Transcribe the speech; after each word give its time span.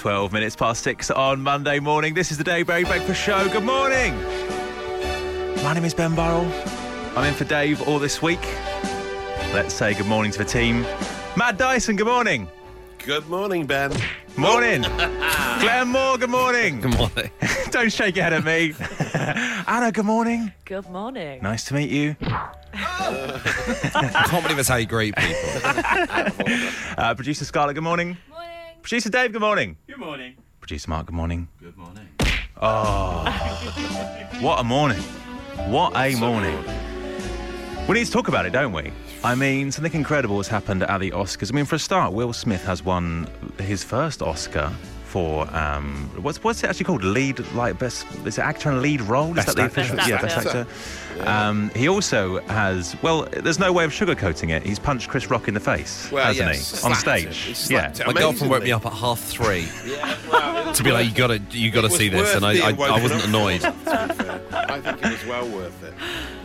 12 0.00 0.32
minutes 0.32 0.56
past 0.56 0.82
six 0.82 1.10
on 1.10 1.42
Monday 1.42 1.78
morning. 1.78 2.14
This 2.14 2.32
is 2.32 2.38
the 2.38 2.44
Dave 2.44 2.68
Berry 2.68 2.84
Breakfast 2.84 3.20
Show. 3.20 3.46
Good 3.50 3.64
morning. 3.64 4.16
My 5.62 5.74
name 5.74 5.84
is 5.84 5.92
Ben 5.92 6.14
Burrell. 6.14 6.50
I'm 7.14 7.26
in 7.26 7.34
for 7.34 7.44
Dave 7.44 7.86
all 7.86 7.98
this 7.98 8.22
week. 8.22 8.40
Let's 9.52 9.74
say 9.74 9.92
good 9.92 10.06
morning 10.06 10.32
to 10.32 10.38
the 10.38 10.44
team. 10.46 10.86
Matt 11.36 11.58
Dyson, 11.58 11.96
good 11.96 12.06
morning. 12.06 12.48
Good 13.04 13.28
morning, 13.28 13.66
Ben. 13.66 13.92
Morning. 14.38 14.80
Glenn 15.60 15.88
Moore, 15.88 16.16
good 16.16 16.30
morning. 16.30 16.80
Good 16.80 16.96
morning. 16.96 17.30
Don't 17.70 17.92
shake 17.92 18.16
your 18.16 18.24
head 18.24 18.32
at 18.32 18.42
me. 18.42 18.72
Anna, 19.66 19.92
good 19.92 20.06
morning. 20.06 20.50
Good 20.64 20.88
morning. 20.88 21.42
Nice 21.42 21.64
to 21.64 21.74
meet 21.74 21.90
you. 21.90 22.16
I 22.72 24.24
can't 24.30 24.42
believe 24.44 24.56
that's 24.56 24.68
how 24.70 24.76
you 24.76 24.86
greet 24.86 25.14
people. 25.14 25.60
Uh, 26.96 27.14
Producer 27.14 27.44
Scarlett, 27.44 27.74
good 27.74 27.84
morning. 27.84 28.16
Morning. 28.80 28.82
Producer 28.82 29.10
Dave, 29.10 29.32
good 29.32 29.42
morning. 29.42 29.76
Good 29.86 29.98
morning. 29.98 30.36
Producer 30.60 30.88
Mark, 30.88 31.06
good 31.06 31.14
morning. 31.14 31.48
Good 31.60 31.76
morning. 31.76 32.08
Oh, 32.62 33.24
what 34.40 34.58
a 34.58 34.64
morning. 34.64 35.00
What 35.68 35.92
a 35.94 36.14
morning. 36.16 36.58
We 37.86 37.94
need 37.94 38.06
to 38.06 38.10
talk 38.10 38.28
about 38.28 38.46
it, 38.46 38.52
don't 38.54 38.72
we? 38.72 38.90
I 39.22 39.34
mean, 39.34 39.70
something 39.70 39.92
incredible 39.92 40.38
has 40.38 40.48
happened 40.48 40.82
at 40.82 40.98
the 40.98 41.10
Oscars. 41.10 41.52
I 41.52 41.56
mean, 41.56 41.66
for 41.66 41.74
a 41.76 41.78
start, 41.78 42.14
Will 42.14 42.32
Smith 42.32 42.64
has 42.64 42.82
won 42.82 43.28
his 43.58 43.84
first 43.84 44.22
Oscar 44.22 44.72
for 45.04 45.46
um, 45.54 46.10
what's 46.22 46.42
what's 46.42 46.62
it 46.64 46.70
actually 46.70 46.84
called? 46.84 47.04
Lead, 47.04 47.38
like 47.52 47.78
best, 47.78 48.06
is 48.24 48.38
it 48.38 48.42
actor 48.42 48.70
and 48.70 48.80
lead 48.80 49.02
role? 49.02 49.34
Best 49.34 49.48
is 49.48 49.54
that 49.56 49.60
the 49.60 49.66
official? 49.66 49.96
Best 49.96 50.08
yeah, 50.08 50.22
best 50.22 50.46
actor. 50.46 50.66
Actor. 51.18 51.28
Um, 51.28 51.70
he 51.76 51.88
also 51.88 52.40
has. 52.42 52.96
Well, 53.02 53.26
there's 53.32 53.58
no 53.58 53.72
way 53.72 53.84
of 53.84 53.90
sugarcoating 53.92 54.50
it. 54.50 54.62
He's 54.62 54.78
punched 54.78 55.08
Chris 55.08 55.30
Rock 55.30 55.48
in 55.48 55.54
the 55.54 55.60
face, 55.60 56.10
Well, 56.10 56.24
hasn't 56.24 56.48
yes, 56.48 56.80
he? 56.82 56.86
On 56.88 56.94
slapped 56.94 57.24
him. 57.24 57.32
stage. 57.32 57.36
He 57.66 57.74
yeah. 57.74 57.92
slapped. 57.92 58.06
My 58.06 58.20
girlfriend 58.20 58.50
woke 58.50 58.62
me 58.62 58.72
up 58.72 58.86
at 58.86 58.92
half 58.92 59.18
three 59.20 59.68
Yeah, 59.86 60.16
well, 60.30 60.72
to 60.72 60.82
be 60.82 60.92
like, 60.92 61.06
you 61.08 61.14
gotta, 61.14 61.40
you 61.50 61.70
gotta 61.70 61.90
see 61.90 62.08
this, 62.08 62.34
and 62.34 62.44
I, 62.44 62.68
I, 62.68 62.70
I 62.70 63.00
wasn't 63.02 63.24
annoyed. 63.26 63.60
for, 63.62 63.66
to 63.90 64.06
be 64.08 64.14
fair. 64.14 64.40
I 64.70 64.80
think 64.80 65.04
it 65.04 65.10
was 65.10 65.26
well 65.26 65.48
worth 65.48 65.82
it. 65.84 65.94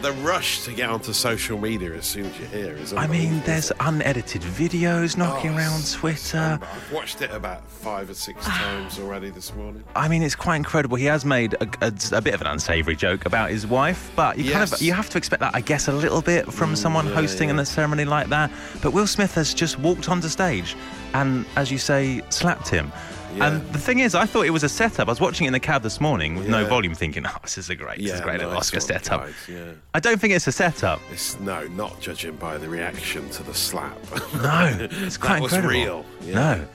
The 0.02 0.12
rush 0.14 0.64
to 0.66 0.72
get 0.74 0.90
onto 0.90 1.14
social 1.14 1.58
media 1.60 1.94
as 1.94 2.06
soon 2.06 2.26
as 2.26 2.40
you're 2.40 2.48
here 2.50 2.76
is. 2.76 2.94
I 2.94 3.08
mean, 3.08 3.42
there's 3.46 3.72
unedited 3.80 4.42
videos 4.42 5.18
knocking 5.18 5.52
Oh, 5.54 5.58
around 5.58 5.80
it's 5.80 5.94
Twitter. 5.94 6.60
I've 6.62 6.92
watched 6.92 7.22
it 7.22 7.32
about 7.32 7.68
five 7.70 8.10
or 8.10 8.14
six 8.14 8.46
times 8.46 9.00
already 9.00 9.30
this 9.30 9.54
morning. 9.56 9.84
I 9.96 10.08
mean, 10.08 10.22
it's 10.24 10.36
quite 10.36 10.58
incredible. 10.58 10.98
He 10.98 11.06
has 11.06 11.24
made 11.26 11.54
a, 11.56 11.68
a- 11.82 11.94
a 12.18 12.22
bit 12.22 12.34
of 12.34 12.42
an 12.42 12.48
unsavoury 12.48 12.96
joke 12.96 13.26
about 13.26 13.50
his 13.50 13.66
wife, 13.66 14.12
but 14.16 14.38
you 14.38 14.54
kind 14.60 14.74
of 14.74 14.82
you 14.82 14.94
have 14.94 15.10
to 15.10 15.18
expect 15.18 15.42
that, 15.42 15.56
I 15.56 15.62
guess, 15.62 15.88
a 15.88 15.94
little 15.94 16.22
bit 16.22 16.52
from 16.52 16.74
mm, 16.74 16.78
someone 16.78 17.08
yeah, 17.08 17.16
hosting 17.16 17.50
yeah. 17.50 17.60
a 17.60 17.66
ceremony 17.66 18.06
like 18.06 18.28
that. 18.30 18.52
But 18.82 18.92
Will 18.92 19.08
Smith 19.08 19.34
has 19.36 19.54
just 19.54 19.80
walked 19.80 20.10
onto 20.10 20.28
stage 20.28 20.76
and, 21.14 21.46
as 21.56 21.72
you 21.72 21.78
say, 21.78 22.22
slapped 22.30 22.68
him. 22.68 22.92
Yeah. 23.36 23.48
And 23.48 23.74
the 23.74 23.80
thing 23.80 24.00
is, 24.00 24.16
I 24.16 24.26
thought 24.26 24.46
it 24.46 24.52
was 24.52 24.64
a 24.64 24.70
setup. 24.70 25.10
I 25.10 25.12
was 25.12 25.20
watching 25.20 25.46
it 25.46 25.48
in 25.48 25.54
the 25.54 25.60
cab 25.60 25.84
this 25.84 26.00
morning 26.00 26.36
with 26.36 26.48
no 26.48 26.66
volume, 26.66 26.96
thinking, 26.96 27.26
"Oh, 27.28 27.36
this 27.42 27.58
is 27.58 27.70
a 27.70 27.76
great, 27.76 27.98
this 27.98 28.14
is 28.14 28.22
a 28.22 28.24
great 28.24 28.40
nice 28.40 28.56
Oscar 28.56 28.80
setup." 28.80 29.28
Yeah. 29.50 29.72
I 29.94 30.00
don't 30.00 30.22
think 30.22 30.34
it's 30.34 30.48
a 30.48 30.54
setup. 30.54 31.02
It's 31.12 31.38
no, 31.42 31.68
not 31.68 32.00
judging 32.00 32.38
by 32.38 32.58
the 32.58 32.70
reaction 32.70 33.30
to 33.32 33.44
the 33.44 33.54
slap. 33.54 33.98
No, 34.36 34.78
it's 34.90 35.18
quite 35.18 35.42
that 35.42 35.42
was 35.42 35.58
real. 35.60 36.06
Yeah. 36.22 36.34
No. 36.34 36.68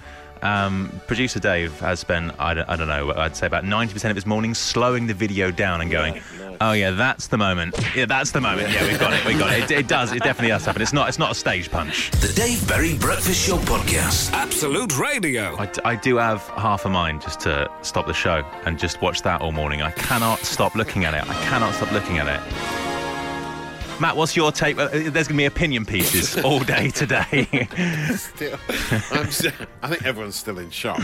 Um, 0.43 1.01
producer 1.07 1.39
Dave 1.39 1.79
has 1.81 2.01
spent, 2.01 2.33
I 2.39 2.55
don't, 2.55 2.69
I 2.69 2.77
don't 2.77 2.89
know, 2.89 3.13
I'd 3.15 3.37
say 3.37 3.47
about 3.47 3.65
90% 3.65 4.11
of 4.11 4.17
his 4.17 4.27
morning 4.27 4.55
slowing 4.55 5.07
the 5.07 5.15
video 5.15 5.51
down 5.51 5.81
and 5.81 5.91
going, 5.91 6.15
nice. 6.15 6.57
oh 6.61 6.73
yeah, 6.73 6.91
that's 6.93 7.27
the 7.27 7.37
moment. 7.39 7.75
Yeah, 7.95 8.07
that's 8.07 8.31
the 8.31 8.41
moment. 8.41 8.73
Yeah, 8.73 8.87
we've 8.87 8.99
got 8.99 9.13
it, 9.13 9.25
we 9.25 9.35
got 9.35 9.53
it. 9.53 9.71
it. 9.71 9.79
It 9.81 9.89
does, 9.89 10.13
it 10.13 10.23
definitely 10.23 10.49
does 10.49 10.65
happen. 10.65 10.83
It's 10.83 10.93
not, 10.93 11.09
it's 11.09 11.19
not 11.19 11.31
a 11.33 11.35
stage 11.35 11.71
punch. 11.71 12.11
The 12.13 12.33
Dave 12.35 12.67
Berry 12.69 12.97
Breakfast 12.97 13.47
Show 13.47 13.59
Podcast. 13.59 14.33
Absolute 14.33 14.99
Radio. 14.99 15.57
I, 15.59 15.67
d- 15.67 15.81
I 15.85 15.95
do 15.97 16.17
have 16.17 16.41
half 16.57 16.85
a 16.85 16.89
mind 16.89 17.21
just 17.23 17.41
to 17.41 17.71
stop 17.83 18.07
the 18.07 18.15
show 18.15 18.43
and 18.65 18.79
just 18.79 19.03
watch 19.03 19.23
that 19.23 19.41
all 19.43 19.53
morning. 19.53 19.83
I 19.83 19.91
cannot 19.93 20.39
stop 20.41 20.75
looking 20.75 21.05
at 21.05 21.15
it. 21.15 21.29
I 21.29 21.35
cannot 21.45 21.75
stop 21.75 21.93
looking 21.93 22.19
at 22.19 22.27
it. 22.29 22.80
Matt, 24.01 24.17
what's 24.17 24.35
your 24.35 24.51
take? 24.51 24.79
Uh, 24.79 24.89
There's 24.89 25.13
going 25.13 25.25
to 25.25 25.35
be 25.35 25.45
opinion 25.45 25.85
pieces 25.85 26.39
all 26.45 26.61
day 26.61 26.89
today. 26.89 27.47
still, 28.17 28.59
I'm 29.11 29.31
still, 29.31 29.53
I 29.83 29.89
think 29.89 30.05
everyone's 30.07 30.37
still 30.37 30.59
in 30.59 30.71
shock. 30.71 31.01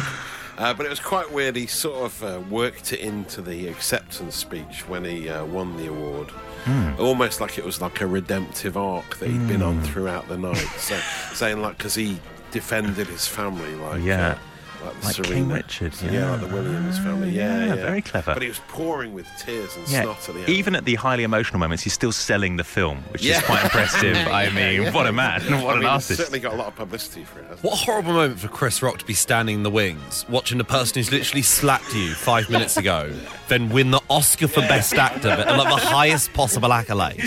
Uh, 0.57 0.73
but 0.73 0.87
it 0.87 0.89
was 0.89 1.01
quite 1.01 1.31
weird. 1.31 1.55
He 1.57 1.67
sort 1.67 2.07
of 2.07 2.25
uh, 2.25 2.41
worked 2.49 2.95
it 2.95 3.01
into 3.01 3.43
the 3.43 3.69
acceptance 3.69 4.35
speech 4.35 4.89
when 4.89 5.05
he 5.05 5.29
uh, 5.29 5.45
won 5.45 5.77
the 5.77 5.89
award. 5.89 6.31
Hmm. 6.65 6.93
Almost 6.99 7.43
like 7.43 7.59
it 7.59 7.65
was 7.65 7.83
like 7.83 8.01
a 8.01 8.07
redemptive 8.07 8.79
arc 8.79 9.19
that 9.19 9.29
he'd 9.29 9.47
been 9.47 9.63
on 9.63 9.83
throughout 9.83 10.27
the 10.29 10.39
night. 10.39 10.57
So, 10.79 10.99
saying 11.35 11.61
like, 11.61 11.77
because 11.77 11.95
he 11.95 12.19
defended 12.51 13.07
his 13.09 13.27
family, 13.29 13.75
like 13.77 14.03
Yeah. 14.03 14.39
Like, 14.85 15.01
the 15.01 15.07
Like 15.07 15.23
King 15.25 15.49
Richard, 15.49 15.93
yeah, 16.03 16.11
yeah. 16.13 16.31
like 16.33 16.41
the 16.41 16.47
Williams 16.49 16.99
family, 16.99 17.31
yeah, 17.31 17.59
Yeah, 17.59 17.67
yeah, 17.67 17.75
very 17.77 18.03
clever. 18.03 18.33
But 18.35 18.43
he 18.43 18.49
was 18.49 18.61
pouring 18.69 19.13
with 19.15 19.27
tears 19.39 19.75
and 19.77 19.89
Yeah, 19.89 20.03
snot 20.03 20.29
at 20.29 20.35
the 20.35 20.41
end. 20.41 20.49
even 20.51 20.75
at 20.77 20.85
the 20.85 20.95
highly 20.95 21.25
emotional 21.25 21.59
moments, 21.59 21.83
he's 21.83 21.93
still 21.93 22.13
selling 22.13 22.57
the 22.57 22.65
film, 22.65 23.03
which 23.11 23.23
Yeah. 23.23 23.39
is 23.39 23.43
quite 23.45 23.65
impressive. 23.65 24.17
I 24.29 24.51
mean, 24.51 24.93
what 24.93 25.07
a 25.07 25.13
man, 25.13 25.41
what 25.51 25.51
I 25.53 25.57
an 25.57 25.65
mean, 25.67 25.79
he's 25.83 25.85
artist. 25.89 26.17
Certainly 26.19 26.41
got 26.41 26.55
a 26.55 26.57
lot 26.57 26.69
of 26.69 26.77
publicity 26.77 27.25
for 27.25 27.41
it. 27.41 27.47
What 27.63 27.75
a 27.75 27.77
horrible 27.77 28.13
moment 28.13 28.41
for 28.41 28.49
Chris 28.49 28.83
Rock 28.83 28.99
to 28.99 29.05
be 29.05 29.15
standing 29.15 29.57
in 29.57 29.63
the 29.63 29.71
wings, 29.71 30.25
watching 30.29 30.59
the 30.59 30.65
person 30.65 30.95
who's 30.97 31.11
literally 31.13 31.43
slapped 31.43 31.95
you 31.95 32.15
five 32.15 32.49
minutes 32.51 32.77
ago, 32.77 33.13
then 33.49 33.69
win 33.69 33.91
the 33.91 34.01
Oscar 34.11 34.49
for 34.49 34.61
Best 34.63 34.95
Actor, 34.95 35.21
but 35.37 35.47
like 35.57 35.69
the 35.69 35.87
highest 35.87 36.33
possible 36.33 36.73
accolade. 36.73 37.23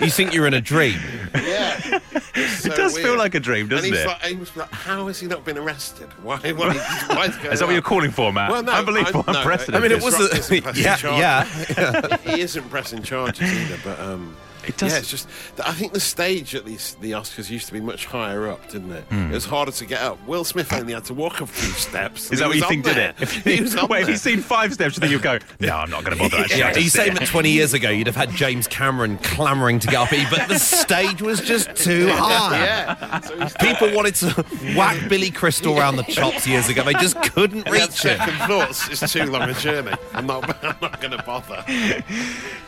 You 0.00 0.10
think 0.10 0.32
you're 0.34 0.46
in 0.46 0.54
a 0.54 0.60
dream? 0.60 0.98
he? 1.34 1.98
Yeah, 2.36 2.42
It 2.64 2.74
does 2.76 2.98
feel 2.98 3.16
like 3.16 3.34
a 3.34 3.40
dream, 3.40 3.68
doesn't 3.68 3.84
it? 3.84 3.88
and 3.88 3.96
he's 3.96 4.04
it? 4.04 4.08
Like, 4.08 4.22
he 4.22 4.34
was 4.36 4.56
like, 4.56 4.70
how 4.72 5.06
has 5.06 5.20
he 5.20 5.26
not 5.28 5.44
been 5.44 5.56
arrested? 5.58 6.08
Why? 6.22 6.38
why, 6.52 6.74
why 7.08 7.26
is, 7.26 7.36
Is 7.52 7.60
that 7.60 7.66
what 7.66 7.72
you're 7.72 7.80
calling 7.82 8.10
for, 8.10 8.32
Matt? 8.32 8.50
Well, 8.50 8.62
no, 8.62 8.72
Unbelievable, 8.72 9.24
I- 9.28 9.32
no, 9.32 9.38
unprecedented. 9.38 9.74
I 9.76 9.80
mean, 9.88 9.92
it 9.98 10.02
was 10.04 10.18
Rock 10.20 10.32
a, 10.32 10.36
isn't 10.38 10.76
yeah, 10.76 10.96
charges. 10.96 11.76
yeah. 11.78 12.16
he 12.34 12.40
isn't 12.40 12.68
pressing 12.70 13.02
charges 13.02 13.52
either, 13.52 13.78
but 13.84 14.00
um, 14.00 14.36
It 14.66 14.76
does- 14.76 14.92
Yeah, 14.92 14.98
it's 14.98 15.10
just. 15.10 15.28
I 15.64 15.72
think 15.72 15.92
the 15.92 16.00
stage 16.00 16.54
at 16.54 16.64
these 16.64 16.96
the 17.00 17.12
Oscars 17.12 17.50
used 17.50 17.66
to 17.66 17.72
be 17.72 17.80
much 17.80 18.06
higher 18.06 18.48
up, 18.48 18.68
didn't 18.70 18.92
it? 18.92 19.04
Hmm. 19.04 19.30
It 19.30 19.34
was 19.34 19.44
harder 19.44 19.72
to 19.72 19.84
get 19.86 20.00
up. 20.02 20.18
Will 20.26 20.44
Smith 20.44 20.72
only 20.72 20.92
had 20.94 21.04
to 21.06 21.14
walk 21.14 21.40
a 21.40 21.46
few 21.46 21.70
steps. 21.72 22.30
Is 22.32 22.38
that 22.40 22.48
what 22.48 22.56
you 22.56 22.64
think 22.66 22.84
did 22.84 22.96
it? 22.96 23.14
If 23.20 23.44
he 23.44 23.60
was 23.60 23.76
on 23.76 23.88
Wait, 23.88 24.00
if 24.00 24.06
there. 24.06 24.12
you've 24.12 24.20
seen 24.20 24.40
five 24.40 24.72
steps, 24.74 24.96
you 24.96 25.00
think 25.00 25.12
you'd 25.12 25.22
go, 25.22 25.38
no, 25.60 25.76
I'm 25.76 25.90
not 25.90 26.04
going 26.04 26.16
to 26.16 26.22
bother 26.22 26.36
actually. 26.42 26.58
Yeah, 26.60 26.68
I'll 26.68 26.78
you 26.78 26.88
say 26.88 27.10
that 27.10 27.26
20 27.26 27.50
years 27.50 27.74
ago 27.74 27.90
you'd 27.90 28.06
have 28.06 28.16
had 28.16 28.30
James 28.30 28.66
Cameron 28.68 29.18
clamouring 29.18 29.78
to 29.80 29.86
get 29.86 29.96
up 29.96 30.08
here, 30.08 30.26
but 30.30 30.48
the 30.48 30.58
stage 30.58 31.20
was 31.22 31.40
just 31.40 31.74
too 31.76 32.08
high? 32.08 32.64
yeah. 32.64 33.20
So 33.20 33.38
he's 33.40 33.54
People 33.60 33.94
wanted 33.94 34.14
to 34.16 34.30
whack 34.76 35.08
Billy 35.08 35.30
Crystal 35.30 35.78
around 35.78 35.96
the 35.96 36.02
chops 36.04 36.46
years 36.46 36.68
ago. 36.68 36.82
They 36.84 36.92
just 36.94 37.20
couldn't 37.22 37.64
And 37.66 37.72
reach 37.72 37.84
it. 37.84 37.92
second 37.92 38.36
thoughts. 38.46 38.88
It's 38.88 39.12
too 39.12 39.24
long 39.24 39.48
a 39.48 39.54
journey. 39.54 39.92
I'm 40.12 40.26
not. 40.26 40.44
I'm 40.64 40.76
not 40.80 41.00
going 41.00 41.12
to 41.16 41.22
bother. 41.22 41.64
Do 41.66 41.74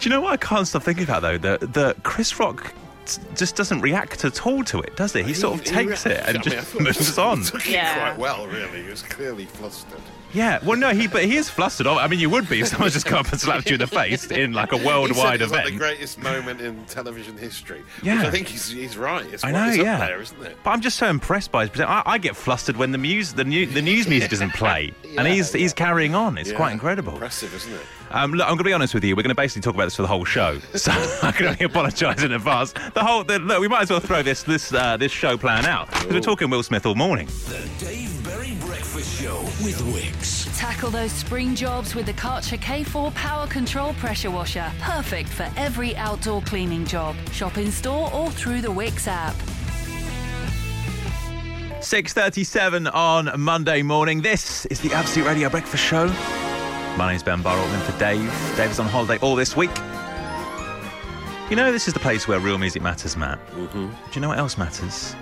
you 0.01 0.11
know 0.11 0.21
what 0.21 0.33
I 0.33 0.37
can't 0.37 0.67
stop 0.67 0.83
thinking 0.83 1.05
about 1.05 1.23
though? 1.23 1.39
That 1.39 1.73
that 1.87 2.03
Chris 2.03 2.39
Rock 2.41 2.73
t- 3.07 3.21
just 3.37 3.55
doesn't 3.57 3.81
react 3.81 4.25
at 4.25 4.45
all 4.47 4.65
to 4.65 4.81
it, 4.81 4.97
does 4.97 5.13
he? 5.13 5.23
He 5.23 5.35
sort 5.35 5.61
of 5.61 5.67
He- 5.67 5.71
takes 5.73 6.05
he- 6.05 6.11
it 6.11 6.23
and 6.27 6.29
I 6.29 6.33
mean, 6.33 6.41
I 6.41 6.43
just 6.53 6.67
thought 6.73 6.83
moves 6.83 7.17
he 7.17 7.23
on. 7.23 7.43
Took 7.45 7.69
Yeah. 7.71 7.91
it 7.91 7.99
quite 8.17 8.19
well, 8.19 8.47
really. 8.49 8.83
He 8.83 8.89
was 8.91 9.03
clearly 9.03 9.47
flustered. 9.47 10.01
Yeah, 10.33 10.59
well, 10.65 10.77
no, 10.77 10.91
he 10.91 11.07
but 11.07 11.25
he 11.25 11.37
is 11.37 11.49
flustered. 11.49 11.87
I 11.87 12.07
mean, 12.09 12.21
you 12.21 12.29
would 12.31 12.49
be 12.49 12.61
if 12.61 12.69
someone 12.69 12.91
just 12.91 13.07
come 13.07 13.21
up 13.21 13.33
and 13.33 13.41
slapped 13.41 13.69
you 13.71 13.75
in 13.75 13.81
the 13.81 13.87
face 13.87 14.31
in 14.31 14.53
like 14.53 14.73
a 14.73 14.77
He 14.77 14.83
said 14.83 14.87
worldwide 14.87 15.41
it 15.41 15.45
was 15.45 15.53
like 15.53 15.65
the 15.67 15.77
greatest 15.77 16.19
moment 16.19 16.61
in 16.61 16.85
television 16.87 17.39
history. 17.39 17.83
Yeah. 18.03 18.19
Which 18.19 18.27
I 18.27 18.31
think 18.31 18.49
he's, 18.49 18.69
he's 18.71 18.97
right. 18.99 19.25
It's, 19.33 19.45
I 19.45 19.51
know, 19.53 19.69
it's 19.69 19.79
yeah. 19.79 19.95
up 19.95 20.01
there, 20.01 20.21
isn't 20.21 20.43
it? 20.43 20.57
But 20.63 20.71
I'm 20.71 20.81
just 20.81 20.99
so 20.99 21.09
impressed 21.09 21.53
by 21.53 21.63
his 21.63 21.71
present. 21.71 21.89
I, 21.91 22.03
I 22.05 22.19
get 22.19 22.37
flustered 22.37 22.77
when 22.77 22.93
the 22.93 22.99
news 22.99 23.33
the 23.33 23.45
new 23.45 23.67
the 23.67 23.83
news 23.83 24.09
music 24.09 24.31
doesn't 24.31 24.53
play, 24.55 24.93
and 25.17 25.27
he's 25.27 25.55
yeah. 25.55 25.61
he's 25.61 25.73
carrying 25.73 26.15
on. 26.15 26.39
It's 26.39 26.51
Yeah. 26.51 26.57
quite 26.57 26.73
incredible. 26.73 27.13
Impressive, 27.15 27.55
isn't 27.55 27.73
it? 27.73 27.81
Um, 28.11 28.33
look, 28.33 28.47
I'm 28.47 28.51
going 28.53 28.59
to 28.59 28.65
be 28.65 28.73
honest 28.73 28.95
with 28.95 29.05
you. 29.05 29.17
We're 29.17 29.23
going 29.23 29.31
to 29.31 29.35
basically 29.35 29.63
talk 29.63 29.75
about 29.75 29.85
this 29.87 29.97
for 29.97 30.03
the 30.03 30.09
whole 30.09 30.25
show, 30.25 30.59
so 30.75 30.93
I 31.23 31.33
can 31.33 31.47
only 31.47 31.65
apologise 31.65 32.23
in 32.23 32.33
advance. 32.33 32.73
The 32.73 33.03
whole 33.03 33.25
the, 33.25 33.39
look, 33.39 33.61
we 33.61 33.69
might 33.69 33.83
as 33.83 33.91
well 33.91 34.01
throw 34.01 34.23
this 34.23 34.43
this 34.43 34.73
uh, 34.73 34.97
this 34.97 35.13
show 35.13 35.37
plan 35.37 35.65
out 35.65 35.89
because 35.89 36.13
we're 36.13 36.21
talking 36.21 36.51
Will 36.51 36.63
Smith 36.63 36.85
all 36.85 36.95
morning. 36.95 37.29
With 39.67 39.81
Wickes. 39.81 40.57
Tackle 40.57 40.91
those 40.91 41.11
spring 41.11 41.57
jobs 41.57 41.97
with 41.97 42.07
the 42.07 42.13
Karcher 42.13 42.57
K4 42.57 43.13
Power 43.17 43.49
Control 43.49 43.95
Pressure 43.95 44.31
Washer. 44.31 44.71
Perfect 44.79 45.29
for 45.29 45.51
every 45.57 45.97
outdoor 45.97 46.41
cleaning 46.43 46.85
job. 46.85 47.17
Shop 47.33 47.59
in 47.59 47.73
store 47.73 48.09
or 48.15 48.31
through 48.31 48.61
the 48.61 48.69
Wickes 48.69 49.09
app. 49.09 49.35
6:37 51.81 52.87
on 52.95 53.41
Monday 53.41 53.83
morning. 53.83 54.23
This 54.23 54.67
is 54.67 54.79
the 54.79 54.93
Absolute 54.93 55.27
Radio 55.27 55.49
Breakfast 55.49 55.83
Show. 55.83 56.07
My 56.97 57.11
name's 57.11 57.25
Ben 57.25 57.43
Burrell, 57.43 57.67
in 57.75 57.81
for 57.81 57.99
Dave. 57.99 58.33
Dave 58.57 58.71
is 58.71 58.79
on 58.79 58.87
holiday 58.87 59.19
all 59.19 59.35
this 59.35 59.57
week. 59.57 59.77
You 61.51 61.57
know, 61.57 61.73
this 61.73 61.89
is 61.89 61.95
the 61.95 61.99
place 61.99 62.29
where 62.29 62.39
real 62.39 62.59
music 62.59 62.83
matters, 62.83 63.17
Matt. 63.17 63.45
Mm-hmm. 63.51 63.87
Do 63.89 63.93
you 64.13 64.21
know 64.21 64.29
what 64.29 64.39
else 64.39 64.57
matters? 64.57 65.17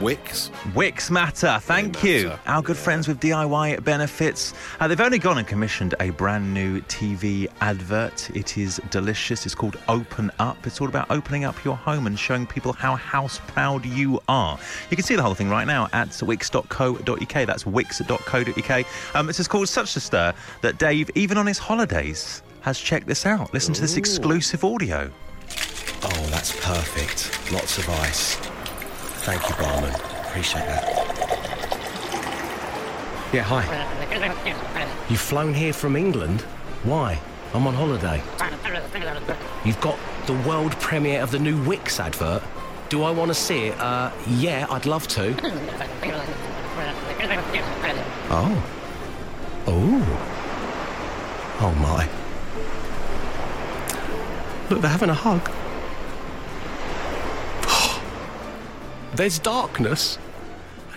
Wickes. 0.00 0.50
Wickes 0.72 1.10
Matter, 1.10 1.58
thank 1.62 2.00
They 2.00 2.18
you. 2.22 2.28
matter. 2.28 2.40
Our 2.46 2.62
good 2.62 2.76
friends 2.76 3.06
with 3.06 3.20
DIY 3.20 3.82
Benefits. 3.84 4.52
Uh, 4.80 4.88
they've 4.88 5.00
only 5.00 5.18
gone 5.18 5.38
and 5.38 5.46
commissioned 5.46 5.94
a 6.00 6.10
brand 6.10 6.52
new 6.52 6.80
TV 6.82 7.46
advert. 7.60 8.28
It 8.34 8.58
is 8.58 8.80
delicious. 8.90 9.46
It's 9.46 9.54
called 9.54 9.76
Open 9.88 10.30
Up. 10.40 10.66
It's 10.66 10.80
all 10.80 10.88
about 10.88 11.10
opening 11.10 11.44
up 11.44 11.62
your 11.64 11.76
home 11.76 12.06
and 12.06 12.18
showing 12.18 12.46
people 12.46 12.72
how 12.72 12.96
house 12.96 13.40
proud 13.46 13.84
you 13.86 14.20
are. 14.28 14.58
You 14.90 14.96
can 14.96 15.04
see 15.06 15.14
the 15.14 15.22
whole 15.22 15.34
thing 15.34 15.48
right 15.48 15.66
now 15.66 15.88
at 15.92 16.08
wickes.co.uk. 16.08 17.46
That's 17.46 17.64
wickes.co.uk. 17.64 18.86
Um, 19.14 19.28
it's 19.28 19.48
called 19.48 19.68
such 19.68 19.94
a 19.96 20.00
stir 20.00 20.34
that 20.62 20.78
Dave, 20.78 21.08
even 21.14 21.38
on 21.38 21.46
his 21.46 21.58
holidays, 21.58 22.42
has 22.62 22.78
checked 22.80 23.06
this 23.06 23.26
out. 23.26 23.52
Listen 23.54 23.72
to 23.74 23.80
this 23.80 23.96
exclusive 23.96 24.64
audio. 24.64 25.10
Oh, 26.02 26.26
that's 26.30 26.52
perfect. 26.64 27.52
Lots 27.52 27.78
of 27.78 27.88
ice. 27.90 28.36
Thank 29.24 29.48
you, 29.48 29.54
barman. 29.56 29.94
Appreciate 30.26 30.66
that. 30.66 30.84
Yeah, 33.32 33.40
hi. 33.40 33.64
You've 35.08 35.18
flown 35.18 35.54
here 35.54 35.72
from 35.72 35.96
England? 35.96 36.42
Why? 36.82 37.18
I'm 37.54 37.66
on 37.66 37.72
holiday. 37.72 38.22
You've 39.64 39.80
got 39.80 39.98
the 40.26 40.34
world 40.46 40.72
premiere 40.72 41.22
of 41.22 41.30
the 41.30 41.38
new 41.38 41.56
Wickes 41.64 41.98
advert. 42.00 42.42
Do 42.90 43.02
I 43.02 43.10
want 43.12 43.30
to 43.30 43.34
see 43.34 43.68
it? 43.68 43.80
Uh, 43.80 44.12
yeah, 44.28 44.66
I'd 44.68 44.84
love 44.84 45.08
to. 45.08 45.34
Oh. 48.28 48.64
Oh. 49.66 50.04
Oh 51.62 51.74
my. 51.80 52.06
Look, 54.68 54.82
they're 54.82 54.90
having 54.90 55.08
a 55.08 55.14
hug. 55.14 55.50
There's 59.14 59.38
darkness. 59.38 60.18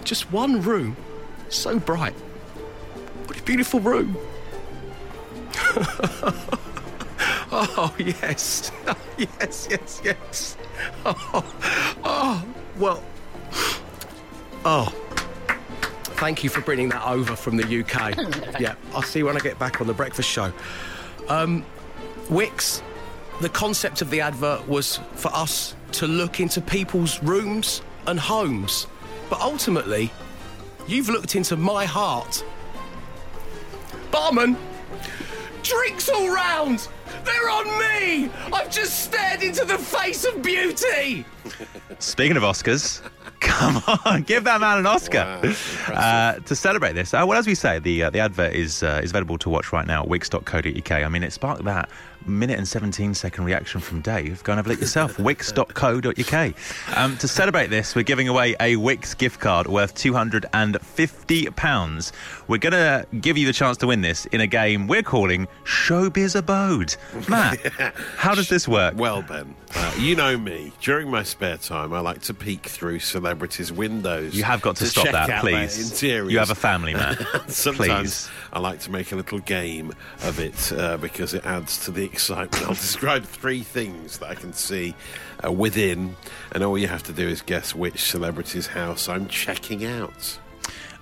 Just 0.04 0.32
one 0.32 0.62
room. 0.62 0.98
So 1.50 1.78
bright. 1.78 2.14
What 3.26 3.40
a 3.40 3.44
beautiful 3.44 3.80
room. 3.80 4.18
oh, 7.52 7.94
yes. 8.00 8.72
yes, 9.18 9.68
yes, 9.70 10.02
yes. 10.04 10.58
Oh, 11.06 11.56
oh, 12.04 12.46
well. 12.78 13.04
Oh. 14.66 14.94
Thank 16.18 16.44
you 16.44 16.50
for 16.50 16.62
bringing 16.62 16.90
that 16.90 17.08
over 17.08 17.36
from 17.36 17.58
the 17.58 17.64
UK. 17.82 18.60
yeah, 18.60 18.76
I'll 18.94 19.02
see 19.04 19.20
you 19.20 19.26
when 19.26 19.36
I 19.36 19.40
get 19.40 19.60
back 19.60 19.82
on 19.82 19.88
the 19.88 19.94
breakfast 19.94 20.30
show. 20.30 20.52
Um, 21.30 21.66
Wickes, 22.30 22.82
the 23.42 23.50
concept 23.50 24.02
of 24.02 24.10
the 24.10 24.22
advert 24.22 24.68
was 24.68 25.00
for 25.14 25.30
us 25.34 25.76
to 25.94 26.08
look 26.08 26.40
into 26.40 26.62
people's 26.62 27.22
rooms 27.22 27.82
and 28.08 28.20
homes. 28.20 28.88
But 29.30 29.42
ultimately, 29.42 30.12
you've 30.88 31.10
looked 31.10 31.36
into 31.36 31.56
my 31.58 31.86
heart. 31.86 32.44
Barman, 34.12 34.58
drinks 35.62 36.10
all 36.10 36.30
round! 36.34 36.88
They're 37.26 37.50
on 37.50 37.66
me! 37.80 38.32
I've 38.54 38.72
just 38.72 39.04
stared 39.04 39.44
into 39.44 39.66
the 39.66 39.78
face 39.78 40.26
of 40.26 40.42
beauty! 40.42 41.26
Speaking 42.00 42.38
of 42.38 42.44
Oscars, 42.44 43.02
come 43.40 43.82
on, 44.06 44.24
give 44.24 44.44
that 44.46 44.62
man 44.62 44.78
an 44.78 44.86
Oscar 44.86 45.40
Wow, 45.90 45.94
uh, 45.94 46.40
to 46.40 46.56
celebrate 46.56 46.94
this. 46.94 47.14
Uh, 47.14 47.26
well, 47.28 47.38
as 47.38 47.48
we 47.48 47.56
say, 47.56 47.80
the 47.80 48.04
uh, 48.04 48.10
the 48.10 48.20
advert 48.20 48.54
is 48.54 48.84
uh, 48.84 49.02
is 49.04 49.12
available 49.12 49.38
to 49.40 49.50
watch 49.50 49.74
right 49.74 49.88
now 49.88 50.04
at 50.04 50.10
wickes.co.uk. 50.10 50.92
I 50.92 51.10
mean, 51.10 51.24
it 51.24 51.34
sparked 51.34 51.64
that 51.66 51.90
minute 52.26 52.58
and 52.58 52.68
17 52.68 53.14
second 53.14 53.46
reaction 53.46 53.80
from 53.82 54.02
Dave. 54.02 54.44
Go 54.44 54.54
and 54.54 54.60
have 54.60 54.66
a 54.66 54.70
look 54.70 54.80
yourself. 54.80 55.18
wickes.co.uk. 55.18 56.98
Um, 56.98 57.18
to 57.18 57.28
celebrate 57.28 57.68
this, 57.68 57.96
we're 57.96 58.04
giving 58.04 58.28
away 58.28 58.56
a 58.60 58.76
Wickes 58.76 59.18
gift 59.18 59.40
card 59.40 59.68
worth 59.68 59.96
£250. 59.96 62.12
We're 62.48 62.58
going 62.58 62.74
to 62.74 63.06
give 63.20 63.38
you 63.38 63.46
the 63.46 63.54
chance 63.54 63.78
to 63.78 63.88
win 63.88 64.02
this 64.02 64.26
in 64.28 64.42
a 64.42 64.48
game 64.48 64.88
we're 64.88 65.04
calling 65.04 65.48
Showbiz 65.66 66.36
Abode. 66.36 66.96
Matt, 67.30 67.60
how 68.18 68.36
does 68.36 68.50
this 68.50 68.68
work? 68.68 68.96
Well, 68.98 69.22
Ben, 69.22 69.56
uh, 69.76 69.94
you 69.98 70.16
know 70.16 70.38
me. 70.38 70.72
During 70.82 71.10
my 71.10 71.24
spare 71.24 71.58
time, 71.58 71.94
I 71.94 72.00
like 72.00 72.22
to 72.24 72.34
peek 72.34 72.68
through 72.68 73.00
celebrities' 73.00 73.72
windows. 73.72 74.36
You 74.36 74.44
have 74.44 74.62
got 74.62 74.76
to, 74.78 74.86
stop 74.86 75.06
check 75.06 75.14
that, 75.14 75.42
please. 75.42 76.02
You 76.02 76.40
have 76.40 76.50
a 76.50 76.56
family, 76.56 76.94
Matt. 76.94 77.18
Sometimes 77.48 78.28
please. 78.28 78.30
I 78.54 78.60
like 78.60 78.80
to 78.82 78.92
make 78.92 79.12
a 79.12 79.16
little 79.16 79.40
game 79.40 79.94
of 80.24 80.40
it 80.40 80.72
uh, 80.74 80.98
because 80.98 81.34
it 81.34 81.46
adds 81.46 81.84
to 81.86 81.92
the 81.92 82.07
excitement. 82.08 82.64
I'll 82.68 82.74
describe 82.74 83.24
three 83.24 83.62
things 83.62 84.18
that 84.20 84.30
I 84.30 84.36
can 84.36 84.54
see 84.54 84.96
uh, 85.46 85.52
within, 85.52 86.16
and 86.52 86.64
all 86.64 86.78
you 86.78 86.88
have 86.88 87.04
to 87.04 87.14
do 87.14 87.28
is 87.28 87.42
guess 87.42 87.76
which 87.76 88.02
celebrity's 88.02 88.68
house 88.68 89.08
I'm 89.08 89.28
checking 89.28 89.86
out. 89.86 90.40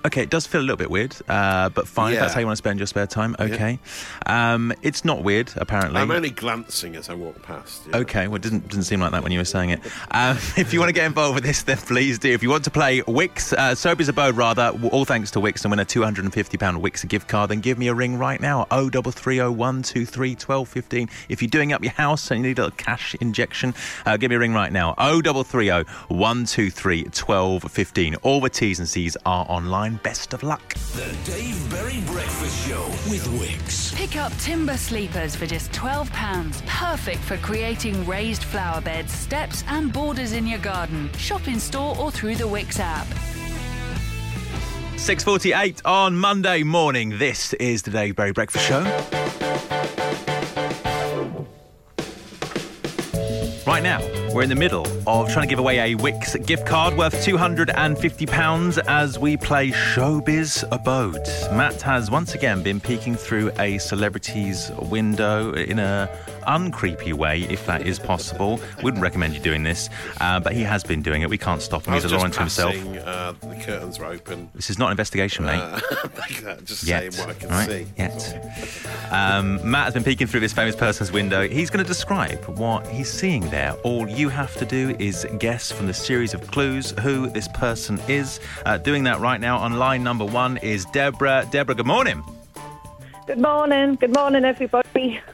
Okay, 0.05 0.21
it 0.21 0.29
does 0.29 0.45
feel 0.45 0.61
a 0.61 0.63
little 0.63 0.77
bit 0.77 0.91
weird, 0.91 1.15
uh, 1.27 1.69
but 1.69 1.87
fine. 1.87 2.13
If 2.13 2.19
that's 2.19 2.35
how 2.35 2.39
you 2.39 2.45
want 2.45 2.55
to 2.55 2.61
spend 2.61 2.79
your 2.79 2.85
spare 2.85 3.07
time. 3.07 3.35
Okay, 3.39 3.79
um, 4.27 4.71
it's 4.83 5.03
not 5.03 5.23
weird 5.23 5.51
apparently. 5.55 5.99
I'm 5.99 6.11
only 6.11 6.29
glancing 6.29 6.95
as 6.95 7.09
I 7.09 7.15
walk 7.15 7.41
past. 7.41 7.87
know. 7.87 7.99
Okay, 7.99 8.27
well, 8.27 8.35
it 8.35 8.43
didn't, 8.43 8.67
didn't 8.69 8.83
seem 8.83 8.99
like 8.99 9.11
that 9.11 9.23
when 9.23 9.31
you 9.31 9.39
were 9.39 9.45
saying 9.45 9.71
it. 9.71 9.79
Um, 10.11 10.37
if 10.57 10.73
you 10.73 10.79
want 10.79 10.89
to 10.89 10.93
get 10.93 11.05
involved 11.05 11.35
with 11.35 11.43
this, 11.43 11.63
then 11.63 11.77
please 11.77 12.19
do. 12.19 12.31
If 12.31 12.43
you 12.43 12.49
want 12.49 12.63
to 12.65 12.71
play 12.71 13.01
Wickes, 13.01 13.53
uh, 13.53 13.73
Showbiz 13.73 14.07
Abode, 14.07 14.35
rather, 14.37 14.77
all 14.91 15.05
thanks 15.05 15.31
to 15.31 15.39
Wickes 15.39 15.63
and 15.63 15.71
win 15.71 15.79
a 15.79 15.85
£250 15.85 16.29
Wickes 16.31 17.07
gift 17.07 17.27
card, 17.27 17.49
then 17.49 17.59
give 17.59 17.79
me 17.79 17.87
a 17.87 17.93
ring 17.93 18.17
right 18.17 18.39
now. 18.39 18.65
0330123 18.69 20.15
1215. 20.15 21.09
If 21.29 21.41
you're 21.41 21.49
doing 21.49 21.73
up 21.73 21.83
your 21.83 21.93
house 21.93 22.29
and 22.29 22.41
you 22.41 22.47
need 22.47 22.59
a 22.59 22.65
little 22.65 22.77
cash 22.77 23.15
injection, 23.15 23.73
uh, 24.05 24.17
give 24.17 24.29
me 24.29 24.35
a 24.35 24.39
ring 24.39 24.53
right 24.53 24.71
now. 24.71 24.93
0330 24.95 25.89
123 26.09 27.03
1215. 27.05 28.15
All 28.17 28.39
the 28.39 28.49
T's 28.49 28.79
and 28.79 28.87
C's 28.87 29.17
are 29.25 29.45
online. 29.49 29.94
Best 30.03 30.33
of 30.33 30.43
luck. 30.43 30.73
The 30.93 31.15
Dave 31.25 31.69
Berry 31.69 32.01
Breakfast 32.07 32.67
Show 32.67 32.85
with 33.09 33.27
Wickes. 33.39 33.93
Pick 33.95 34.15
up 34.15 34.35
timber 34.37 34.77
sleepers 34.77 35.35
for 35.35 35.45
just 35.45 35.71
£12. 35.71 36.65
Perfect 36.65 37.19
for 37.19 37.37
creating 37.37 38.05
raised 38.05 38.43
flower 38.43 38.81
beds, 38.81 39.13
steps, 39.13 39.63
and 39.67 39.91
borders 39.91 40.33
in 40.33 40.47
your 40.47 40.59
garden. 40.59 41.11
Shop 41.17 41.47
in 41.47 41.59
store 41.59 41.97
or 41.97 42.11
through 42.11 42.35
the 42.35 42.43
Wickes 42.43 42.79
app. 42.79 43.07
6.48 44.95 45.81
on 45.85 46.15
Monday 46.15 46.63
morning. 46.63 47.17
This 47.17 47.53
is 47.53 47.83
the 47.83 47.91
Dave 47.91 48.15
Berry 48.15 48.31
Breakfast 48.31 48.65
Show. 48.65 48.83
Right 53.65 53.81
now, 53.81 53.99
we're 54.31 54.43
in 54.43 54.49
the 54.49 54.55
middle 54.55 54.85
of 55.07 55.27
trying 55.33 55.41
to 55.41 55.47
give 55.47 55.57
away 55.57 55.79
a 55.79 55.97
Wickes 55.97 56.45
gift 56.45 56.67
card 56.67 56.95
worth 56.95 57.15
£250 57.15 58.77
as 58.87 59.17
we 59.17 59.37
play 59.37 59.71
Showbiz 59.71 60.63
Abode. 60.71 61.27
Matt 61.51 61.81
has 61.81 62.11
once 62.11 62.35
again 62.35 62.61
been 62.61 62.79
peeking 62.79 63.15
through 63.15 63.51
a 63.57 63.79
celebrity's 63.79 64.69
window 64.77 65.51
in 65.53 65.79
a 65.79 66.07
uncreepy 66.47 67.13
way, 67.13 67.41
if 67.49 67.65
that 67.65 67.85
is 67.85 67.99
possible. 67.99 68.59
Wouldn't 68.83 69.01
recommend 69.01 69.33
you 69.33 69.39
doing 69.39 69.63
this, 69.63 69.89
uh, 70.21 70.39
but 70.39 70.53
he 70.53 70.61
has 70.61 70.83
been 70.83 71.01
doing 71.01 71.21
it. 71.21 71.29
We 71.29 71.37
can't 71.37 71.61
stop 71.61 71.85
him. 71.85 71.93
He's 71.93 72.03
was 72.03 72.11
a 72.11 72.15
just 72.15 72.21
law 72.21 72.25
unto 72.25 72.39
himself. 72.39 72.75
Uh, 73.05 73.33
the 73.41 73.61
curtains 73.63 73.99
are 73.99 74.05
open. 74.05 74.49
This 74.55 74.69
is 74.69 74.77
not 74.79 74.87
an 74.87 74.91
investigation, 74.91 75.45
mate. 75.45 75.59
Uh, 75.59 75.79
just 76.65 76.83
Yet. 76.83 77.13
saying 77.13 77.27
what 77.27 77.35
I 77.35 77.39
can 77.39 77.51
All 77.51 77.57
right? 77.57 77.69
see. 77.69 77.87
Yet. 77.97 79.09
Um, 79.11 79.69
Matt 79.69 79.85
has 79.85 79.93
been 79.93 80.03
peeking 80.03 80.27
through 80.27 80.39
this 80.41 80.53
famous 80.53 80.75
person's 80.75 81.11
window. 81.11 81.47
He's 81.47 81.69
going 81.69 81.83
to 81.83 81.87
describe 81.87 82.43
what 82.57 82.87
he's 82.87 83.11
seeing 83.11 83.49
there. 83.49 83.73
All 83.83 84.07
you 84.07 84.29
have 84.29 84.55
to 84.57 84.65
do 84.65 84.95
is 84.99 85.25
guess 85.39 85.71
from 85.71 85.87
the 85.87 85.93
series 85.93 86.33
of 86.33 86.45
clues 86.51 86.91
who 87.01 87.29
this 87.29 87.47
person 87.49 87.99
is. 88.07 88.39
Uh, 88.65 88.77
doing 88.77 89.03
that 89.03 89.19
right 89.19 89.39
now 89.39 89.57
on 89.57 89.73
line 89.73 90.03
number 90.03 90.25
one 90.25 90.57
is 90.57 90.85
Deborah. 90.85 91.47
Deborah, 91.51 91.75
good 91.75 91.85
morning. 91.85 92.23
Good 93.27 93.39
morning. 93.39 93.95
Good 93.95 94.13
morning, 94.13 94.45
everybody. 94.45 94.84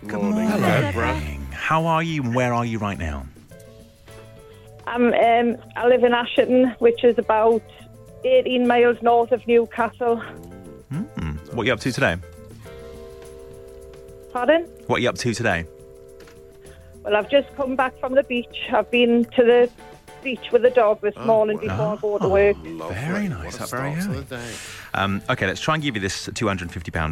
Good 0.07 0.21
morning, 0.21 0.49
Hello, 0.49 0.81
Deborah. 0.81 1.13
How 1.53 1.85
are 1.85 2.03
you 2.03 2.23
and 2.23 2.35
where 2.35 2.53
are 2.53 2.65
you 2.65 2.77
right 2.79 2.97
now? 2.97 3.25
I'm, 4.87 5.13
um, 5.13 5.57
I 5.75 5.87
live 5.87 6.03
in 6.03 6.13
Ashington, 6.13 6.75
which 6.79 7.03
is 7.03 7.17
about 7.17 7.61
18 8.25 8.67
miles 8.67 8.97
north 9.01 9.31
of 9.31 9.45
Newcastle. 9.47 10.17
What 11.51 11.63
are 11.63 11.65
you 11.65 11.73
up 11.73 11.79
to 11.81 11.91
today? 11.91 12.17
Pardon? 14.33 14.63
What 14.87 14.97
are 14.97 15.01
you 15.01 15.09
up 15.09 15.17
to 15.19 15.33
today? 15.33 15.65
Well, 17.03 17.15
I've 17.15 17.29
just 17.29 17.53
come 17.55 17.75
back 17.75 17.97
from 17.99 18.15
the 18.15 18.23
beach. 18.23 18.69
I've 18.73 18.89
been 18.91 19.25
to 19.35 19.43
the 19.43 19.69
beach 20.23 20.51
with 20.51 20.61
the 20.61 20.69
dog 20.69 21.01
this 21.01 21.15
morning 21.17 21.57
before 21.57 21.97
I 21.97 21.97
go 22.01 22.17
to 22.19 22.29
work. 22.29 22.55
Lovely. 22.63 22.95
Very 22.95 23.27
nice, 23.27 23.45
What 23.45 23.55
a 23.55 23.59
that 23.59 23.69
very 23.69 23.91
start 24.01 24.03
to 24.03 24.09
early. 24.11 24.19
the 24.23 24.35
day. 24.37 24.51
Um, 24.93 25.21
okay, 25.29 25.47
let's 25.47 25.61
try 25.61 25.75
and 25.75 25.83
give 25.83 25.95
you 25.95 26.01
this 26.01 26.27
£250 26.27 26.69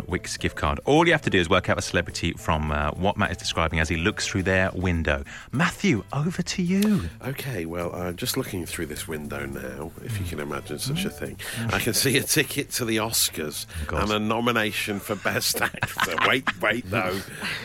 Wickes 0.07 0.37
gift 0.37 0.55
card. 0.55 0.79
All 0.85 1.05
you 1.05 1.13
have 1.13 1.21
to 1.23 1.29
do 1.29 1.39
is 1.39 1.49
work 1.49 1.69
out 1.69 1.77
a 1.77 1.81
celebrity 1.81 2.33
from 2.33 2.71
uh, 2.71 2.91
what 2.91 3.17
Matt 3.17 3.31
is 3.31 3.37
describing 3.37 3.79
as 3.79 3.89
he 3.89 3.95
looks 3.97 4.27
through 4.27 4.43
their 4.43 4.71
window. 4.73 5.23
Matthew, 5.51 6.03
over 6.13 6.41
to 6.41 6.61
you. 6.61 7.09
Okay, 7.25 7.65
well, 7.65 7.93
I'm 7.93 8.15
just 8.15 8.37
looking 8.37 8.65
through 8.65 8.87
this 8.87 9.07
window 9.07 9.45
now, 9.45 9.91
if 10.03 10.19
you 10.19 10.25
can 10.25 10.39
imagine 10.39 10.79
such 10.79 11.05
a 11.05 11.09
thing. 11.09 11.37
I 11.71 11.79
can 11.79 11.93
see 11.93 12.17
a 12.17 12.23
ticket 12.23 12.71
to 12.71 12.85
the 12.85 12.97
Oscars 12.97 13.65
and 13.91 14.11
a 14.11 14.19
nomination 14.19 14.99
for 14.99 15.15
Best 15.15 15.61
Actor. 15.61 16.15
wait, 16.27 16.61
wait, 16.61 16.89
though. 16.89 17.19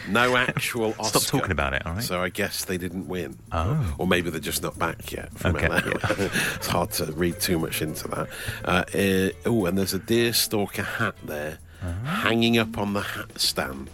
No 0.09 0.37
actual 0.37 0.95
Oscar. 0.99 1.21
Stop 1.21 1.23
talking 1.41 1.53
about 1.53 1.75
it, 1.75 1.85
all 1.87 1.95
right? 1.95 2.03
So 2.03 2.21
I 2.23 2.29
guess 2.29 2.65
they 2.65 2.79
didn't 2.79 3.09
win. 3.09 3.39
Oh. 3.53 3.95
Or 3.99 4.07
maybe 4.07 4.31
they're 4.31 4.41
just 4.41 4.63
not 4.63 4.79
back 4.79 5.13
yet. 5.13 5.33
from 5.37 5.57
Okay, 5.57 5.69
LA. 5.69 5.81
it's 6.57 6.67
hard 6.67 6.91
to 6.93 7.07
read 7.13 7.41
too 7.41 7.59
much 7.59 7.83
into 7.83 8.09
that. 8.09 8.29
Uh, 8.65 8.85
uh, 8.95 9.49
oh, 9.49 9.67
and 9.67 9.77
there's 9.79 9.95
a 9.95 9.99
deerstalker 10.07 10.85
hat 10.85 11.15
there. 11.25 11.59
Hanging 12.05 12.57
up 12.57 12.79
on 12.79 12.95
the 12.95 13.03
hat 13.03 13.39
stand. 13.39 13.91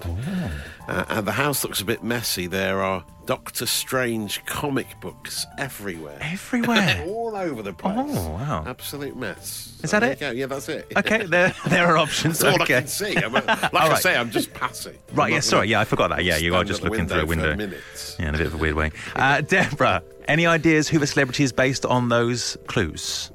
Uh, 0.86 1.04
and 1.08 1.26
the 1.26 1.32
house 1.32 1.64
looks 1.64 1.80
a 1.80 1.84
bit 1.84 2.04
messy. 2.04 2.46
There 2.46 2.80
are 2.80 3.04
Doctor 3.26 3.66
Strange 3.66 4.44
comic 4.46 4.86
books 5.00 5.44
everywhere. 5.58 6.16
Everywhere. 6.20 7.02
All 7.08 7.34
over 7.34 7.62
the 7.62 7.72
place. 7.72 7.96
Oh, 7.98 8.30
wow. 8.30 8.62
Absolute 8.64 9.16
mess. 9.16 9.76
Is 9.82 9.90
So 9.90 9.98
that 9.98 10.22
it? 10.22 10.36
Yeah, 10.36 10.46
that's 10.46 10.68
it. 10.68 10.86
Okay, 10.96 11.26
there 11.26 11.52
there 11.66 11.86
are 11.86 11.98
options. 11.98 12.38
That's 12.38 12.54
all. 12.54 12.62
I 12.62 12.66
can 12.66 12.86
see. 12.86 13.16
I'm, 13.16 13.32
like 13.32 13.48
I 13.74 13.98
say, 13.98 14.16
I'm 14.16 14.30
just 14.30 14.54
passing. 14.54 14.96
Right, 15.12 15.32
yeah, 15.32 15.40
sorry, 15.40 15.66
yeah, 15.68 15.80
I 15.80 15.84
forgot 15.84 16.10
that. 16.10 16.22
Yeah, 16.22 16.36
you 16.36 16.54
are 16.54 16.62
just 16.62 16.82
looking 16.84 17.08
through 17.08 17.22
a 17.22 17.26
window. 17.26 17.56
minutes. 17.56 18.14
Yeah, 18.20 18.28
in 18.28 18.34
a 18.36 18.38
bit 18.38 18.46
of 18.46 18.54
a 18.54 18.58
weird 18.58 18.76
way. 18.76 18.92
Uh, 19.16 19.40
Deborah, 19.40 20.00
any 20.28 20.46
ideas 20.46 20.88
who 20.88 21.00
the 21.00 21.08
celebrity 21.08 21.42
is 21.42 21.50
based 21.52 21.84
on 21.84 22.08
those 22.08 22.56
clues? 22.68 23.32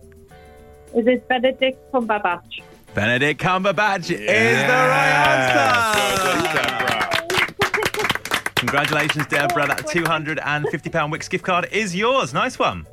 Is 0.95 1.05
it 1.07 1.27
Benedict 1.27 1.91
Cumberbatch? 1.91 2.61
Benedict 2.93 3.41
Cumberbatch 3.41 4.09
is 4.11 4.19
the 4.19 4.25
right 4.25 5.11
answer. 5.27 6.57
Deborah. 6.57 6.95
Congratulations, 8.55 9.25
Deborah. 9.27 9.67
That 9.67 9.79
£250 9.79 10.39
Wickes 10.39 11.29
gift 11.29 11.43
card 11.43 11.67
is 11.73 11.93
yours. 11.93 12.33
Nice 12.33 12.57
one. 12.57 12.87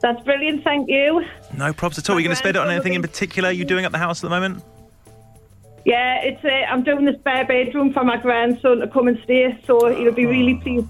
That's 0.00 0.22
brilliant, 0.22 0.64
thank 0.64 0.88
you. 0.88 1.24
No 1.54 1.74
probs 1.74 1.98
at 1.98 2.08
all. 2.08 2.16
Are 2.16 2.20
you 2.20 2.24
going 2.24 2.34
to 2.34 2.38
spend 2.38 2.56
it 2.56 2.60
on 2.60 2.70
anything 2.70 2.94
in 2.94 3.02
particular 3.02 3.50
you're 3.50 3.66
doing 3.66 3.84
at 3.84 3.92
the 3.92 3.98
house 3.98 4.24
at 4.24 4.30
the 4.30 4.30
moment? 4.30 4.64
Yeah, 5.84 6.22
it's 6.22 6.42
uh, 6.44 6.48
I'm 6.48 6.82
doing 6.84 7.04
the 7.04 7.18
spare 7.18 7.46
bedroom 7.46 7.92
for 7.92 8.04
my 8.04 8.16
grandson 8.16 8.78
to 8.78 8.88
come 8.88 9.08
and 9.08 9.18
stay, 9.24 9.58
so 9.66 9.94
he'll 9.94 10.12
be 10.12 10.26
really 10.26 10.54
pleased. 10.54 10.86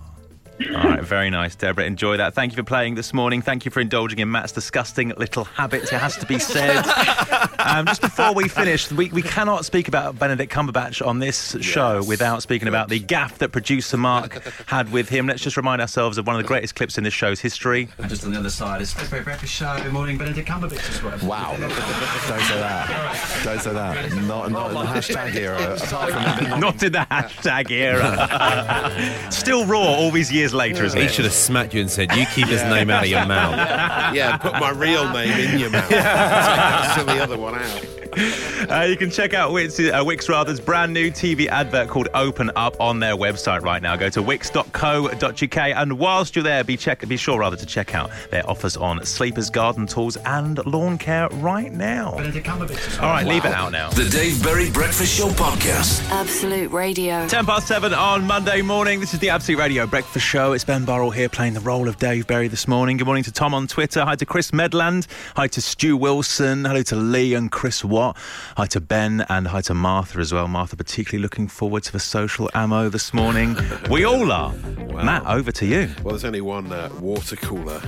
All 0.60 0.82
right, 0.82 1.04
very 1.04 1.30
nice, 1.30 1.54
Deborah. 1.54 1.84
Enjoy 1.84 2.16
that. 2.16 2.34
Thank 2.34 2.52
you 2.52 2.56
for 2.56 2.64
playing 2.64 2.96
this 2.96 3.14
morning. 3.14 3.42
Thank 3.42 3.64
you 3.64 3.70
for 3.70 3.78
indulging 3.78 4.18
in 4.18 4.28
Matt's 4.30 4.50
disgusting 4.50 5.10
little 5.10 5.44
habits. 5.44 5.92
It 5.92 5.98
has 5.98 6.16
to 6.16 6.26
be 6.26 6.40
said. 6.40 6.84
um, 7.60 7.86
just 7.86 8.00
before 8.00 8.34
we 8.34 8.48
finish, 8.48 8.90
we, 8.90 9.08
we 9.10 9.22
cannot 9.22 9.64
speak 9.64 9.86
about 9.86 10.18
Benedict 10.18 10.52
Cumberbatch 10.52 11.06
on 11.06 11.20
this 11.20 11.56
show 11.60 12.02
without 12.02 12.42
speaking 12.42 12.66
about 12.66 12.88
the 12.88 12.98
gaffe 12.98 13.38
that 13.38 13.50
producer 13.52 13.96
Mark 13.96 14.42
had 14.66 14.90
with 14.90 15.08
him. 15.08 15.28
Let's 15.28 15.42
just 15.42 15.56
remind 15.56 15.80
ourselves 15.80 16.18
of 16.18 16.26
one 16.26 16.34
of 16.34 16.42
the 16.42 16.48
greatest 16.48 16.74
clips 16.74 16.98
in 16.98 17.04
this 17.04 17.14
show's 17.14 17.38
history. 17.38 17.88
And 17.98 18.08
just 18.08 18.24
on 18.24 18.32
the 18.32 18.38
other 18.38 18.50
side, 18.50 18.82
it's 18.82 18.92
Fredbear 18.92 19.22
Breakfast 19.22 19.54
Show. 19.54 19.78
Good 19.80 19.92
morning, 19.92 20.18
Benedict 20.18 20.48
Cumberbatch 20.48 20.90
as 20.90 21.02
well. 21.02 21.18
Wow. 21.28 21.56
Don't 21.58 21.70
say 21.70 22.58
that. 22.58 23.40
Don't 23.44 23.60
say 23.60 23.72
that. 23.72 24.12
Not, 24.22 24.50
not 24.50 24.70
in 24.70 24.74
the 24.74 24.84
hashtag 24.84 25.34
era. 25.36 25.76
Apart 25.76 26.10
from 26.48 26.60
Not 26.60 26.82
in 26.82 26.92
the 26.92 27.06
hashtag 27.10 27.70
era. 27.70 29.30
Still 29.30 29.64
raw 29.64 29.78
all 29.78 30.10
these 30.10 30.32
years 30.32 30.47
later, 30.54 30.84
isn't 30.84 30.98
He 30.98 31.06
it? 31.06 31.12
should 31.12 31.24
have 31.24 31.34
smacked 31.34 31.74
you 31.74 31.80
and 31.80 31.90
said, 31.90 32.14
"You 32.16 32.24
keep 32.34 32.46
his 32.48 32.62
name 32.62 32.90
out 32.90 33.04
of 33.04 33.08
your 33.10 33.24
mouth." 33.26 34.14
Yeah, 34.14 34.36
put 34.38 34.52
my 34.54 34.70
real 34.70 35.08
name 35.12 35.32
in 35.54 35.58
your 35.58 35.70
mouth. 35.70 35.88
Take 35.88 35.98
that 36.00 36.94
silly 36.96 37.20
other 37.20 37.36
one 37.38 37.54
out. 37.54 37.84
Uh, 38.68 38.82
you 38.82 38.96
can 38.96 39.08
check 39.10 39.32
out 39.34 39.52
Wickes, 39.52 39.78
uh, 39.90 40.04
Wickes 40.04 40.28
Rather's 40.28 40.60
brand 40.60 40.92
new 40.92 41.10
TV 41.10 41.46
advert 41.46 41.88
called 41.88 42.08
Open 42.12 42.50
Up 42.56 42.78
on 42.80 42.98
their 42.98 43.16
website 43.16 43.62
right 43.62 43.80
now. 43.80 43.96
Go 43.96 44.08
to 44.10 44.20
wickes.co.uk 44.20 45.56
and 45.56 45.98
whilst 45.98 46.36
you're 46.36 46.42
there, 46.42 46.64
be 46.64 46.76
check 46.76 47.06
be 47.08 47.16
sure 47.16 47.38
rather 47.38 47.56
to 47.56 47.64
check 47.64 47.94
out 47.94 48.10
their 48.30 48.48
offers 48.50 48.76
on 48.76 49.04
sleepers, 49.06 49.48
garden 49.48 49.86
tools, 49.86 50.16
and 50.26 50.64
lawn 50.66 50.98
care 50.98 51.28
right 51.34 51.72
now. 51.72 52.16
Benedict 52.16 52.46
Cumberbatch 52.46 52.86
as 52.88 52.98
well. 52.98 53.06
All 53.08 53.12
right, 53.14 53.26
leave 53.26 53.44
it 53.44 53.52
out 53.52 53.72
now. 53.72 53.90
The 53.90 54.08
Dave 54.08 54.42
Berry 54.42 54.70
Breakfast 54.70 55.16
Show 55.16 55.28
Podcast. 55.28 56.06
Absolute 56.10 56.70
Radio. 56.70 57.26
10 57.28 57.46
past 57.46 57.68
7 57.68 57.94
on 57.94 58.26
Monday 58.26 58.60
morning. 58.60 59.00
This 59.00 59.14
is 59.14 59.20
the 59.20 59.30
Absolute 59.30 59.58
Radio 59.58 59.86
Breakfast 59.86 60.26
Show. 60.26 60.52
It's 60.52 60.64
Ben 60.64 60.84
Burrell 60.84 61.10
here 61.10 61.28
playing 61.28 61.54
the 61.54 61.60
role 61.60 61.88
of 61.88 61.96
Dave 61.98 62.26
Berry 62.26 62.48
this 62.48 62.66
morning. 62.68 62.96
Good 62.96 63.06
morning 63.06 63.24
to 63.24 63.32
Tom 63.32 63.54
on 63.54 63.66
Twitter. 63.66 64.04
Hi 64.04 64.16
to 64.16 64.26
Chris 64.26 64.50
Medland. 64.50 65.06
Hi 65.36 65.46
to 65.48 65.62
Stu 65.62 65.96
Wilson. 65.96 66.64
Hello 66.64 66.82
to 66.82 66.96
Lee 66.96 67.34
and 67.34 67.50
Chris 67.50 67.84
Watt. 67.98 68.16
Hi 68.56 68.66
to 68.66 68.80
Ben 68.80 69.26
and 69.28 69.48
hi 69.48 69.60
to 69.62 69.74
Martha 69.74 70.20
as 70.20 70.32
well. 70.32 70.46
Martha 70.46 70.76
particularly 70.76 71.20
looking 71.20 71.48
forward 71.48 71.82
to 71.82 71.92
the 71.92 71.98
social 71.98 72.48
ammo 72.54 72.88
this 72.88 73.12
morning. 73.12 73.56
we 73.90 74.04
all 74.04 74.30
are. 74.30 74.52
Matt, 75.08 75.26
over 75.26 75.50
to 75.50 75.66
you. 75.66 75.90
Well, 76.04 76.12
there's 76.12 76.24
only 76.24 76.40
one 76.40 76.70
uh, 76.70 76.90
water 77.00 77.34
cooler 77.34 77.82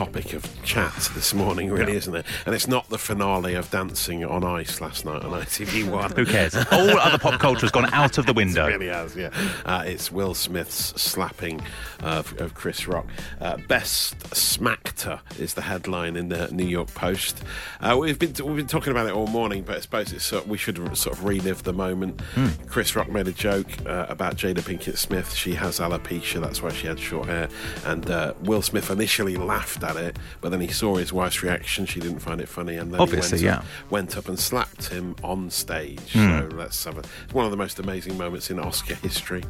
topic 0.00 0.32
of 0.32 0.64
chat 0.64 1.10
this 1.14 1.34
morning, 1.34 1.70
really, 1.70 1.94
isn't 1.94 2.14
it? 2.14 2.24
And 2.46 2.54
it's 2.54 2.66
not 2.66 2.88
the 2.88 2.96
finale 2.96 3.52
of 3.54 3.70
Dancing 3.70 4.24
on 4.24 4.42
Ice 4.44 4.80
last 4.80 5.04
night 5.04 5.22
on 5.22 5.42
ITV1. 5.42 6.16
Who 6.16 6.24
cares? 6.24 6.54
All 6.54 6.98
other 6.98 7.18
pop 7.18 7.38
culture 7.38 7.60
has 7.60 7.70
gone 7.70 7.92
out 7.92 8.16
of 8.16 8.24
the 8.24 8.32
window. 8.42 8.66
It 8.66 8.70
really 8.78 8.86
has, 8.86 9.14
yeah. 9.14 9.28
Uh, 9.66 9.82
it's 9.84 10.10
Will 10.10 10.32
Smith's 10.32 10.98
slapping 10.98 11.60
of, 12.02 12.40
of 12.40 12.54
Chris 12.54 12.88
Rock. 12.88 13.08
Uh, 13.42 13.58
Best 13.68 14.34
smackter 14.34 15.20
is 15.38 15.52
the 15.52 15.60
headline 15.60 16.16
in 16.16 16.30
the 16.30 16.50
New 16.50 16.66
York 16.66 16.88
Post. 16.94 17.42
Uh, 17.82 17.94
we've 18.00 18.18
been 18.18 18.32
we've 18.42 18.56
been 18.56 18.66
talking 18.66 18.92
about 18.92 19.06
it 19.06 19.12
all 19.12 19.26
morning, 19.26 19.64
but 19.64 19.76
I 19.76 19.80
suppose 19.80 20.14
it's 20.14 20.24
sort 20.24 20.48
we 20.48 20.56
should 20.56 20.78
sort 20.96 21.14
of 21.18 21.24
relive 21.26 21.62
the 21.64 21.74
moment. 21.74 22.22
Chris 22.68 22.96
Rock 22.96 23.10
made 23.10 23.28
a 23.28 23.32
joke 23.32 23.68
uh, 23.84 24.06
about 24.08 24.36
Jada 24.36 24.60
Pinkett 24.60 24.96
Smith. 24.96 25.34
She 25.34 25.52
has 25.56 25.78
alopecia, 25.78 26.40
that's 26.40 26.62
why 26.62 26.70
she 26.70 26.86
had 26.86 26.98
short 26.98 27.28
hair. 27.28 27.50
And 27.84 28.10
uh, 28.10 28.32
Will 28.44 28.62
Smith 28.62 28.90
initially 28.90 29.36
laughed 29.36 29.82
at 29.84 29.89
it, 29.96 30.16
but 30.40 30.50
then 30.50 30.60
he 30.60 30.68
saw 30.68 30.96
his 30.96 31.12
wife's 31.12 31.42
reaction. 31.42 31.86
She 31.86 32.00
didn't 32.00 32.20
find 32.20 32.40
it 32.40 32.48
funny, 32.48 32.76
and 32.76 32.92
then 32.92 33.00
Obviously, 33.00 33.38
he 33.38 33.46
went 33.46 33.56
yeah. 33.56 33.60
up, 33.60 33.90
went 33.90 34.16
up 34.16 34.28
and 34.28 34.38
slapped 34.38 34.88
him 34.88 35.16
on 35.22 35.50
stage. 35.50 36.12
So 36.12 36.48
let's 36.52 36.84
have 36.84 36.98
a, 36.98 37.02
it's 37.24 37.34
one 37.34 37.44
of 37.44 37.50
the 37.50 37.56
most 37.56 37.78
amazing 37.78 38.16
moments 38.18 38.50
in 38.50 38.58
Oscar 38.58 38.94
history. 38.94 39.42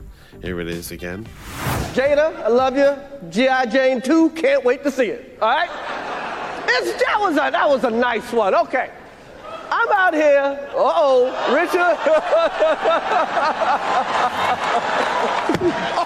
Here 0.43 0.61
it 0.61 0.69
is 0.69 0.91
again. 0.91 1.27
Jada, 1.93 2.35
I 2.43 2.49
love 2.49 2.77
you. 2.77 2.97
G.I. 3.31 3.67
Jane 3.67 4.01
2, 4.01 4.31
can't 4.31 4.65
wait 4.65 4.83
to 4.85 4.91
see 4.91 5.07
it. 5.07 5.39
All 5.43 5.49
right? 5.49 5.69
It's, 6.67 7.05
that, 7.05 7.17
was 7.19 7.35
a, 7.35 7.51
that 7.51 7.69
was 7.69 7.85
a 7.85 7.91
nice 7.91 8.33
one. 8.33 8.55
Okay. 8.55 8.91
I'm 9.73 9.89
out 9.93 10.15
here. 10.15 10.69
Uh 10.73 10.77
oh, 10.77 11.55
Richard. 11.55 11.77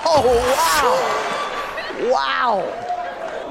oh, 0.07 0.23
wow. 2.01 2.11
Wow. 2.13 2.94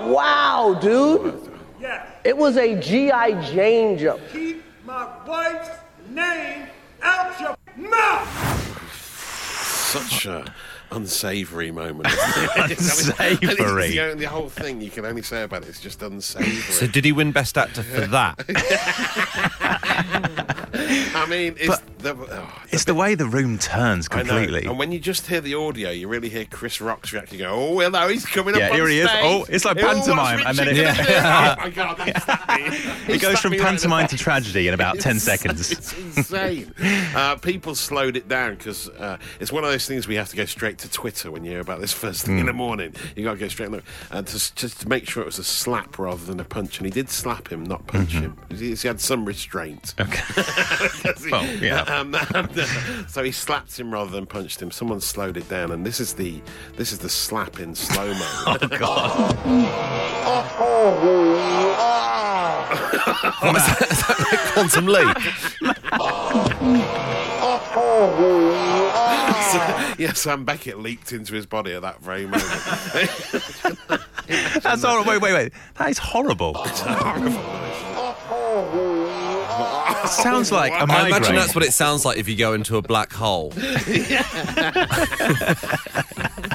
Wow, 0.06 0.78
dude. 0.82 1.50
Yeah. 1.80 2.06
It 2.24 2.38
was 2.38 2.58
a 2.58 2.80
G.I. 2.80 3.42
Jane 3.52 3.98
jump. 3.98 4.22
Keep 4.32 4.64
my 4.86 5.08
wife's 5.26 5.70
name 6.10 6.68
out 7.02 7.40
your 7.40 7.56
mouth! 7.90 8.30
Such 8.94 10.26
a 10.26 10.54
unsavoury 10.92 11.72
moment. 11.72 12.08
isn't 12.72 13.16
it? 13.20 13.44
Unsavoury. 13.44 13.90
the, 13.90 14.00
only- 14.02 14.24
the 14.24 14.30
whole 14.30 14.50
thing 14.50 14.82
you 14.82 14.90
can 14.90 15.06
only 15.06 15.22
say 15.22 15.44
about 15.44 15.64
it 15.64 15.70
is 15.70 15.80
just 15.80 16.02
unsavoury. 16.02 16.52
So, 16.52 16.88
did 16.88 17.06
he 17.06 17.12
win 17.12 17.32
Best 17.32 17.58
Actor 17.58 17.84
for 17.84 18.02
that? 18.08 18.40
I 21.16 21.26
mean, 21.30 21.56
it's 21.60 21.80
the, 22.00 22.16
oh, 22.16 22.62
It's 22.72 22.84
the 22.86 22.94
way 22.94 23.16
the 23.16 23.26
room 23.26 23.58
turns 23.58 24.08
completely. 24.08 24.66
And 24.66 24.78
when 24.78 24.92
you 24.92 25.00
just 25.00 25.28
hear 25.28 25.40
the 25.42 25.56
audio, 25.56 25.90
you 25.90 26.08
really 26.08 26.30
hear 26.30 26.46
Chris 26.46 26.82
Rock's 26.82 27.14
reaction. 27.14 27.38
You 27.38 27.46
go, 27.46 27.52
oh, 27.54 27.76
well, 27.76 27.92
no, 27.92 28.08
he's 28.08 28.26
coming 28.26 28.56
Yeah, 28.56 28.66
up 28.66 28.72
on 28.72 28.78
here 28.78 28.88
he 28.88 29.00
is. 29.00 29.10
Oh, 29.12 29.46
it's 29.50 29.66
like 29.66 29.78
Oh, 29.78 29.82
pantomime, 29.82 30.42
and 30.46 30.58
then 30.58 30.68
it- 30.70 30.76
Yeah. 30.78 31.56
oh, 31.58 31.62
my 31.64 31.70
God, 31.70 32.00
It 33.10 33.22
goes 33.22 33.40
from 33.40 33.52
me 33.52 33.58
right 33.60 33.66
pantomime 33.68 34.08
to 34.08 34.18
tragedy 34.18 34.68
in 34.68 34.74
about 34.74 35.00
10 35.00 35.18
It's- 35.18 35.24
seconds. 35.24 35.72
It's 35.72 35.94
insane. 35.98 36.74
uh, 37.16 37.36
people 37.38 37.76
slowed 37.76 38.18
it 38.18 38.28
down 38.28 38.56
because 38.56 38.90
uh, 38.90 39.18
it's 39.40 39.52
one 39.52 39.64
of 39.64 39.72
those 39.72 39.86
things 39.88 40.08
we 40.08 40.16
have 40.16 40.30
to 40.30 40.36
go 40.36 40.46
straight 40.46 40.78
to 40.80 40.90
Twitter 40.92 41.32
when 41.32 41.44
you 41.46 41.52
hear 41.52 41.62
about 41.62 41.80
this 41.82 41.94
first 41.94 42.26
thing 42.26 42.36
in 42.36 42.42
Hmm. 42.42 42.48
the 42.48 42.54
morning. 42.54 42.94
You 43.16 43.24
got 43.24 43.34
to 43.34 43.40
go 43.40 43.48
straight 43.48 43.68
and 43.68 43.76
look, 43.76 43.86
and 44.12 44.28
just, 44.28 44.56
just 44.56 44.82
to 44.82 44.90
make 44.90 45.08
sure 45.10 45.24
it 45.24 45.28
was 45.28 45.40
a 45.40 45.44
slap 45.44 45.98
rather 45.98 46.24
than 46.26 46.40
a 46.40 46.44
punch. 46.46 46.78
And 46.80 46.86
he 46.86 46.92
did 46.92 47.10
slap 47.10 47.48
him, 47.52 47.64
not 47.64 47.88
punch 47.88 48.12
him. 48.12 48.38
He, 48.50 48.76
he 48.76 48.88
had 48.88 49.00
some 49.00 49.24
restraint. 49.26 49.94
Mm-hmm. 49.98 50.83
Okay. 50.84 51.14
Well, 51.32 51.46
yeah. 51.58 51.84
Um, 51.94 52.16
and, 52.16 52.60
uh, 52.60 53.08
so 53.08 53.24
he 53.24 53.32
slapped 53.32 53.80
him 53.80 53.94
rather 53.94 54.10
than 54.10 54.26
punched 54.26 54.62
him. 54.62 54.72
Someone 54.72 55.00
slowed 55.00 55.38
it 55.38 55.48
down, 55.48 55.72
and 55.72 55.86
this 55.86 56.00
is 56.00 56.14
the 56.14 56.42
this 56.76 56.92
is 56.92 56.98
the 57.00 57.10
slap 57.10 57.60
in 57.60 57.76
slow 57.76 58.14
mo. 58.14 58.20
Oh, 58.48 58.58
God. 58.80 59.36
What 63.42 63.56
is 63.56 63.66
that? 63.66 63.88
Is 63.92 64.02
that 64.08 64.20
like 64.32 64.40
Quantum 64.54 64.88
Leap? 64.88 65.18
yeah, 70.00 70.14
Sam 70.14 70.46
Beckett 70.46 70.80
leaked 70.80 71.12
into 71.12 71.34
his 71.34 71.46
body 71.46 71.74
at 71.74 71.82
that 71.84 72.02
very 72.02 72.26
moment. 72.26 72.44
That's 74.64 74.84
horrible. 74.84 75.12
Wait, 75.12 75.22
wait, 75.22 75.34
wait. 75.34 75.54
That 75.76 75.90
is 75.90 75.98
horrible. 75.98 76.54
Sounds 80.22 80.52
like 80.52 80.72
a 80.72 80.76
I 80.76 80.86
migraine. 80.86 81.08
imagine 81.08 81.36
that's 81.36 81.56
what 81.56 81.64
it 81.64 81.74
sounds 81.74 82.06
like 82.06 82.18
if 82.18 82.28
you 82.28 82.36
go 82.36 82.54
into 82.54 82.78
a 82.78 82.82
black 82.82 83.12
hole. 83.14 83.54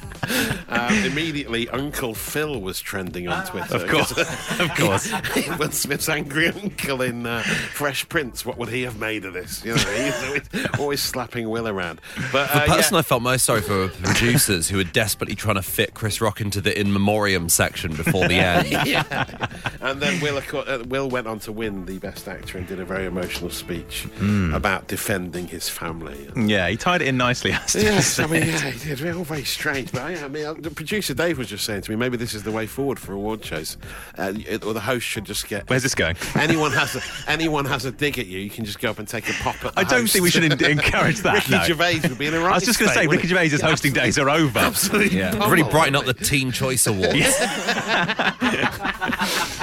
um, 0.68 0.92
immediately, 1.04 1.68
Uncle 1.70 2.14
Phil 2.14 2.61
was 2.61 2.80
trending 2.80 3.28
on 3.28 3.47
Twitter. 3.47 3.76
Of 3.76 3.88
course. 3.88 4.11
of 4.61 4.75
course. 4.76 5.12
Will 5.58 5.75
Smith's 5.75 6.08
angry 6.08 6.49
uncle 6.49 7.02
in 7.02 7.26
uh, 7.26 7.42
Fresh 7.42 8.08
Prince, 8.08 8.44
what 8.44 8.58
would 8.58 8.68
he 8.68 8.82
have 8.82 8.99
made 8.99 9.25
of 9.25 9.35
this? 9.35 9.64
You 9.64 9.75
know, 9.75 9.82
he's 9.82 10.25
always, 10.25 10.78
always 10.78 11.02
slapping 11.02 11.49
Will 11.49 11.68
around. 11.68 12.00
But 12.32 12.49
The 12.52 12.62
uh, 12.62 12.66
person 12.66 12.94
yeah. 12.94 13.00
I 13.00 13.02
felt 13.02 13.23
most 13.23 13.44
sorry 13.44 13.61
for 13.61 13.78
were 13.78 13.87
the 13.88 13.88
producers 14.02 14.68
who 14.68 14.78
were 14.78 14.85
desperately 14.85 15.35
trying 15.35 15.56
to 15.56 15.62
fit 15.62 15.94
Chris 15.94 16.20
Rock 16.20 16.40
into 16.40 16.61
the 16.61 16.78
in 16.78 16.92
memoriam 16.92 17.49
section 17.49 17.94
before 17.94 18.26
the 18.28 18.35
end. 18.35 18.68
yeah. 18.87 19.47
And 19.80 20.00
then 20.00 20.20
Will, 20.20 20.38
uh, 20.38 20.85
Will 20.88 21.08
went 21.08 21.26
on 21.26 21.38
to 21.40 21.52
win 21.52 21.87
the 21.87 21.99
Best 21.99 22.28
Actor 22.28 22.58
and 22.58 22.66
did 22.66 22.80
a 22.80 22.85
very 22.85 23.06
emotional 23.06 23.50
speech 23.50 24.06
about 24.52 24.88
defending 24.88 25.47
his 25.47 25.68
family. 25.68 26.28
Yeah, 26.37 26.68
he 26.68 26.76
tied 26.76 27.02
it 27.02 27.08
in 27.08 27.16
nicely. 27.16 27.50
has 27.52 27.75
Yes. 27.75 28.18
I 28.18 28.26
mean, 28.26 28.47
yeah, 28.47 28.70
he 28.70 28.94
did. 28.94 29.16
All 29.16 29.25
very 29.25 29.44
strange. 29.44 29.92
But 29.92 30.02
I, 30.02 30.12
I 30.25 30.29
mean, 30.29 30.47
uh, 30.47 30.55
the 30.55 30.71
producer 30.71 31.15
Dave 31.15 31.39
was 31.39 31.49
just 31.49 31.65
saying 31.65 31.83
to 31.83 31.91
me, 31.91 31.97
maybe 31.97 32.17
this 32.17 32.35
is 32.35 32.43
the 32.43 32.53
way 32.53 32.67
forward 32.67 32.99
for 32.99 33.13
award 33.13 33.45
shows, 33.45 33.77
uh, 34.19 34.33
it- 34.47 34.65
or 34.65 34.75
the 34.75 34.81
host 34.81 35.07
should 35.07 35.25
just 35.25 35.49
get. 35.49 35.69
Where's 35.69 35.83
this 35.83 35.95
going? 35.95 36.17
Anyone 36.35 36.73
has 36.73 36.97
a, 36.97 37.31
anyone 37.31 37.65
has 37.67 37.85
a 37.85 37.93
dig 37.93 38.19
at 38.19 38.27
you, 38.27 38.39
you 38.39 38.51
can 38.51 38.65
just 38.65 38.81
go 38.81 38.91
up 38.91 38.99
and 38.99 39.09
take 39.09 39.29
a 39.29 39.33
pop 39.35 39.57
at. 39.65 39.75
The 39.75 39.81
I 39.81 39.85
don't 39.85 40.01
host. 40.01 40.13
think 40.13 40.23
we 40.25 40.31
should 40.31 40.45
en- 40.45 40.65
encourage 40.79 41.19
that. 41.21 41.35
Ricky 41.35 41.53
no. 41.53 41.63
Gervais 41.65 42.01
would 42.09 42.19
be 42.19 42.27
in 42.27 42.35
a 42.35 42.41
right 42.41 42.53
I 42.53 42.55
was 42.57 42.65
just 42.65 42.79
going 42.79 42.89
to 42.91 42.95
say, 42.95 43.07
Ricky 43.07 43.23
he? 43.23 43.29
Gervais's 43.29 43.61
Yeah, 43.61 43.69
hosting 43.69 43.93
days 43.93 44.19
are 44.19 44.31
over. 44.31 44.59
Absolutely. 44.59 45.19
Yeah, 45.19 45.33
pummel, 45.33 45.51
really 45.51 45.71
brighten 45.71 45.95
up 45.97 46.03
the 46.05 46.09
wouldn't 46.09 46.27
Teen 46.27 46.53
Choice 46.53 46.87
Awards. 46.87 47.13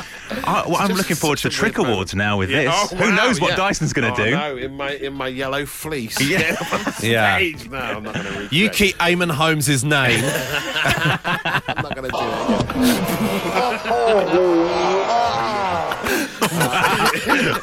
I, 0.47 0.63
well, 0.67 0.77
I'm 0.77 0.91
looking 0.95 1.15
forward 1.15 1.37
to 1.37 1.41
such 1.43 1.53
a 1.53 1.55
Trick 1.55 1.77
weird 1.77 1.89
Awards 1.89 2.13
now 2.15 2.37
with 2.37 2.49
Yeah, 2.49 2.63
this. 2.63 2.73
oh, 2.73 2.95
Who 2.95 3.03
wow, 3.09 3.15
knows 3.15 3.41
what 3.41 3.51
yeah. 3.51 3.55
Dyson's 3.57 3.93
going 3.93 4.13
to 4.13 4.21
oh, 4.21 4.25
do? 4.25 4.31
No, 4.31 4.57
in 4.57 4.77
my 4.77 4.91
in 4.91 5.13
my 5.13 5.27
yellow 5.27 5.65
fleece. 5.65 6.19
Yeah. 6.21 6.55
Yeah. 7.01 7.37
Stage. 7.37 7.69
No, 7.69 7.77
I'm 7.77 8.03
not 8.03 8.13
going 8.15 8.25
to 8.25 8.39
read. 8.39 8.51
You 8.53 8.69
keep 8.69 8.95
Eamonn 8.97 9.31
Holmes' 9.31 9.83
name. 9.83 10.23
I'm 10.23 11.83
not 11.83 11.95
going 11.95 12.09
to 12.11 12.15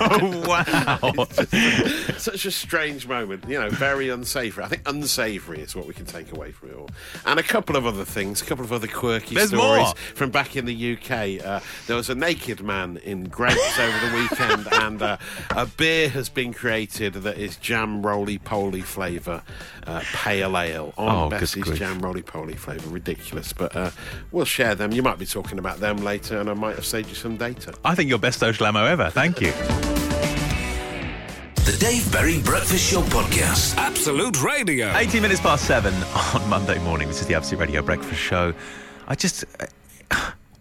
oh, 0.00 0.44
wow. 0.46 1.24
Such 2.18 2.44
a 2.46 2.50
strange 2.50 3.06
moment, 3.06 3.44
you 3.48 3.58
know, 3.58 3.70
very 3.70 4.08
unsavoury. 4.08 4.64
I 4.64 4.68
think 4.68 4.82
unsavoury 4.88 5.60
is 5.60 5.74
what 5.74 5.86
we 5.86 5.94
can 5.94 6.06
take 6.06 6.32
away 6.32 6.52
from 6.52 6.70
it 6.70 6.76
all. 6.76 6.90
And 7.26 7.38
a 7.40 7.42
couple 7.42 7.76
of 7.76 7.86
other 7.86 8.04
things, 8.04 8.42
a 8.42 8.44
couple 8.44 8.64
of 8.64 8.72
other 8.72 8.86
quirky 8.86 9.34
There's 9.34 9.48
stories 9.48 9.84
more. 9.86 9.94
from 9.94 10.30
back 10.30 10.56
in 10.56 10.64
the 10.66 10.92
UK. 10.96 11.44
Uh, 11.44 11.60
there 11.86 11.96
was 11.96 12.10
a 12.10 12.14
naked 12.14 12.62
man 12.62 12.98
in 12.98 13.24
Greggs 13.24 13.78
over 13.78 14.06
the 14.10 14.14
weekend, 14.16 14.68
and 14.72 15.02
uh, 15.02 15.16
a 15.50 15.66
beer 15.66 16.08
has 16.10 16.28
been 16.28 16.52
created 16.52 17.14
that 17.14 17.38
is 17.38 17.56
jam 17.56 18.02
roly 18.04 18.38
poly 18.38 18.82
flavour, 18.82 19.42
uh, 19.86 20.02
pale 20.12 20.56
ale 20.58 20.92
on 20.96 21.26
Oh, 21.26 21.30
Bessie's 21.30 21.70
jam 21.78 22.00
roly 22.00 22.22
poly 22.22 22.54
flavour. 22.54 22.88
Ridiculous, 22.90 23.52
but 23.52 23.74
uh, 23.76 23.90
we'll 24.30 24.44
share 24.44 24.74
them. 24.74 24.92
You 24.92 25.02
might 25.02 25.18
be 25.18 25.26
talking 25.26 25.58
about 25.58 25.78
them 25.80 25.98
later, 25.98 26.38
and 26.40 26.48
I 26.50 26.54
might 26.54 26.76
have 26.76 26.86
saved 26.86 27.08
you 27.08 27.14
some 27.14 27.36
data. 27.36 27.74
I 27.84 27.94
think 27.94 28.08
your 28.08 28.18
best 28.18 28.38
social 28.38 28.66
ammo 28.66 28.84
ever. 28.84 29.10
Thank 29.10 29.40
you. 29.40 29.52
The 31.64 31.76
Dave 31.78 32.10
Berry 32.12 32.40
Breakfast 32.42 32.90
Show 32.90 33.02
Podcast. 33.02 33.76
Absolute 33.76 34.42
Radio. 34.42 34.92
18 34.96 35.22
minutes 35.22 35.40
past 35.40 35.64
seven 35.66 35.94
on 36.34 36.48
Monday 36.48 36.78
morning. 36.80 37.08
This 37.08 37.20
is 37.20 37.26
the 37.26 37.34
Absolute 37.34 37.60
Radio 37.60 37.82
Breakfast 37.82 38.20
Show. 38.20 38.52
I 39.08 39.14
just. 39.14 39.44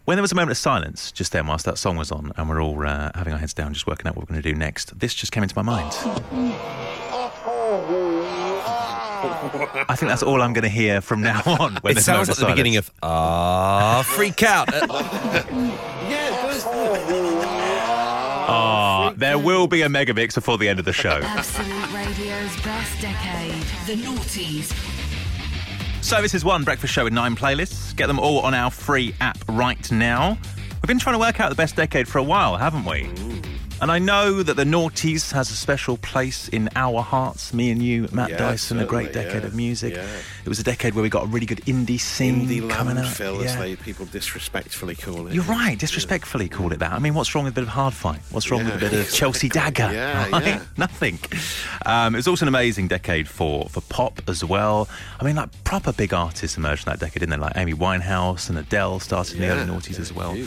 When 0.06 0.16
there 0.18 0.24
was 0.24 0.32
a 0.32 0.36
moment 0.36 0.50
of 0.52 0.58
silence 0.58 1.12
just 1.12 1.32
then, 1.32 1.46
whilst 1.46 1.64
that 1.66 1.78
song 1.78 1.96
was 1.96 2.12
on, 2.12 2.32
and 2.36 2.50
we're 2.50 2.60
all 2.62 2.86
uh, 2.86 3.12
having 3.14 3.34
our 3.34 3.40
heads 3.40 3.54
down, 3.54 3.72
just 3.72 3.86
working 3.86 4.08
out 4.08 4.16
what 4.16 4.24
we're 4.28 4.34
going 4.34 4.42
to 4.42 4.52
do 4.52 4.58
next, 4.58 5.00
this 5.00 5.14
just 5.14 5.32
came 5.32 5.44
into 5.44 5.56
my 5.56 5.62
mind. 5.62 5.92
I 9.88 9.96
think 9.96 10.10
that's 10.10 10.24
all 10.24 10.42
I'm 10.42 10.54
going 10.54 10.64
to 10.64 10.70
hear 10.70 11.02
from 11.02 11.22
now 11.22 11.42
on. 11.46 11.76
When 11.82 11.92
it 11.92 11.94
there's 11.94 12.08
a 12.08 12.12
moment 12.14 12.28
sounds 12.28 12.30
like 12.30 12.38
the 12.40 12.46
beginning 12.48 12.78
of 12.78 12.90
Ah 13.04 14.02
Freak 14.06 14.42
Out. 14.42 14.70
Ah, 16.14 16.21
there 19.22 19.38
will 19.38 19.68
be 19.68 19.84
a 19.84 19.88
Megabix 19.88 20.34
before 20.36 20.58
the 20.58 20.68
end 20.68 20.80
of 20.80 20.86
the 20.86 20.92
show. 20.94 21.22
Absolute 21.24 21.94
Radio's 21.94 22.62
best 22.64 23.00
decade. 23.00 23.54
The 23.86 24.02
Naughties. 24.04 24.74
So 26.04 26.22
this 26.22 26.34
is 26.34 26.44
one 26.44 26.64
breakfast 26.64 26.92
show 26.94 27.04
with 27.04 27.14
nine 27.14 27.36
playlists. 27.36 27.96
Get 27.96 28.08
them 28.08 28.20
all 28.20 28.40
on 28.40 28.54
our 28.56 28.72
free 28.72 29.14
app 29.22 29.38
right 29.48 29.90
now. 29.92 30.38
We've 30.82 30.88
been 30.88 31.00
trying 31.00 31.14
to 31.16 31.20
work 31.20 31.40
out 31.40 31.50
the 31.50 31.56
best 31.56 31.76
decade 31.76 32.08
for 32.08 32.18
a 32.18 32.24
while, 32.24 32.58
haven't 32.58 32.84
we? 32.86 33.08
And 33.80 33.92
I 33.92 34.00
know 34.00 34.42
that 34.44 34.56
the 34.56 34.64
Naughties 34.64 35.32
has 35.32 35.50
a 35.52 35.56
special 35.56 35.98
place 35.98 36.48
in 36.50 36.70
our 36.76 37.02
hearts. 37.02 37.54
Me 37.54 37.72
and 37.72 37.82
you, 37.82 38.08
Matt 38.12 38.32
Yeah, 38.32 38.38
Dyson, 38.38 38.80
a 38.80 38.86
great 38.86 39.08
certainly, 39.14 39.28
decade 39.28 39.42
yeah, 39.44 39.48
of 39.48 39.56
music. 39.56 39.94
yeah. 39.96 40.08
It 40.44 40.50
was 40.50 40.60
a 40.60 40.64
decade 40.64 40.94
where 40.96 41.04
we 41.04 41.10
got 41.10 41.24
a 41.24 41.28
really 41.28 41.46
good 41.46 41.60
indie 41.66 42.00
scene 42.00 42.48
Indie 42.48 42.68
coming 42.70 42.98
out. 42.98 43.06
landfill, 43.06 43.44
as 43.46 43.54
Yeah. 43.54 43.60
they 43.62 43.76
people 43.76 44.06
disrespectfully 44.08 44.96
call 44.96 45.28
it. 45.28 45.34
You're 45.34 45.44
right, 45.44 45.78
disrespectfully 45.78 46.50
call 46.50 46.72
it 46.74 46.80
that. 46.80 46.94
I 46.94 47.00
mean, 47.00 47.14
what's 47.14 47.34
wrong 47.36 47.44
with 47.46 47.54
a 47.54 47.56
bit 47.56 47.64
of 47.64 47.70
Hard-Fi? 47.70 48.20
What's 48.32 48.50
wrong 48.50 48.66
with 48.66 48.76
a 48.76 48.80
bit 48.80 48.94
of 48.94 49.12
Chelsea 49.14 49.50
dagger? 49.62 49.90
Yeah, 49.94 50.30
right? 50.30 50.46
yeah. 50.46 50.62
Nothing. 50.78 51.20
Um, 51.86 52.16
it 52.16 52.20
was 52.20 52.28
also 52.28 52.46
an 52.46 52.50
amazing 52.50 52.88
decade 52.88 53.28
for, 53.28 53.70
for 53.70 53.82
pop 53.82 54.22
as 54.28 54.44
well. 54.44 54.88
I 55.20 55.24
mean, 55.24 55.36
like 55.36 55.50
proper 55.64 55.94
big 55.94 56.14
artists 56.14 56.58
emerged 56.58 56.88
in 56.88 56.92
that 56.92 57.00
decade, 57.00 57.20
didn't 57.22 57.30
they? 57.32 57.38
Like 57.38 57.56
Amy 57.58 57.74
Winehouse 57.74 58.50
and 58.50 58.58
Adele 58.58 59.00
started 59.00 59.36
in 59.36 59.42
the 59.42 59.48
early 59.50 59.66
noughties 59.66 59.96
yeah, 59.96 60.02
as 60.02 60.14
well. 60.14 60.38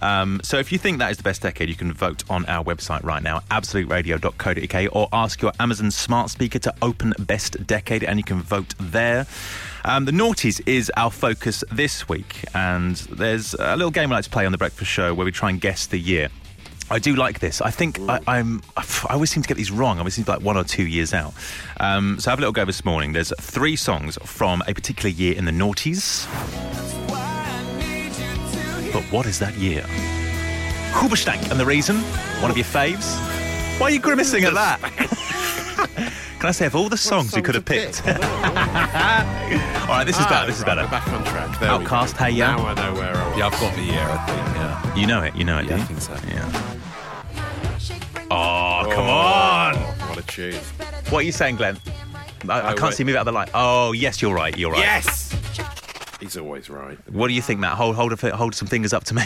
Um, 0.00 0.40
so 0.42 0.58
if 0.58 0.72
you 0.72 0.78
think 0.78 0.98
that 0.98 1.12
is 1.12 1.16
the 1.18 1.22
best 1.22 1.42
decade, 1.42 1.68
you 1.68 1.76
can 1.76 1.92
vote 1.92 2.24
on 2.28 2.44
our 2.46 2.64
website 2.64 3.04
right 3.04 3.22
now, 3.22 3.40
absoluteradio.co.uk, 3.52 4.88
or 4.96 5.08
ask 5.12 5.40
your 5.40 5.52
Amazon 5.60 5.90
smart 5.90 6.30
speaker 6.30 6.58
to 6.58 6.74
open 6.82 7.12
best 7.20 7.64
decade, 7.66 8.02
and 8.02 8.18
you 8.18 8.24
can 8.24 8.42
vote 8.42 8.74
there. 8.80 9.26
Um, 9.84 10.04
the 10.04 10.12
Naughties 10.12 10.60
is 10.66 10.92
our 10.96 11.10
focus 11.10 11.64
this 11.72 12.08
week, 12.08 12.44
and 12.54 12.96
there's 12.96 13.54
a 13.54 13.76
little 13.76 13.90
game 13.90 14.12
I 14.12 14.16
like 14.16 14.24
to 14.24 14.30
play 14.30 14.46
on 14.46 14.52
the 14.52 14.58
Breakfast 14.58 14.90
Show 14.90 15.12
where 15.12 15.24
we 15.24 15.32
try 15.32 15.50
and 15.50 15.60
guess 15.60 15.86
the 15.86 15.98
year. 15.98 16.28
I 16.88 16.98
do 16.98 17.16
like 17.16 17.40
this. 17.40 17.60
I 17.60 17.70
think 17.70 17.98
I, 18.00 18.20
I'm. 18.26 18.62
I 18.76 18.84
always 19.10 19.30
seem 19.30 19.42
to 19.42 19.48
get 19.48 19.56
these 19.56 19.70
wrong. 19.72 19.96
I 19.96 20.00
always 20.00 20.14
seem 20.14 20.24
to 20.24 20.30
be 20.30 20.36
like 20.36 20.44
one 20.44 20.56
or 20.56 20.64
two 20.64 20.86
years 20.86 21.12
out. 21.14 21.34
Um, 21.80 22.20
so 22.20 22.30
I 22.30 22.32
have 22.32 22.38
a 22.38 22.42
little 22.42 22.52
go 22.52 22.64
this 22.64 22.84
morning. 22.84 23.12
There's 23.12 23.32
three 23.40 23.76
songs 23.76 24.18
from 24.22 24.62
a 24.68 24.74
particular 24.74 25.08
year 25.08 25.36
in 25.36 25.46
the 25.46 25.52
noughties. 25.52 26.26
But 28.92 29.02
what 29.04 29.26
is 29.26 29.38
that 29.38 29.54
year? 29.56 29.82
Hoobastank 30.92 31.50
and 31.50 31.58
the 31.58 31.66
reason. 31.66 31.96
One 32.40 32.50
of 32.50 32.56
your 32.56 32.66
faves. 32.66 33.16
Why 33.80 33.86
are 33.86 33.90
you 33.90 33.98
grimacing 33.98 34.44
at 34.44 34.54
that? 34.54 35.18
Can 36.38 36.48
I 36.48 36.52
say 36.52 36.66
of 36.66 36.74
all 36.74 36.88
the 36.88 36.96
songs 36.96 37.36
you 37.36 37.42
could 37.42 37.54
have 37.54 37.64
picked? 37.64 38.00
all 38.06 38.12
right, 38.14 40.04
this 40.04 40.18
is 40.18 40.26
better. 40.26 40.46
This 40.46 40.56
is 40.58 40.62
ah, 40.62 40.66
better. 40.66 40.82
We're 40.82 40.90
back 40.90 41.08
on 41.12 41.24
track. 41.24 41.60
There 41.60 41.78
we 41.78 41.84
go. 41.84 41.90
OutKast, 41.90 42.16
Hey 42.16 42.30
Ya. 42.30 42.56
Now 42.56 42.66
I 42.66 42.74
know 42.74 42.94
where 42.94 43.14
I 43.16 43.28
was. 43.28 43.38
yeah, 43.38 43.46
I've 43.46 43.60
got 43.60 43.74
the 43.76 43.82
year, 43.82 44.00
I 44.00 44.26
think. 44.26 44.38
Yeah. 44.56 44.94
You 44.96 45.06
know 45.06 45.22
it. 45.22 45.36
You 45.36 45.44
know 45.44 45.58
it. 45.58 45.66
Yeah, 45.66 45.68
do 45.68 45.74
I 45.74 45.78
you? 45.78 45.84
think 45.84 46.00
so. 46.00 46.16
Yeah. 46.28 46.48
Oh, 48.30 48.88
come 48.90 49.08
on. 49.08 49.76
What 50.08 50.18
a 50.18 50.22
tune. 50.26 50.54
What 51.10 51.18
are 51.20 51.22
you 51.22 51.32
saying, 51.32 51.56
Glenn? 51.56 51.78
I, 52.48 52.60
I 52.60 52.72
Oh, 52.72 52.74
can't 52.74 52.82
wait. 52.90 52.94
see 52.94 53.04
me 53.04 53.12
out 53.14 53.20
of 53.20 53.26
the 53.26 53.32
light. 53.32 53.50
Oh, 53.54 53.92
yes, 53.92 54.20
you're 54.22 54.34
right. 54.34 54.56
You're 54.56 54.72
right. 54.72 54.80
Yes! 54.80 55.30
He's 56.18 56.36
always 56.36 56.68
right. 56.70 56.98
What 57.10 57.28
do 57.28 57.34
you 57.34 57.42
think, 57.42 57.60
Matt? 57.60 57.76
Hold, 57.76 57.94
hold, 57.96 58.12
a, 58.12 58.36
hold 58.36 58.54
some 58.54 58.68
fingers 58.68 58.92
up 58.92 59.04
to 59.04 59.14
me. 59.14 59.22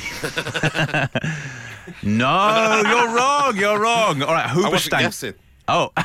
no, 2.02 2.82
you're 2.86 3.14
wrong. 3.14 3.56
You're 3.56 3.78
wrong. 3.78 4.22
All 4.22 4.32
right, 4.34 4.50
I 4.50 4.54
wasn't 4.56 4.94
Hoobastank. 4.94 4.98
guessing. 5.00 5.34
Oh. 5.68 5.90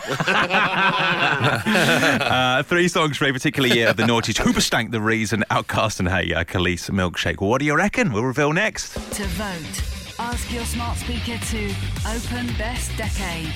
uh, 2.31 2.63
three 2.63 2.87
songs 2.87 3.17
for 3.17 3.25
a 3.25 3.33
particular 3.33 3.69
year 3.69 3.89
of 3.89 3.97
the 3.97 4.03
noughties. 4.03 4.39
Hoobastank, 4.39 4.91
The 4.91 5.01
Reason, 5.01 5.43
OutKast 5.51 5.99
and 5.99 6.09
Hey, 6.09 6.33
uh, 6.33 6.43
Kelis, 6.43 6.89
Milkshake. 6.89 7.41
What 7.41 7.59
do 7.59 7.65
you 7.65 7.75
reckon? 7.75 8.11
We'll 8.11 8.23
reveal 8.23 8.53
next. 8.53 8.93
To 8.93 9.23
vote, 9.23 9.83
ask 10.19 10.51
your 10.51 10.65
smart 10.65 10.97
speaker 10.97 11.37
to 11.37 11.73
open 12.07 12.47
best 12.57 12.95
decade. 12.97 13.53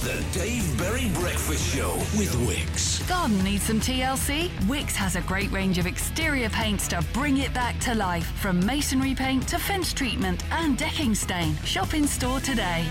The 0.00 0.24
Dave 0.32 0.78
Berry 0.78 1.10
Breakfast 1.14 1.74
Show 1.74 1.92
with 2.16 2.32
Wickes. 2.46 3.06
Garden 3.08 3.42
needs 3.42 3.64
some 3.64 3.80
TLC? 3.80 4.48
Wickes 4.68 4.94
has 4.94 5.16
a 5.16 5.20
great 5.22 5.50
range 5.50 5.76
of 5.78 5.86
exterior 5.86 6.48
paints 6.50 6.86
to 6.88 7.04
bring 7.12 7.38
it 7.38 7.52
back 7.52 7.76
to 7.80 7.96
life. 7.96 8.26
From 8.38 8.64
masonry 8.64 9.14
paint 9.16 9.48
to 9.48 9.58
fence 9.58 9.92
treatment 9.92 10.44
and 10.52 10.78
decking 10.78 11.16
stain. 11.16 11.56
Shop 11.64 11.94
in 11.94 12.06
store 12.06 12.38
today. 12.38 12.86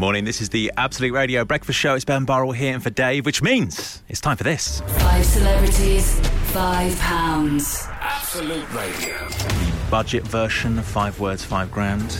Morning, 0.00 0.24
this 0.24 0.40
is 0.40 0.48
the 0.48 0.72
Absolute 0.78 1.12
Radio 1.12 1.44
Breakfast 1.44 1.78
Show. 1.78 1.94
It's 1.94 2.06
Ben 2.06 2.24
Burrell 2.24 2.52
here 2.52 2.72
and 2.72 2.82
for 2.82 2.88
Dave, 2.88 3.26
which 3.26 3.42
means 3.42 4.02
it's 4.08 4.18
time 4.18 4.38
for 4.38 4.44
this. 4.44 4.80
Five 4.80 5.26
celebrities, 5.26 6.18
five 6.54 6.98
pounds. 7.00 7.86
Absolute 8.00 8.72
Radio. 8.72 9.28
The 9.28 9.90
budget 9.90 10.26
version 10.26 10.78
of 10.78 10.86
five 10.86 11.20
words, 11.20 11.44
five 11.44 11.70
grand. 11.70 12.18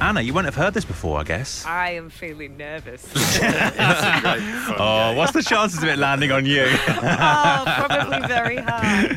Anna, 0.00 0.20
you 0.20 0.32
won't 0.32 0.44
have 0.44 0.54
heard 0.54 0.74
this 0.74 0.84
before, 0.84 1.18
I 1.18 1.24
guess. 1.24 1.64
I 1.66 1.90
am 1.90 2.08
feeling 2.08 2.56
nervous. 2.56 3.04
Oh, 4.80 5.14
What's 5.14 5.32
the 5.32 5.42
chances 5.42 5.82
of 5.82 5.88
it 5.88 5.98
landing 5.98 6.30
on 6.30 6.46
you? 6.46 6.66
oh, 6.88 7.64
probably 7.88 8.28
very 8.28 8.56
high. 8.58 9.16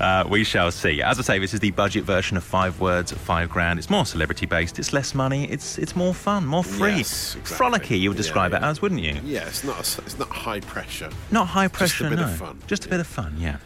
Uh, 0.00 0.26
we 0.26 0.42
shall 0.44 0.70
see. 0.70 1.02
As 1.02 1.18
I 1.18 1.22
say, 1.22 1.38
this 1.38 1.52
is 1.52 1.60
the 1.60 1.70
budget 1.72 2.04
version 2.04 2.36
of 2.38 2.44
five 2.44 2.80
words 2.80 3.12
at 3.12 3.18
five 3.18 3.50
grand. 3.50 3.78
It's 3.78 3.90
more 3.90 4.06
celebrity 4.06 4.46
based. 4.46 4.78
It's 4.78 4.92
less 4.92 5.14
money. 5.14 5.50
It's 5.50 5.76
it's 5.78 5.94
more 5.94 6.14
fun, 6.14 6.46
more 6.46 6.64
free, 6.64 6.96
Yes, 6.96 7.36
exactly. 7.36 7.66
frolicky. 7.96 8.00
You 8.00 8.10
would 8.10 8.16
describe 8.16 8.52
Yeah, 8.52 8.58
it 8.58 8.62
as, 8.62 8.80
wouldn't 8.80 9.02
you? 9.02 9.18
Yeah, 9.24 9.46
it's 9.46 9.64
not 9.64 9.78
it's 9.80 10.18
not 10.18 10.28
high 10.30 10.60
pressure. 10.60 11.10
Not 11.30 11.48
high 11.48 11.68
pressure. 11.68 12.04
Just 12.04 12.12
a 12.12 12.16
pressure. 12.16 12.16
bit 12.16 12.22
no. 12.26 12.32
of 12.32 12.36
fun. 12.38 12.58
Just 12.66 12.86
a 12.86 12.88
bit 12.88 13.00
of 13.00 13.06
fun. 13.06 13.36
Yeah. 13.38 13.56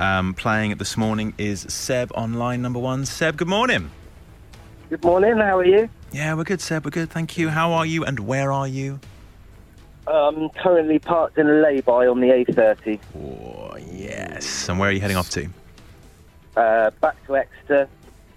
Um, 0.00 0.32
playing 0.34 0.76
this 0.78 0.96
morning 0.96 1.34
is 1.36 1.60
Seb 1.68 2.10
on 2.14 2.34
line 2.34 2.62
number 2.62 2.78
one. 2.80 3.04
Seb, 3.04 3.36
good 3.36 3.48
morning. 3.48 3.90
Good 4.90 5.02
morning, 5.02 5.36
how 5.38 5.58
are 5.58 5.64
you? 5.64 5.88
Yeah, 6.12 6.34
we're 6.34 6.44
good, 6.44 6.60
Seb. 6.60 6.84
We're 6.84 6.90
good. 6.90 7.10
Thank 7.10 7.36
you. 7.36 7.48
How 7.48 7.72
are 7.72 7.86
you? 7.86 8.04
And 8.04 8.20
where 8.20 8.52
are 8.52 8.68
you? 8.68 9.00
Um, 10.06 10.50
currently 10.50 10.98
parked 10.98 11.38
in 11.38 11.48
a 11.48 11.54
lay-by 11.54 12.06
on 12.06 12.20
the 12.20 12.28
A30. 12.28 13.00
Oh, 13.16 13.76
yes. 13.92 14.68
And 14.68 14.78
where 14.78 14.90
are 14.90 14.92
you 14.92 15.00
heading 15.00 15.16
off 15.16 15.30
to? 15.30 15.48
Uh, 16.56 16.90
back 17.00 17.16
to 17.26 17.36
Exeter, 17.36 17.88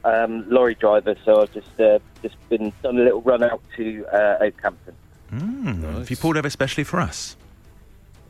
um, 0.04 0.50
lorry 0.50 0.74
driver, 0.76 1.16
so 1.24 1.42
I've 1.44 1.54
just 1.54 1.80
uh, 1.80 2.00
just 2.24 2.36
been 2.50 2.74
done 2.82 2.98
a 2.98 3.04
little 3.04 3.22
run 3.22 3.44
out 3.44 3.62
to 3.76 4.06
uh, 4.12 4.38
Okehampton. 4.42 4.96
Mm, 5.32 5.84
Have 6.00 6.10
you 6.10 6.18
pulled 6.18 6.38
over 6.38 6.48
especially 6.48 6.84
for 6.86 7.00
us? 7.00 7.36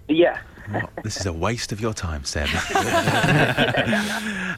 Yeah, 0.09 0.39
What? 0.71 0.89
This 1.03 1.17
is 1.17 1.25
a 1.25 1.31
waste 1.33 1.71
of 1.71 1.79
your 1.79 1.93
time, 1.93 2.23
Seb. 2.25 2.47
probably. 2.47 3.93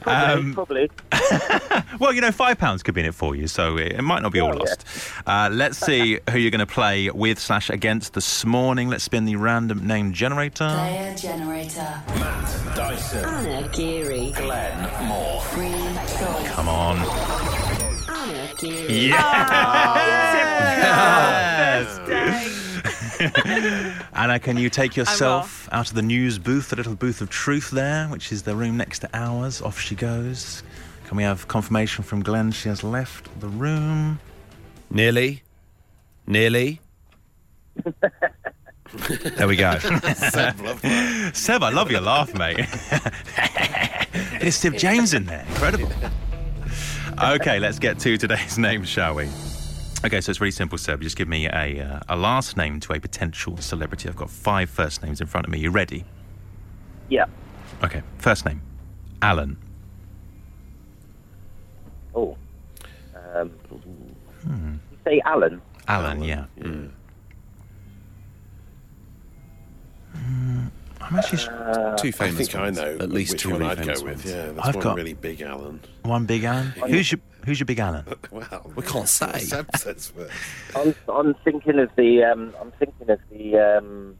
Um, 0.06 0.54
probably. 0.54 0.90
well, 2.00 2.12
you 2.12 2.22
know, 2.22 2.32
five 2.32 2.56
pounds 2.58 2.82
could 2.82 2.94
be 2.94 3.02
in 3.02 3.06
it 3.06 3.14
for 3.14 3.36
you, 3.36 3.46
so 3.46 3.76
it, 3.76 3.92
it 3.92 4.02
might 4.02 4.22
not 4.22 4.32
be 4.32 4.40
all 4.40 4.48
Oh, 4.48 4.52
yeah. 4.54 4.58
lost. 4.60 4.84
Uh, 5.26 5.50
let's 5.52 5.76
see 5.78 6.18
who 6.30 6.38
you're 6.38 6.50
going 6.50 6.60
to 6.60 6.66
play 6.66 7.10
with 7.10 7.38
slash 7.38 7.68
against 7.68 8.14
this 8.14 8.44
morning. 8.46 8.88
Let's 8.88 9.04
spin 9.04 9.26
the 9.26 9.36
random 9.36 9.86
name 9.86 10.12
generator. 10.14 10.68
Player 10.68 11.14
generator. 11.16 12.02
Matt 12.16 12.74
Dyson. 12.74 13.24
Anna 13.24 13.68
Geary. 13.68 14.32
Glenn 14.32 15.06
Moore. 15.06 15.42
Free 15.42 15.70
choice. 15.70 16.48
Come 16.52 16.68
on. 16.68 16.96
Anna 18.08 18.48
Geary. 18.58 19.08
Yes. 22.10 22.69
Anna, 24.14 24.38
can 24.38 24.56
you 24.56 24.70
take 24.70 24.96
yourself 24.96 25.68
out 25.72 25.88
of 25.88 25.94
the 25.94 26.02
news 26.02 26.38
booth, 26.38 26.70
the 26.70 26.76
little 26.76 26.94
booth 26.94 27.20
of 27.20 27.28
truth 27.30 27.70
there, 27.70 28.06
which 28.08 28.32
is 28.32 28.42
the 28.42 28.54
room 28.54 28.76
next 28.76 29.00
to 29.00 29.10
ours? 29.12 29.60
Off 29.60 29.78
she 29.78 29.94
goes. 29.94 30.62
Can 31.06 31.16
we 31.16 31.22
have 31.22 31.48
confirmation 31.48 32.04
from 32.04 32.22
Glenn 32.22 32.52
she 32.52 32.68
has 32.68 32.82
left 32.84 33.28
the 33.40 33.48
room? 33.48 34.20
Nearly. 34.90 35.42
Nearly. 36.26 36.80
there 39.34 39.48
we 39.48 39.56
go. 39.56 39.78
Seb, 40.14 40.60
love. 40.60 40.80
Seb, 41.34 41.62
I 41.62 41.70
love 41.70 41.90
your 41.90 42.00
laugh, 42.00 42.32
mate. 42.34 42.66
There's 44.40 44.54
Steve 44.54 44.76
James 44.76 45.12
in 45.12 45.26
there. 45.26 45.44
Incredible. 45.48 45.90
Okay, 47.22 47.58
let's 47.58 47.78
get 47.78 47.98
to 48.00 48.16
today's 48.16 48.56
name, 48.56 48.84
shall 48.84 49.14
we? 49.14 49.28
Okay, 50.04 50.20
so 50.22 50.30
it's 50.30 50.40
really 50.40 50.50
simple, 50.50 50.78
Seb. 50.78 51.02
Just 51.02 51.16
give 51.16 51.28
me 51.28 51.46
a, 51.46 51.80
uh, 51.82 52.00
a 52.08 52.16
last 52.16 52.56
name 52.56 52.80
to 52.80 52.92
a 52.94 53.00
potential 53.00 53.56
celebrity. 53.58 54.08
I've 54.08 54.16
got 54.16 54.30
five 54.30 54.70
first 54.70 55.02
names 55.02 55.20
in 55.20 55.26
front 55.26 55.46
of 55.46 55.52
me. 55.52 55.58
You 55.58 55.70
ready? 55.70 56.04
Yeah. 57.10 57.26
Okay, 57.84 58.02
first 58.18 58.46
name 58.46 58.62
Alan. 59.20 59.56
Oh. 62.14 62.36
Um, 63.34 63.50
you 64.46 64.88
say 65.04 65.20
Alan? 65.24 65.60
Alan, 65.86 66.22
yeah. 66.24 66.46
Mm, 66.58 66.90
I'm 71.00 71.16
actually 71.16 71.38
sh- 71.38 71.48
Uh, 71.48 71.96
Two 71.96 72.08
I 72.08 72.10
famous 72.12 72.48
think 72.48 72.54
I 72.56 72.70
know 72.70 72.96
At 73.00 73.10
least 73.10 73.32
which 73.32 73.42
two 73.42 73.50
one 73.50 73.60
really 73.60 73.70
I'd 73.72 73.78
famous 73.78 74.00
go 74.00 74.04
with. 74.06 74.14
ones. 74.16 74.24
Yeah, 74.30 74.32
there's 74.46 74.58
I've 74.60 74.74
one 74.76 74.84
got- 74.84 74.96
really 74.96 75.14
big 75.14 75.40
Alan. 75.42 75.80
one 76.02 76.26
big 76.26 76.44
Alan. 76.44 76.66
Who's 76.88 77.12
your 77.12 77.20
Who's 77.44 77.58
your 77.60 77.66
big 77.66 77.78
Alan? 77.78 78.04
Well, 78.30 78.72
We 78.76 78.82
can't 78.82 79.08
say. 79.08 79.38
Seb 79.40 79.68
says 79.76 80.08
first. 80.08 80.32
I'm, 80.76 80.94
I'm 81.12 81.34
thinking 81.44 81.78
of 81.78 81.90
the 81.96 82.24
um, 82.24 82.54
I'm 82.60 82.70
thinking 82.72 83.10
of 83.10 83.18
the 83.30 83.56
um, 83.58 84.16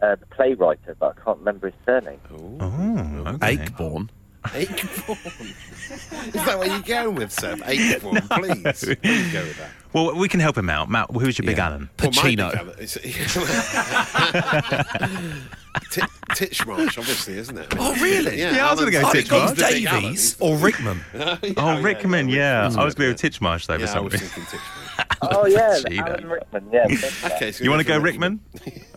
uh, 0.00 0.16
the 0.16 0.26
playwright, 0.26 0.78
but 0.98 1.16
I 1.16 1.24
can't 1.24 1.38
remember 1.38 1.68
his 1.70 1.76
surname. 1.86 2.20
Oh, 2.60 3.24
okay. 3.34 3.56
Ayckbourn. 3.56 4.08
Ayckbourn. 4.44 5.54
Is 6.34 6.44
that 6.46 6.58
what 6.58 6.66
you're 6.68 6.80
going 6.80 7.14
with, 7.14 7.30
Seb? 7.30 7.58
Ayckbourn, 7.60 8.28
please. 8.74 8.96
Please 9.00 9.32
go 9.32 9.40
with 9.42 9.58
that. 9.58 9.70
Well, 9.92 10.16
we 10.16 10.26
can 10.28 10.40
help 10.40 10.56
him 10.58 10.68
out. 10.70 10.88
Matt, 10.90 11.10
who's 11.12 11.38
your 11.38 11.46
big 11.46 11.58
Yeah. 11.58 11.66
Alan? 11.68 11.90
Well, 12.00 12.10
my 12.16 12.22
big 12.22 12.38
Pacino. 12.38 12.54
Alan 12.56 12.78
is- 12.78 12.96
Tit- 15.90 16.04
Titchmarsh, 16.30 16.98
obviously, 16.98 17.38
isn't 17.38 17.56
it? 17.58 17.66
Oh, 17.78 17.94
really? 17.94 18.38
Yeah, 18.38 18.54
Yeah, 18.56 18.66
I 18.68 18.70
was 18.72 18.80
gonna 18.80 18.90
go 18.92 19.00
I've 19.00 19.14
Titchmarsh. 19.14 19.48
the 19.50 19.54
big 19.72 19.84
Alan. 19.86 20.02
Davies 20.02 20.36
or 20.40 20.56
Rickman. 20.56 21.00
Oh, 21.56 21.80
Rickman, 21.80 22.28
yeah. 22.28 22.62
I 22.64 22.66
was 22.66 22.74
going 22.76 22.90
to 22.90 22.94
go 22.94 23.08
with 23.08 23.22
Titchmarsh, 23.22 23.66
though, 23.66 23.74
for 23.74 23.80
Yeah, 23.80 23.86
I 23.90 23.92
some 23.92 24.04
was 24.04 24.12
reason. 24.14 24.46
Oh 25.22 25.46
yeah, 25.46 25.78
Alan 26.02 26.26
Rickman. 26.26 26.68
Yeah. 26.72 26.86
Okay, 27.34 27.52
so 27.52 27.64
You 27.64 27.70
want 27.70 27.80
to 27.80 27.86
go 27.88 27.94
for 27.98 28.00
Rickman? 28.04 28.40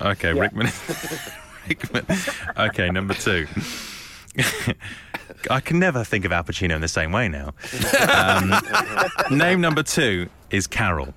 Okay, 0.02 0.34
Rickman. 0.34 0.68
Rickman. 1.70 2.06
Okay, 2.58 2.90
number 2.90 3.14
two. 3.14 3.48
I 5.50 5.60
can 5.62 5.80
never 5.80 6.04
think 6.04 6.26
of 6.26 6.32
Al 6.32 6.44
Pacino 6.44 6.76
in 6.76 6.82
the 6.82 6.88
same 6.88 7.12
way 7.12 7.28
now. 7.30 7.54
Um, 8.10 8.54
name 9.32 9.62
number 9.62 9.84
two 9.84 10.30
is 10.50 10.68
Carol. 10.68 11.14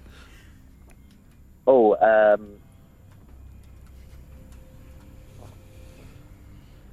Oh, 1.66 1.94
um, 1.96 2.48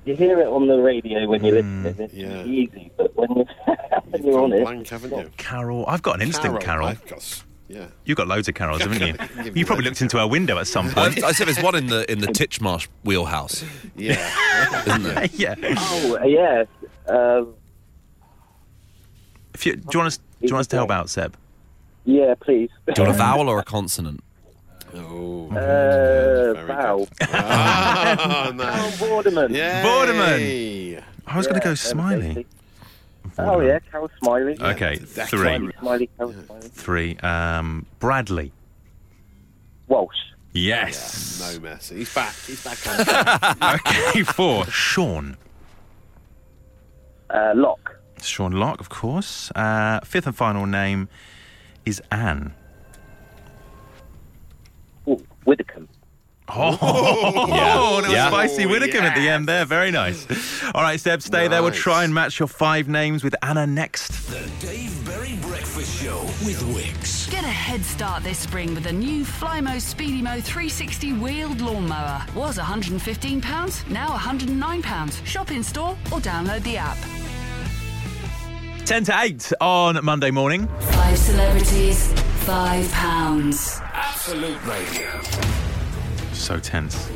you 0.06 0.16
hear 0.16 0.40
it 0.40 0.48
on 0.48 0.68
the 0.68 0.78
radio 0.80 1.28
when 1.28 1.44
you 1.44 1.54
Mm, 1.54 1.84
listen. 1.84 2.04
It's 2.06 2.14
yeah. 2.14 2.44
easy, 2.46 2.92
but 2.98 3.16
when 3.16 3.30
you 3.38 3.46
when 3.66 3.78
You've 4.14 4.26
you're 4.26 4.40
on 4.44 4.54
it, 4.54 4.62
blank, 4.64 4.88
haven't 4.88 5.12
you? 5.18 5.32
Carol. 5.38 5.86
I've 5.88 6.02
got 6.02 6.16
an 6.16 6.22
instant 6.22 6.60
Carol. 6.62 6.88
I've 6.88 7.06
got, 7.08 7.44
yeah. 7.68 7.88
You've 8.06 8.18
got 8.18 8.28
loads 8.28 8.48
of 8.48 8.54
Carols, 8.56 8.82
haven't 8.82 9.02
you? 9.02 9.52
You 9.54 9.66
probably 9.66 9.86
looked 9.86 10.02
into 10.02 10.20
our 10.20 10.28
window 10.28 10.58
at 10.60 10.68
some 10.68 10.90
point. 10.92 11.24
I, 11.24 11.28
I 11.30 11.32
said 11.32 11.48
there's 11.48 11.62
one 11.62 11.76
in 11.76 11.88
the 11.88 12.10
in 12.12 12.20
the 12.20 12.28
Titchmarsh 12.40 12.88
wheelhouse, 13.04 13.64
Yeah. 13.96 14.84
isn't 14.86 15.04
there? 15.04 15.26
yeah. 15.34 15.56
oh 15.78 16.18
uh, 16.22 16.26
yeah, 16.26 16.64
um, 17.08 17.54
If 19.54 19.66
you, 19.66 19.76
do 19.76 19.88
you 19.94 20.00
want 20.00 20.08
us? 20.08 20.18
Do 20.18 20.48
you 20.48 20.54
want 20.54 20.62
us 20.62 20.68
to 20.68 20.76
help 20.76 20.92
out, 20.92 21.10
Seb? 21.10 21.36
yeah, 22.04 22.36
please. 22.40 22.70
Do 22.88 22.94
you 22.98 23.04
want 23.04 23.16
a 23.16 23.18
vowel 23.18 23.50
or 23.50 23.58
a 23.60 23.64
consonant? 23.64 24.24
Oh. 24.96 25.48
Uh, 25.52 26.54
Very 26.54 26.66
Val. 26.68 27.08
Oh, 27.22 28.52
no. 28.56 28.64
Oh, 28.64 28.94
Vorderman. 28.98 29.50
Yay. 29.50 29.84
Vorderman. 29.84 31.04
I 31.28 31.38
was 31.38 31.48
going 31.48 31.60
to 31.60 31.66
go 31.66 31.74
Smillie. 31.74 32.46
Oh 33.38 33.60
yeah, 33.60 33.80
Carol 33.92 34.10
Smillie. 34.22 34.60
Okay, 34.62 34.96
Definitely. 35.14 35.28
three. 35.28 35.48
Smillie, 35.50 35.74
Smillie, 35.82 36.10
Carol 36.18 36.34
Smillie. 36.34 36.72
Three. 36.72 37.18
Um, 37.18 37.86
Bradley. 38.00 38.52
Walsh. 39.88 40.16
Yes. 40.54 41.42
No 41.54 41.60
mess. 41.60 41.90
He's 41.90 42.14
back. 42.16 42.34
He's 42.48 42.64
back 42.64 42.78
on 42.88 43.06
track. 43.06 43.86
okay, 43.88 44.24
four. 44.24 44.66
Sean. 44.68 45.36
Uh, 47.30 47.52
Lock. 47.56 47.98
Sean 48.22 48.54
Lock, 48.54 48.80
of 48.80 48.88
course. 48.90 49.52
Uh, 49.54 50.00
fifth 50.06 50.28
and 50.28 50.36
final 50.36 50.66
name 50.66 51.10
is 51.86 52.02
Anne. 52.12 52.54
Oh, 55.46 55.50
Widdecombe. 55.50 55.90
Oh, 56.48 57.48
Yeah. 57.48 57.56
that 57.56 58.02
was 58.04 58.12
Yeah. 58.12 58.28
spicy 58.30 58.66
Oh, 58.66 58.70
Widdecombe 58.70 59.04
at 59.06 59.16
the 59.16 59.28
end 59.30 59.48
there. 59.48 59.66
Very 59.66 59.90
nice. 59.92 60.28
All 60.76 60.82
right, 60.84 61.00
Seb, 61.00 61.22
stay 61.24 61.48
there. 61.48 61.64
We'll 61.64 61.72
try 61.72 62.04
and 62.04 62.14
match 62.14 62.40
your 62.40 62.48
five 62.48 62.88
names 62.88 63.24
with 63.24 63.36
Anna 63.42 63.66
next. 63.66 64.10
The 64.30 64.48
Dave 64.68 65.06
Berry 65.06 65.36
Breakfast 65.42 66.02
Show 66.04 66.22
with 66.46 66.62
Wickes. 66.76 67.30
Get 67.32 67.44
a 67.44 67.48
head 67.48 67.84
start 67.84 68.24
this 68.24 68.38
spring 68.38 68.76
with 68.76 68.86
a 68.86 68.94
new 68.94 69.24
Flymo 69.26 69.78
Speedi-Mo 69.78 70.40
360 70.42 71.14
wheeled 71.14 71.62
lawnmower. 71.62 72.24
Was 72.36 72.58
£115, 72.60 73.90
now 73.90 74.10
£109. 74.10 75.26
Shop 75.26 75.50
in 75.52 75.64
store 75.64 75.98
or 76.12 76.20
download 76.20 76.62
the 76.64 76.78
app. 76.78 76.98
10 78.86 79.04
to 79.06 79.20
8 79.20 79.52
on 79.62 80.06
Monday 80.06 80.30
morning. 80.30 80.68
Five 80.80 81.18
celebrities, 81.18 82.14
five 82.46 82.90
pounds. 82.92 83.80
Absolute 84.28 84.66
Radio. 84.66 85.22
So 86.34 86.58
tense. 86.58 87.12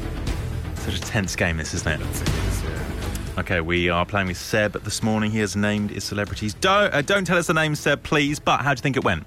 Such 0.76 0.94
a 0.94 1.02
tense 1.02 1.36
game, 1.36 1.58
this, 1.58 1.74
isn't 1.74 2.00
it? 2.00 3.40
Okay, 3.40 3.62
we 3.62 3.90
are 3.90 4.06
playing 4.06 4.28
with 4.28 4.38
Seb 4.38 4.74
this 4.84 5.02
morning. 5.02 5.32
He 5.32 5.40
has 5.40 5.56
named 5.56 5.90
his 5.90 6.04
celebrities. 6.04 6.54
Don't, 6.54 6.94
uh, 6.94 7.02
don't 7.02 7.26
tell 7.26 7.40
us 7.40 7.48
the 7.48 7.56
name, 7.56 7.74
Seb, 7.74 8.04
please, 8.04 8.40
but 8.40 8.60
how 8.60 8.76
do 8.76 8.78
you 8.78 8.84
think 8.84 8.96
it 8.96 9.04
went? 9.04 9.24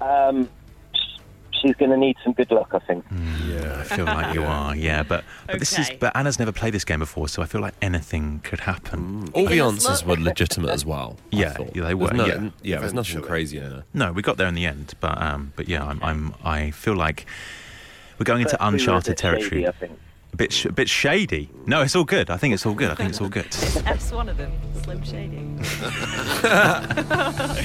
Um, 0.00 0.48
she's 1.60 1.74
going 1.76 1.90
to 1.90 1.96
need 1.96 2.16
some 2.24 2.32
good 2.32 2.50
luck, 2.50 2.70
I 2.72 2.78
think. 2.80 3.04
Yeah, 3.46 3.78
I 3.80 3.82
feel 3.84 4.04
like 4.04 4.34
you 4.34 4.42
are, 4.56 4.74
yeah, 4.74 5.02
but, 5.02 5.24
but 5.46 5.58
this 5.58 5.78
is 5.78 5.90
but 5.98 6.14
Anna's 6.16 6.38
never 6.38 6.52
played 6.52 6.74
this 6.74 6.84
game 6.84 6.98
before, 7.00 7.28
so 7.28 7.42
I 7.42 7.46
feel 7.46 7.60
like 7.60 7.74
anything 7.82 8.40
could 8.44 8.60
happen. 8.60 9.28
All 9.34 9.46
the 9.46 9.60
answers 9.60 10.04
were 10.04 10.16
legitimate 10.16 10.70
as 10.70 10.84
well. 10.84 11.16
Yeah, 11.30 11.52
thought. 11.52 11.74
yeah, 11.76 11.84
they 11.84 11.94
were, 11.94 12.12
no- 12.12 12.26
yeah. 12.26 12.50
yeah. 12.62 12.78
There's 12.80 12.94
nothing 12.94 13.22
crazy 13.22 13.58
in 13.58 13.70
there. 13.70 13.84
No, 13.94 14.12
we 14.12 14.22
got 14.22 14.36
there 14.36 14.48
in 14.48 14.54
the 14.54 14.66
end, 14.66 14.94
but 15.00 15.20
um, 15.20 15.52
but 15.56 15.68
yeah, 15.68 15.84
I'm, 15.84 16.02
I'm 16.02 16.34
I 16.44 16.70
feel 16.70 16.94
like 16.94 17.26
we're 18.18 18.24
going 18.24 18.40
into 18.42 18.56
First 18.56 18.60
two 18.60 18.64
were 18.64 18.70
a 18.70 18.72
uncharted 18.74 19.10
bit 19.16 19.20
shady, 19.20 19.38
territory. 19.40 19.66
I 19.68 19.72
think. 19.72 19.98
A 20.32 20.36
bit 20.36 20.52
sh- 20.52 20.66
bit 20.74 20.88
shady. 20.88 21.50
No, 21.66 21.82
it's 21.82 21.96
all 21.96 22.04
good. 22.04 22.30
I 22.30 22.36
think 22.36 22.54
it's 22.54 22.64
all 22.64 22.74
good. 22.74 22.90
I 22.90 22.94
think 22.94 23.08
it's 23.10 23.20
all 23.20 23.28
good. 23.28 23.46
F's 23.86 24.12
one 24.12 24.28
of 24.28 24.36
them. 24.36 24.52
Slim 24.82 25.02
Shady. 25.02 25.44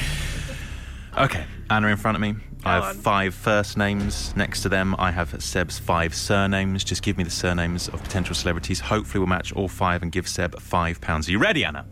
Okay, 1.18 1.44
Anna 1.70 1.86
in 1.88 1.96
front 1.96 2.14
of 2.14 2.20
me. 2.20 2.34
I 2.66 2.74
have 2.74 2.84
on. 2.84 2.94
five 2.96 3.34
first 3.34 3.76
names. 3.76 4.34
Next 4.36 4.62
to 4.62 4.68
them, 4.68 4.94
I 4.98 5.10
have 5.10 5.40
Seb's 5.42 5.78
five 5.78 6.14
surnames. 6.14 6.84
Just 6.84 7.02
give 7.02 7.16
me 7.16 7.24
the 7.24 7.30
surnames 7.30 7.88
of 7.88 8.02
potential 8.02 8.34
celebrities. 8.34 8.80
Hopefully, 8.80 9.20
we'll 9.20 9.28
match 9.28 9.52
all 9.52 9.68
five 9.68 10.02
and 10.02 10.10
give 10.12 10.28
Seb 10.28 10.58
five 10.60 11.00
pounds. 11.00 11.28
Are 11.28 11.32
you 11.32 11.38
ready, 11.38 11.64
Anna? 11.64 11.86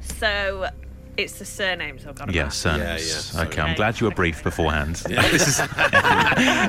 So 0.00 0.68
it's 1.16 1.38
the 1.38 1.44
surnames 1.44 2.06
I've 2.06 2.14
got 2.14 2.28
to 2.28 2.34
Yeah, 2.34 2.48
surnames. 2.48 3.34
Yeah, 3.34 3.40
yeah, 3.40 3.48
okay, 3.48 3.62
I'm 3.62 3.74
glad 3.74 4.00
you 4.00 4.06
were 4.06 4.14
briefed 4.14 4.44
beforehand. 4.44 5.02
This 5.36 5.48
is 5.48 5.60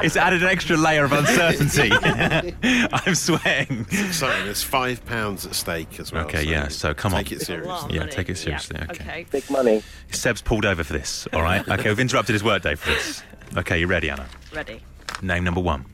it's 0.04 0.16
added 0.16 0.42
an 0.42 0.50
extra 0.50 0.78
layer 0.78 1.04
of 1.04 1.12
uncertainty. 1.12 1.92
I'm 2.92 3.16
sweating. 3.16 3.86
Sorry, 4.12 4.44
there's 4.44 4.64
five 4.64 5.06
pounds 5.06 5.46
at 5.46 5.54
stake 5.54 6.00
as 6.00 6.12
well. 6.12 6.26
Okay, 6.26 6.44
yeah. 6.44 6.70
So 6.70 6.94
come 6.94 7.14
on, 7.14 7.24
take 7.24 7.34
on. 7.34 7.42
it 7.42 7.46
seriously. 7.46 7.96
Yeah, 7.96 8.06
take 8.08 8.30
it 8.30 8.38
seriously. 8.38 8.78
Okay. 8.84 8.92
Okay. 8.92 9.26
Big 9.32 9.50
money. 9.50 9.84
Seb's 10.12 10.42
pulled 10.42 10.66
over 10.66 10.84
for 10.84 10.94
this. 10.94 11.28
All 11.34 11.42
right. 11.42 11.68
Okay, 11.68 11.90
we've 11.90 12.00
interrupted 12.00 12.34
his 12.34 12.44
workday 12.44 12.76
for 12.76 12.90
this. 12.90 13.24
Okay, 13.56 13.80
you 13.80 13.88
ready, 13.88 14.10
Anna? 14.10 14.26
Ready. 14.54 14.82
Name 15.22 15.44
number 15.44 15.62
one. 15.62 15.86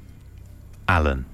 Alan. 0.88 1.26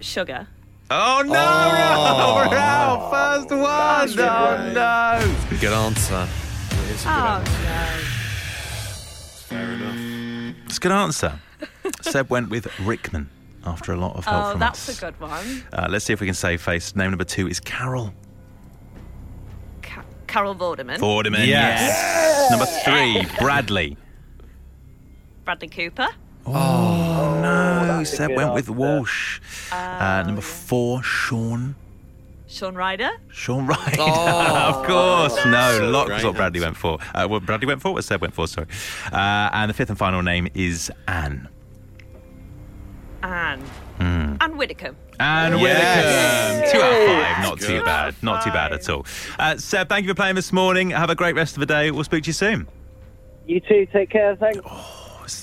Sugar. 0.00 0.46
Oh 0.90 1.22
no! 1.24 1.32
Oh. 1.34 2.46
We're 2.50 2.56
out. 2.58 3.10
First 3.10 3.50
one. 3.50 4.26
Oh 4.26 4.72
no! 4.74 5.58
Good 5.58 5.72
answer. 5.72 6.28
Oh 7.06 7.42
no. 7.44 8.00
Fair 9.48 9.72
enough. 9.72 10.56
It's 10.66 10.76
a 10.76 10.80
good 10.80 10.92
answer. 10.92 11.40
Seb 12.02 12.28
went 12.30 12.50
with 12.50 12.68
Rickman 12.80 13.30
after 13.64 13.92
a 13.92 13.96
lot 13.96 14.14
of 14.16 14.24
help 14.26 14.44
Oh, 14.44 14.50
from 14.52 14.60
that's 14.60 14.88
us. 14.90 14.98
a 14.98 15.00
good 15.06 15.18
one. 15.20 15.64
Uh, 15.72 15.86
let's 15.90 16.04
see 16.04 16.12
if 16.12 16.20
we 16.20 16.26
can 16.26 16.34
save 16.34 16.60
face. 16.60 16.94
Name 16.94 17.10
number 17.10 17.24
two 17.24 17.48
is 17.48 17.58
Carol 17.60 18.08
Ca- 18.08 18.12
Carol 20.34 20.56
Vorderman. 20.56 20.98
Vorderman. 20.98 21.46
Yes. 21.46 22.50
Number 22.50 22.66
three, 22.66 23.24
Bradley. 23.38 23.96
Bradley 25.44 25.68
Cooper. 25.68 26.08
Oh, 26.44 27.38
no! 27.40 27.86
that's 27.86 28.12
a 28.12 28.16
Seb 28.16 28.28
good 28.30 28.36
went 28.38 28.52
with 28.54 28.68
answer. 28.68 28.72
Walsh. 28.72 29.40
Uh, 29.70 30.24
number 30.26 30.40
four, 30.40 31.04
Sean. 31.04 31.76
Sean 32.48 32.74
Ryder. 32.74 33.10
Sean 33.28 33.68
Wright. 33.68 33.96
Oh. 33.96 34.74
of 34.80 34.84
course. 34.84 35.36
No, 35.46 35.88
Lock 35.92 36.08
was 36.08 36.22
Great 36.22 36.24
what 36.24 36.34
Bradley 36.34 36.60
went 36.60 36.76
for. 36.76 36.98
Uh, 37.14 37.28
what 37.28 37.46
Bradley 37.46 37.68
went 37.68 37.80
for? 37.80 37.92
What 37.92 38.02
Seb 38.02 38.20
went 38.20 38.34
for, 38.34 38.48
sorry. 38.48 38.66
Uh, 39.12 39.50
and 39.52 39.70
the 39.70 39.74
fifth 39.74 39.90
and 39.90 39.98
final 39.98 40.20
name 40.20 40.48
is 40.52 40.90
Anne. 41.06 41.48
Anne. 43.22 43.60
Hmm. 43.98 44.34
Anne 44.40 44.56
Widdecombe. 44.56 44.96
And 45.20 45.60
Yes. 45.60 46.62
Widdecombe. 46.62 46.72
Two 46.72 46.82
out 46.84 46.92
of 46.92 47.06
five. 47.36 47.42
Not 47.44 47.58
Good. 47.58 47.66
too 47.68 47.82
bad. 47.84 48.14
Not 48.22 48.44
too 48.44 48.50
bad 48.50 48.72
at 48.72 48.88
all. 48.88 49.06
Uh, 49.38 49.56
Seb, 49.56 49.88
thank 49.88 50.04
you 50.04 50.10
for 50.10 50.14
playing 50.16 50.34
this 50.34 50.52
morning. 50.52 50.90
Have 50.90 51.10
a 51.10 51.14
great 51.14 51.34
rest 51.36 51.54
of 51.56 51.60
the 51.60 51.66
day. 51.66 51.90
We'll 51.90 52.04
speak 52.04 52.24
to 52.24 52.28
you 52.28 52.32
soon. 52.32 52.66
You 53.46 53.60
too. 53.60 53.86
Take 53.92 54.10
care. 54.10 54.36
Thanks. 54.36 54.60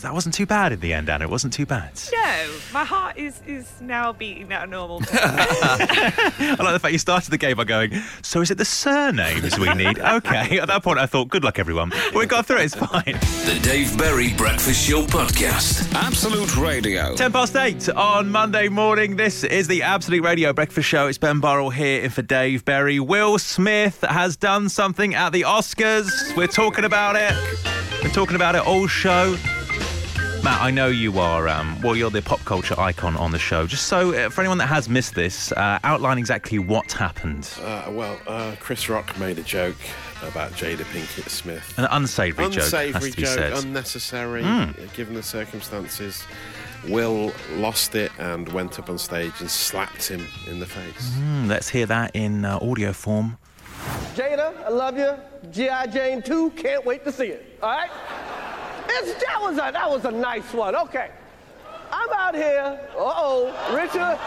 That 0.02 0.14
wasn't 0.14 0.36
too 0.36 0.46
bad 0.46 0.72
in 0.72 0.80
the 0.80 0.94
end, 0.94 1.10
Anna. 1.10 1.26
It 1.26 1.30
wasn't 1.32 1.54
too 1.54 1.66
bad. 1.66 2.00
No, 2.12 2.52
my 2.74 2.84
heart 2.84 3.18
is 3.18 3.42
is 3.48 3.68
now 3.82 4.14
beating 4.14 4.52
at 4.52 4.64
a 4.64 4.68
normal 4.68 5.00
pace. 5.02 5.10
I 5.14 6.56
like 6.60 6.74
the 6.74 6.80
fact 6.80 6.92
you 6.92 7.00
started 7.00 7.32
the 7.32 7.38
game 7.38 7.58
by 7.58 7.64
going, 7.64 7.94
so 8.22 8.42
is 8.42 8.52
it 8.52 8.58
the 8.58 8.66
surnames 8.66 9.58
we 9.60 9.74
need? 9.74 10.00
okay. 10.18 10.60
At 10.60 10.68
that 10.68 10.84
point, 10.84 11.00
I 11.00 11.06
thought, 11.06 11.30
good 11.30 11.44
luck, 11.44 11.58
everyone. 11.60 11.90
But 11.90 12.16
we 12.16 12.26
got 12.26 12.46
through 12.46 12.58
it. 12.58 12.66
It's 12.66 12.76
fine. 12.76 13.04
The 13.06 13.60
Dave 13.64 13.98
Berry 13.98 14.34
Breakfast 14.34 14.88
Show 14.88 15.04
Podcast. 15.04 15.94
Absolute 15.96 16.56
Radio. 16.58 17.16
10 17.16 17.32
past 17.32 17.56
8 17.56 17.90
on 17.90 18.30
Monday 18.30 18.70
morning. 18.70 19.16
This 19.16 19.44
is 19.44 19.68
the 19.68 19.82
Absolute 19.84 20.24
Radio 20.24 20.54
Breakfast 20.54 20.88
Show. 20.88 21.08
It's 21.08 21.18
Ben 21.18 21.40
Burrell 21.40 21.70
here 21.72 22.04
in 22.04 22.12
for 22.12 22.22
Dave 22.22 22.64
Berry. 22.66 23.00
Will 23.00 23.40
Smith 23.40 24.02
has 24.08 24.38
done 24.38 24.70
something 24.70 25.16
at 25.16 25.32
the 25.32 25.42
Oscars. 25.42 26.36
We're 26.38 26.48
talking 26.48 26.86
about 26.86 27.16
it. 27.16 27.34
We're 28.04 28.12
talking 28.12 28.36
about 28.36 28.56
it 28.56 28.66
all 28.66 28.88
show. 28.88 29.38
Matt, 30.44 30.60
I 30.60 30.72
know 30.72 30.88
you 30.88 31.20
are, 31.20 31.48
um, 31.48 31.80
well, 31.82 31.96
you're 31.96 32.10
the 32.10 32.22
pop 32.24 32.40
culture 32.46 32.74
icon 32.80 33.16
on 33.16 33.30
the 33.32 33.38
show. 33.38 33.68
Just 33.68 33.86
so, 33.88 34.12
uh, 34.16 34.30
for 34.32 34.42
anyone 34.42 34.58
that 34.58 34.66
has 34.68 34.90
missed 34.90 35.14
this, 35.14 35.52
uh, 35.52 35.78
outline 35.84 36.18
exactly 36.18 36.58
what 36.58 36.92
happened. 36.94 37.48
Uh, 37.64 37.92
well, 37.92 38.20
uh, 38.26 38.56
Chris 38.60 38.90
Rock 38.90 39.18
made 39.20 39.38
a 39.38 39.44
joke 39.44 39.76
about 40.28 40.52
Jada 40.54 40.78
Pinkett 40.86 41.30
Smith. 41.30 41.78
An 41.78 41.86
unsavoury 41.92 42.46
joke, 42.50 42.56
has 42.56 42.74
Unsavoury 42.74 43.12
to 43.12 43.18
be 43.18 43.22
joke, 43.24 43.36
said. 43.38 43.54
unnecessary, 43.54 44.42
Mm. 44.42 44.94
given 44.96 45.14
the 45.14 45.22
circumstances. 45.22 46.24
Will 46.88 47.32
lost 47.52 47.94
it 47.94 48.12
and 48.18 48.50
went 48.50 48.80
up 48.80 48.90
on 48.90 48.98
stage 48.98 49.34
and 49.42 49.52
slapped 49.52 50.08
him 50.08 50.26
in 50.50 50.60
the 50.60 50.66
face. 50.66 51.14
Hmm, 51.14 51.48
let's 51.48 51.70
hear 51.70 51.86
that 51.86 52.16
in 52.16 52.44
uh, 52.46 52.58
audio 52.60 52.94
form. 52.94 53.38
Jada, 54.16 54.54
I 54.66 54.70
love 54.70 54.98
you. 54.98 55.14
G.I. 55.52 55.86
Jane 55.88 56.24
2, 56.24 56.50
can't 56.52 56.84
wait 56.84 57.04
to 57.04 57.12
see 57.12 57.28
it. 57.28 57.60
All 57.62 57.70
right? 57.70 57.92
It's, 58.94 59.14
that, 59.26 59.40
was 59.42 59.56
a, 59.58 59.72
that 59.72 59.90
was 59.90 60.06
a 60.06 60.12
nice 60.12 60.54
one. 60.54 60.76
Okay. 60.76 61.10
I'm 61.92 62.10
out 62.14 62.36
here. 62.36 62.80
Uh 62.94 62.98
oh. 62.98 63.76
Richard. 63.76 64.18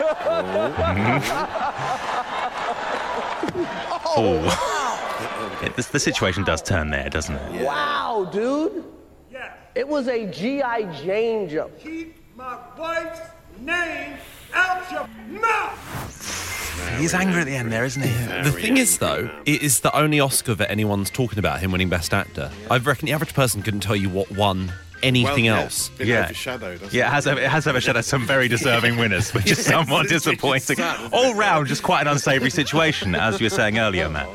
Oh. 4.17 5.61
It- 5.63 5.77
this- 5.77 5.87
the 5.89 5.99
situation 5.99 6.45
does 6.45 6.63
turn 6.63 6.91
there, 6.91 7.09
doesn't 7.09 7.35
it? 7.37 7.65
Wow, 7.65 8.29
dude. 8.33 8.85
Yes. 9.31 9.53
It 9.75 9.89
was 9.89 10.09
a 10.09 10.27
G.I. 10.27 10.83
Jane 11.03 11.49
joke. 11.49 11.79
Keep 11.81 12.17
my 12.37 12.59
wife's 12.79 13.21
name 13.61 14.17
out 14.53 14.91
your 14.93 15.09
mouth. 15.41 16.44
He's 16.99 17.15
angry 17.15 17.41
at 17.41 17.47
the 17.47 17.57
end 17.57 17.73
there, 17.73 17.85
isn't 17.85 18.03
he? 18.03 18.09
The 18.43 18.53
thing 18.53 18.77
is, 18.77 18.99
though, 18.99 19.31
it 19.45 19.63
is 19.63 19.81
the 19.81 19.95
only 19.97 20.21
Oscar 20.21 20.55
that 20.55 20.71
anyone's 20.71 21.11
talking 21.11 21.39
about 21.39 21.61
him 21.61 21.73
winning 21.73 21.89
Best 21.89 22.15
Actor. 22.15 22.51
I 22.71 22.79
reckon 22.79 23.07
the 23.07 23.13
average 23.13 23.35
person 23.35 23.63
couldn't 23.63 23.81
tell 23.81 23.97
you 23.97 24.09
what 24.09 24.31
won 24.31 24.73
anything 25.03 25.47
Well, 25.47 25.57
yeah, 25.57 25.61
else. 25.63 25.89
Been 25.91 26.07
Yeah. 26.09 26.25
overshadowed, 26.25 26.73
hasn't 26.81 26.93
Yeah, 26.93 27.09
it 27.09 27.13
has, 27.13 27.27
it 27.27 27.39
has 27.39 27.67
overshadowed 27.67 28.05
some 28.05 28.27
very 28.27 28.49
deserving 28.49 28.97
winners, 28.97 29.33
which 29.35 29.51
is 29.51 29.65
somewhat 29.75 30.09
disappointing. 30.09 30.79
All 31.13 31.35
round, 31.35 31.69
just 31.69 31.83
quite 31.83 32.03
an 32.03 32.09
unsavoury 32.09 32.51
situation, 32.51 33.15
as 33.15 33.41
you 33.41 33.47
were 33.47 33.51
saying 33.51 33.79
earlier, 33.79 34.09
Matt. 34.09 34.29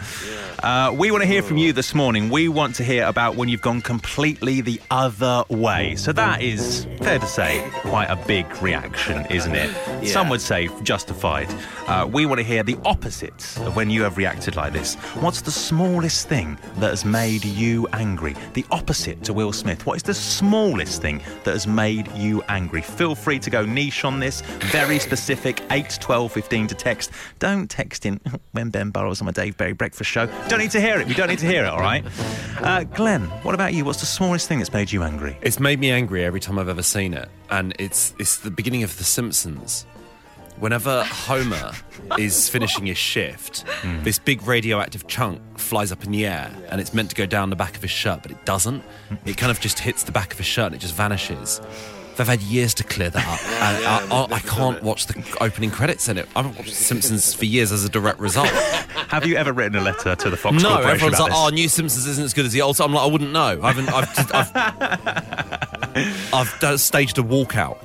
Uh, 0.61 0.91
we 0.93 1.09
want 1.09 1.21
to 1.23 1.27
hear 1.27 1.41
from 1.41 1.55
you 1.57 1.71
this 1.71 1.95
morning. 1.95 2.29
We 2.29 2.49
want 2.49 2.75
to 2.75 2.83
hear 2.83 3.05
about 3.05 3.37
when 3.37 3.47
you've 3.47 3.61
gone 3.61 3.81
completely 3.81 4.59
the 4.59 4.81
other 4.91 5.43
way. 5.47 5.95
So 5.95 6.11
that 6.11 6.41
is, 6.41 6.85
fair 7.01 7.17
to 7.17 7.25
say, 7.25 7.65
quite 7.75 8.07
a 8.09 8.17
big 8.27 8.45
reaction, 8.61 9.25
isn't 9.29 9.55
it? 9.55 10.05
Some 10.05 10.27
would 10.27 10.41
say 10.41 10.67
justified. 10.83 11.47
Uh, 11.87 12.07
we 12.11 12.25
want 12.25 12.39
to 12.39 12.43
hear 12.43 12.61
the 12.63 12.77
opposite 12.83 13.57
of 13.59 13.77
when 13.77 13.89
you 13.89 14.03
have 14.03 14.17
reacted 14.17 14.57
like 14.57 14.73
this. 14.73 14.95
What's 15.21 15.39
the 15.41 15.49
smallest 15.51 16.27
thing 16.27 16.57
that 16.79 16.89
has 16.89 17.05
made 17.05 17.45
you 17.45 17.87
angry? 17.93 18.35
The 18.53 18.65
opposite 18.69 19.23
to 19.23 19.33
Will 19.33 19.53
Smith. 19.53 19.85
What 19.85 19.95
is 19.95 20.03
the 20.03 20.13
smallest 20.13 20.48
thing 21.01 21.21
that 21.43 21.51
has 21.51 21.67
made 21.67 22.11
you 22.13 22.41
angry? 22.49 22.81
Feel 22.81 23.15
free 23.15 23.39
to 23.39 23.49
go 23.49 23.65
niche 23.65 24.03
on 24.05 24.19
this. 24.19 24.41
Very 24.71 24.99
specific. 24.99 25.61
8, 25.71 25.97
12, 26.01 26.31
15 26.31 26.67
to 26.67 26.75
text. 26.75 27.11
Don't 27.39 27.69
text 27.69 28.05
in 28.05 28.19
when 28.51 28.69
Ben 28.69 28.89
Burrell's 28.89 29.21
on 29.21 29.25
my 29.25 29.31
Dave 29.31 29.57
Berry 29.57 29.73
Breakfast 29.73 30.09
Show. 30.09 30.25
Don't 30.47 30.59
need 30.59 30.71
to 30.71 30.81
hear 30.81 30.99
it. 30.99 31.07
We 31.07 31.13
don't 31.13 31.29
need 31.29 31.39
to 31.39 31.47
hear 31.47 31.63
it, 31.63 31.67
all 31.69 31.79
right? 31.79 32.03
Uh, 32.57 32.83
Glenn, 32.83 33.25
what 33.43 33.55
about 33.55 33.73
you? 33.73 33.85
What's 33.85 33.99
the 33.99 34.05
smallest 34.05 34.47
thing 34.47 34.59
that's 34.59 34.73
made 34.73 34.91
you 34.91 35.03
angry? 35.03 35.37
It's 35.41 35.59
made 35.59 35.79
me 35.79 35.91
angry 35.91 36.23
every 36.25 36.39
time 36.39 36.59
I've 36.59 36.69
ever 36.69 36.83
seen 36.83 37.13
it, 37.13 37.29
and 37.49 37.73
it's 37.79 38.13
it's 38.19 38.37
the 38.37 38.51
beginning 38.51 38.83
of 38.83 38.97
The 38.97 39.03
Simpsons. 39.03 39.85
Whenever 40.59 41.03
Homer 41.05 41.71
is 42.17 42.49
finishing 42.49 42.85
his 42.85 42.97
shift, 42.97 43.61
hmm. 43.81 44.03
this 44.03 44.19
big 44.19 44.45
radioactive 44.45 45.07
chunk 45.07 45.41
flies 45.57 45.91
up 45.91 46.03
in 46.03 46.11
the 46.11 46.25
air, 46.25 46.51
and 46.69 46.81
it's 46.81 46.93
meant 46.93 47.09
to 47.09 47.15
go 47.15 47.25
down 47.25 47.49
the 47.49 47.55
back 47.55 47.75
of 47.75 47.81
his 47.81 47.91
shirt, 47.91 48.21
but 48.21 48.31
it 48.31 48.43
doesn't. 48.45 48.83
It 49.25 49.37
kind 49.37 49.51
of 49.51 49.59
just 49.61 49.79
hits 49.79 50.03
the 50.03 50.11
back 50.11 50.33
of 50.33 50.37
his 50.37 50.47
shirt 50.47 50.67
and 50.67 50.75
it 50.75 50.79
just 50.79 50.95
vanishes. 50.95 51.61
They've 52.17 52.27
had 52.27 52.41
years 52.41 52.73
to 52.73 52.83
clear 52.83 53.09
that 53.09 53.25
up, 53.25 53.41
and 53.61 53.81
Yeah, 53.81 54.07
I, 54.11 54.25
I, 54.29 54.35
I 54.35 54.39
can't 54.39 54.83
watch 54.83 55.05
the 55.05 55.37
opening 55.39 55.71
credits 55.71 56.09
in 56.09 56.17
it. 56.17 56.27
I 56.35 56.41
haven't 56.41 56.57
watched 56.57 56.73
Simpsons 56.75 57.33
for 57.33 57.45
years 57.45 57.71
as 57.71 57.85
a 57.85 57.89
direct 57.89 58.19
result. 58.19 58.49
Have 59.07 59.25
you 59.25 59.37
ever 59.37 59.53
written 59.53 59.77
a 59.77 59.81
letter 59.81 60.17
to 60.17 60.29
the 60.29 60.35
Fox 60.35 60.61
no, 60.61 60.69
Corporation 60.69 60.91
everyone's 60.91 61.15
about 61.15 61.29
like, 61.29 61.31
this? 61.31 61.39
"Oh, 61.39 61.49
New 61.49 61.69
Simpsons 61.69 62.05
isn't 62.05 62.25
as 62.25 62.33
good 62.33 62.45
as 62.45 62.51
the 62.51 62.61
old." 62.61 62.75
So 62.75 62.83
I'm 62.83 62.93
like, 62.93 63.03
I 63.03 63.07
wouldn't 63.09 63.31
know. 63.31 63.61
I 63.63 63.71
haven't. 63.71 63.89
I've, 63.93 64.51
I've, 66.33 66.63
I've 66.63 66.81
staged 66.81 67.17
a 67.19 67.23
walkout. 67.23 67.77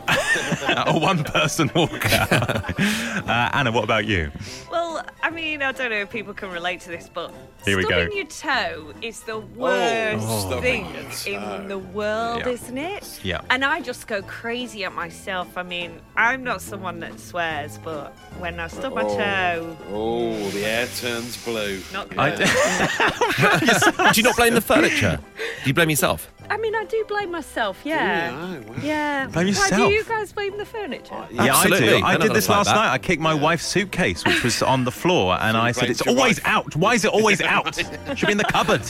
a 0.87 0.99
one 0.99 1.25
person 1.25 1.69
walkout. 1.71 2.79
uh, 3.29 3.51
Anna, 3.53 3.71
what 3.73 3.85
about 3.85 4.07
you? 4.07 4.31
Well, 4.71 5.05
I 5.23 5.31
mean, 5.31 5.63
I 5.63 5.73
don't 5.73 5.91
know 5.91 5.97
if 6.01 6.11
people 6.11 6.35
can 6.35 6.51
relate 6.51 6.81
to 6.83 6.89
this, 6.91 7.09
but 7.13 7.33
Here 7.65 7.77
we 7.77 7.83
go. 7.85 7.89
stubbing 7.91 8.17
your 8.17 8.27
toe 8.27 8.93
is 9.03 9.21
the 9.21 9.39
worst 9.39 10.27
Oh. 10.29 10.61
thing 10.61 10.85
Stubbing 10.87 11.35
your 11.35 11.41
toe. 11.41 11.55
in 11.57 11.69
the 11.69 11.79
world, 11.79 12.41
Yeah. 12.41 12.49
isn't 12.53 12.79
it? 12.79 13.21
Yeah. 13.23 13.41
And 13.51 13.65
I 13.65 13.81
just 13.81 14.07
go 14.07 14.23
crazy 14.23 14.85
at 14.85 14.93
myself. 14.95 15.57
I 15.57 15.63
mean, 15.63 16.01
I'm 16.17 16.43
not 16.45 16.61
someone 16.63 17.01
that 17.01 17.19
swears, 17.21 17.79
but 17.79 18.13
when 18.39 18.59
I 18.61 18.67
stub 18.69 18.95
my 18.95 19.03
toe, 19.03 19.77
Oh, 19.91 20.51
the 20.51 20.65
air 20.67 20.87
turns 20.87 21.37
blue. 21.45 21.81
not 21.93 22.09
good. 22.11 22.19
I- 22.19 24.11
Do 24.13 24.21
you 24.21 24.25
not 24.25 24.37
blame 24.37 24.55
the 24.55 24.61
furniture? 24.61 25.19
Do 25.63 25.69
you 25.69 25.75
blame 25.75 25.91
yourself? 25.91 26.31
I 26.51 26.57
mean, 26.59 26.75
I 26.75 26.85
do 26.85 27.05
blame 27.09 27.31
myself. 27.31 27.81
Yeah. 27.85 28.61
Yeah. 28.83 29.27
Blame 29.27 29.47
Why 29.47 29.49
yourself. 29.51 29.89
do 29.89 29.95
you 29.95 30.05
guys 30.05 30.33
blame 30.33 30.57
the 30.59 30.65
furniture? 30.65 31.27
Yeah, 31.31 31.43
I 31.43 31.67
do. 31.67 31.75
Absolutely. 31.75 32.03
I 32.03 32.17
did 32.17 32.33
this 32.33 32.45
us 32.45 32.49
like 32.49 32.57
last 32.59 32.67
that. 32.69 32.75
night. 32.77 32.93
I 32.93 32.99
kicked 32.99 33.23
my 33.23 33.35
wife's 33.35 33.67
suitcase, 33.67 34.25
which 34.25 34.43
was 34.45 34.63
on 34.63 34.85
the 34.85 34.93
floor, 34.93 35.37
and 35.41 35.57
I 35.57 35.73
said, 35.73 35.91
"It's 35.91 36.03
always 36.03 36.39
wife. 36.43 36.47
out. 36.47 36.77
Why 36.77 36.95
is 36.95 37.05
it 37.05 37.13
always 37.13 37.41
out? 37.55 37.75
Should 38.17 38.27
be 38.27 38.33
in 38.33 38.39
the 38.39 38.45
cupboard." 38.45 38.83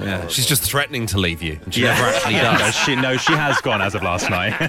Yeah, 0.00 0.26
she's 0.26 0.46
just 0.46 0.62
threatening 0.64 1.06
to 1.06 1.18
leave 1.18 1.42
you, 1.42 1.60
and 1.64 1.72
she 1.72 1.82
Yeah. 1.82 1.94
never 1.94 2.08
actually 2.08 2.34
No, 2.36 2.56
does. 2.58 2.74
she, 2.74 2.96
no, 2.96 3.16
she 3.16 3.32
has 3.34 3.60
gone 3.60 3.80
as 3.80 3.94
of 3.94 4.02
last 4.02 4.28
night. 4.30 4.54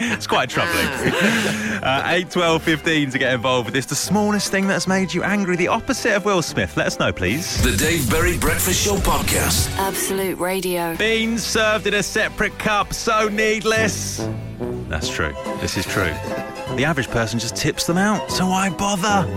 it's 0.00 0.26
quite 0.28 0.50
troubling. 0.50 0.86
Uh, 1.82 2.02
8, 2.06 2.30
12, 2.30 2.62
15 2.62 3.10
to 3.10 3.18
get 3.18 3.32
involved 3.34 3.66
with 3.66 3.74
this. 3.74 3.86
The 3.86 3.96
smallest 3.96 4.50
thing 4.52 4.68
that's 4.68 4.86
made 4.86 5.12
you 5.12 5.24
angry, 5.24 5.56
the 5.56 5.66
opposite 5.68 6.14
of 6.14 6.24
Will 6.24 6.42
Smith. 6.42 6.76
Let 6.76 6.86
us 6.86 6.98
know, 7.00 7.12
please. 7.12 7.60
The 7.62 7.76
Dave 7.76 8.08
Berry 8.08 8.38
Breakfast 8.38 8.84
Show 8.84 8.96
Podcast. 8.96 9.76
Absolute 9.78 10.38
Radio. 10.38 10.94
Served 11.38 11.86
in 11.86 11.94
a 11.94 12.02
separate 12.02 12.58
cup, 12.58 12.92
so 12.92 13.28
needless. 13.28 14.26
That's 14.88 15.08
true. 15.08 15.34
This 15.60 15.76
is 15.76 15.86
true. 15.86 16.12
The 16.76 16.84
average 16.86 17.08
person 17.08 17.38
just 17.38 17.54
tips 17.54 17.86
them 17.86 17.98
out, 17.98 18.30
so 18.30 18.46
why 18.46 18.70
bother? 18.70 19.28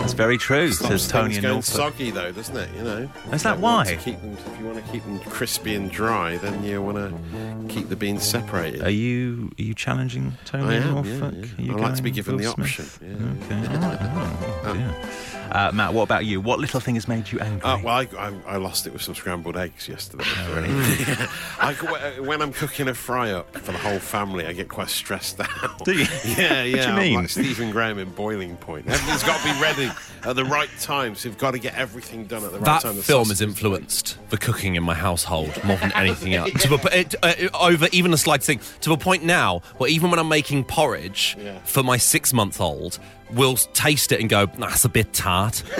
That's 0.00 0.12
very 0.14 0.36
true, 0.36 0.72
says 0.72 1.06
Tony 1.06 1.34
going 1.34 1.42
Norfolk. 1.54 1.64
soggy 1.64 2.10
though, 2.10 2.32
doesn't 2.32 2.56
it? 2.56 2.68
You 2.76 2.82
know. 2.82 3.10
Is 3.32 3.44
that 3.44 3.58
want 3.60 3.88
to 3.88 3.94
why? 3.94 4.02
keep 4.02 4.20
them, 4.20 4.32
if 4.36 4.58
you 4.58 4.66
want 4.66 4.84
to 4.84 4.92
keep 4.92 5.04
them 5.04 5.20
crispy 5.20 5.74
and 5.76 5.90
dry, 5.90 6.36
then 6.38 6.64
you 6.64 6.82
want 6.82 6.96
to 6.98 7.72
keep 7.72 7.88
the 7.88 7.94
beans 7.96 8.24
separated. 8.24 8.82
Are 8.82 8.90
you 8.90 9.52
are 9.58 9.62
you 9.62 9.74
challenging 9.74 10.32
Tony 10.44 10.64
I 10.64 10.74
am, 10.78 10.94
Norfolk? 10.94 11.34
yeah, 11.36 11.40
yeah. 11.56 11.64
you 11.64 11.76
I 11.76 11.80
like 11.80 11.94
to 11.94 12.02
be 12.02 12.10
given 12.10 12.36
Will 12.36 12.42
the 12.56 12.64
Smith? 12.66 12.98
option. 13.00 13.38
Yeah. 13.50 13.56
Okay. 13.56 14.62
Oh, 14.64 14.74
dear. 14.74 14.94
Uh, 15.52 15.70
Matt, 15.74 15.92
what 15.92 16.04
about 16.04 16.24
you? 16.24 16.40
What 16.40 16.60
little 16.60 16.80
thing 16.80 16.94
has 16.94 17.06
made 17.06 17.30
you 17.30 17.38
angry? 17.38 17.60
Uh, 17.60 17.76
well, 17.82 17.94
I, 17.94 18.08
I, 18.18 18.32
I 18.46 18.56
lost 18.56 18.86
it 18.86 18.92
with 18.94 19.02
some 19.02 19.14
scrambled 19.14 19.54
eggs 19.54 19.86
yesterday. 19.86 20.24
Oh, 20.26 21.28
I, 21.60 22.20
when 22.20 22.40
I'm 22.40 22.54
cooking 22.54 22.88
a 22.88 22.94
fry 22.94 23.32
up 23.32 23.54
for 23.58 23.72
the 23.72 23.76
whole 23.76 23.98
family, 23.98 24.46
I 24.46 24.54
get 24.54 24.70
quite 24.70 24.88
stressed 24.88 25.40
out. 25.40 25.84
Do 25.84 25.92
you? 25.92 26.06
Yeah, 26.24 26.62
yeah. 26.76 26.94
What 26.94 27.00
do 27.00 27.04
you 27.06 27.10
mean? 27.12 27.20
like 27.20 27.28
Stephen 27.30 27.70
Graham 27.70 27.98
in 27.98 28.10
Boiling 28.10 28.56
Point. 28.56 28.86
Everything's 28.88 29.22
got 29.22 29.38
to 29.40 29.52
be 29.54 29.60
ready 29.60 29.90
at 30.24 30.36
the 30.36 30.44
right 30.44 30.68
time, 30.80 31.14
so 31.14 31.28
you've 31.28 31.38
got 31.38 31.52
to 31.52 31.58
get 31.58 31.74
everything 31.74 32.24
done 32.26 32.44
at 32.44 32.52
the 32.52 32.58
right 32.58 32.64
That 32.66 32.82
time. 32.82 32.96
The 32.96 33.02
film 33.02 33.28
has 33.28 33.40
influenced 33.40 34.18
the 34.30 34.36
cooking 34.38 34.74
in 34.76 34.82
my 34.82 34.94
household 34.94 35.52
more 35.64 35.76
than 35.78 35.92
anything 35.92 36.34
else. 36.34 36.50
To 36.62 36.68
the, 36.68 36.98
it, 36.98 37.14
uh, 37.22 37.34
over 37.58 37.88
even 37.92 38.12
a 38.12 38.16
slight 38.18 38.42
thing 38.42 38.60
to 38.82 38.90
the 38.90 38.96
point 38.96 39.24
now 39.24 39.60
where 39.78 39.90
even 39.90 40.10
when 40.10 40.18
I'm 40.18 40.28
making 40.28 40.64
porridge 40.64 41.36
Yeah. 41.38 41.58
for 41.64 41.82
my 41.82 41.96
six 41.96 42.32
month 42.32 42.60
old, 42.60 42.98
we'll 43.32 43.56
taste 43.56 44.12
it 44.12 44.20
and 44.20 44.28
go, 44.30 44.46
"That's 44.46 44.84
a 44.84 44.88
bit 44.88 45.12
tart." 45.12 45.62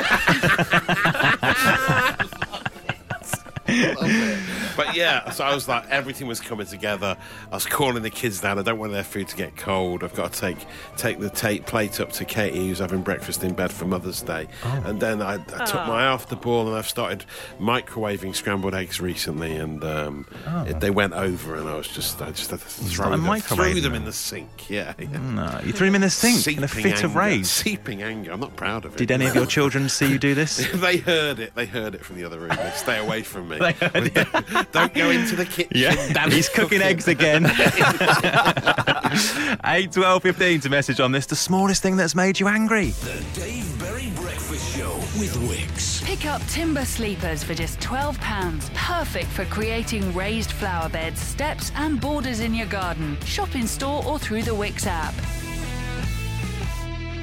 But 4.76 4.96
yeah, 4.96 5.30
so 5.30 5.44
I 5.44 5.54
was 5.54 5.68
like, 5.68 5.88
everything 5.90 6.26
was 6.26 6.40
coming 6.40 6.66
together. 6.66 7.16
I 7.50 7.54
was 7.54 7.66
calling 7.66 8.02
the 8.02 8.10
kids 8.10 8.40
down. 8.40 8.58
I 8.58 8.62
don't 8.62 8.78
want 8.78 8.92
their 8.92 9.04
food 9.04 9.28
to 9.28 9.36
get 9.36 9.56
cold. 9.56 10.02
I've 10.02 10.14
got 10.14 10.32
to 10.32 10.40
take 10.40 10.56
take 10.96 11.18
the 11.18 11.28
ta- 11.28 11.62
plate 11.66 12.00
up 12.00 12.12
to 12.12 12.24
Katie, 12.24 12.68
who's 12.68 12.78
having 12.78 13.02
breakfast 13.02 13.44
in 13.44 13.54
bed 13.54 13.70
for 13.70 13.84
Mother's 13.84 14.22
Day. 14.22 14.48
And 14.64 15.00
then 15.00 15.20
I, 15.20 15.34
I 15.34 15.64
took 15.64 15.86
my 15.86 16.04
after 16.04 16.36
ball 16.36 16.66
and 16.68 16.76
I've 16.76 16.88
started 16.88 17.24
microwaving 17.60 18.34
scrambled 18.34 18.74
eggs 18.74 19.00
recently, 19.00 19.56
and 19.56 19.84
um, 19.84 20.26
it, 20.66 20.80
they 20.80 20.90
went 20.90 21.12
over, 21.12 21.56
and 21.56 21.68
I 21.68 21.76
was 21.76 21.88
just 21.88 22.22
I 22.22 22.30
just 22.30 22.50
had 22.50 22.60
to 22.60 22.66
throw 22.66 23.10
them, 23.10 23.40
threw 23.40 23.74
them 23.74 23.82
them? 23.82 23.94
in 23.94 24.04
the 24.04 24.12
sink. 24.12 24.70
Yeah, 24.70 24.94
yeah. 24.98 25.18
no, 25.18 25.60
you 25.64 25.72
threw 25.72 25.86
them 25.86 25.96
in 25.96 26.00
the 26.00 26.10
sink 26.10 26.56
in 26.56 26.64
a 26.64 26.68
Seeping 26.68 26.92
fit 26.92 27.04
of 27.04 27.14
rage. 27.14 27.46
Seeping 27.46 28.02
anger. 28.02 28.32
I'm 28.32 28.40
not 28.40 28.56
proud 28.56 28.84
of 28.84 28.94
it. 28.94 28.98
Did 28.98 29.10
any 29.10 29.26
of 29.26 29.34
your 29.34 29.46
children 29.46 29.88
see 29.88 30.10
you 30.10 30.18
do 30.18 30.34
this? 30.34 30.56
they 30.74 30.96
heard 30.96 31.38
it. 31.38 31.54
They 31.54 31.66
heard 31.66 31.94
it 31.94 32.04
from 32.04 32.16
the 32.16 32.24
other 32.24 32.38
room. 32.38 32.50
They 32.50 32.72
stay 32.74 32.98
away 32.98 33.22
from 33.22 33.48
me. 33.48 33.51
They 33.58 33.72
heard 33.72 34.16
it. 34.16 34.72
Don't 34.72 34.94
go 34.94 35.10
into 35.16 35.36
the 35.36 35.44
kitchen. 35.44 35.72
Yeah, 35.74 35.94
Damn 36.12 36.30
he's 36.36 36.48
cooking 36.48 36.82
eggs 36.82 37.08
again. 37.08 37.46
8, 39.64 39.92
12, 39.92 40.22
15 40.22 40.60
to 40.60 40.70
message 40.70 41.00
on 41.00 41.12
this. 41.12 41.26
The 41.26 41.36
smallest 41.36 41.82
thing 41.82 41.96
that's 41.96 42.14
made 42.14 42.40
you 42.40 42.48
angry. 42.48 42.90
The 42.90 43.24
Dave 43.34 43.78
Berry 43.78 44.10
Breakfast 44.16 44.76
Show 44.76 44.94
with 45.18 45.34
Wickes. 45.48 46.02
Pick 46.04 46.26
up 46.26 46.42
timber 46.46 46.84
sleepers 46.84 47.42
for 47.42 47.54
just 47.54 47.78
£12. 47.80 48.74
Perfect 48.74 49.28
for 49.28 49.44
creating 49.46 50.12
raised 50.14 50.52
flower 50.52 50.88
beds, 50.88 51.20
steps, 51.20 51.70
and 51.76 52.00
borders 52.00 52.40
in 52.40 52.54
your 52.54 52.66
garden. 52.66 53.16
Shop 53.24 53.54
in 53.54 53.66
store 53.66 54.04
or 54.04 54.18
through 54.18 54.42
the 54.42 54.50
Wickes 54.52 54.86
app. 54.86 55.14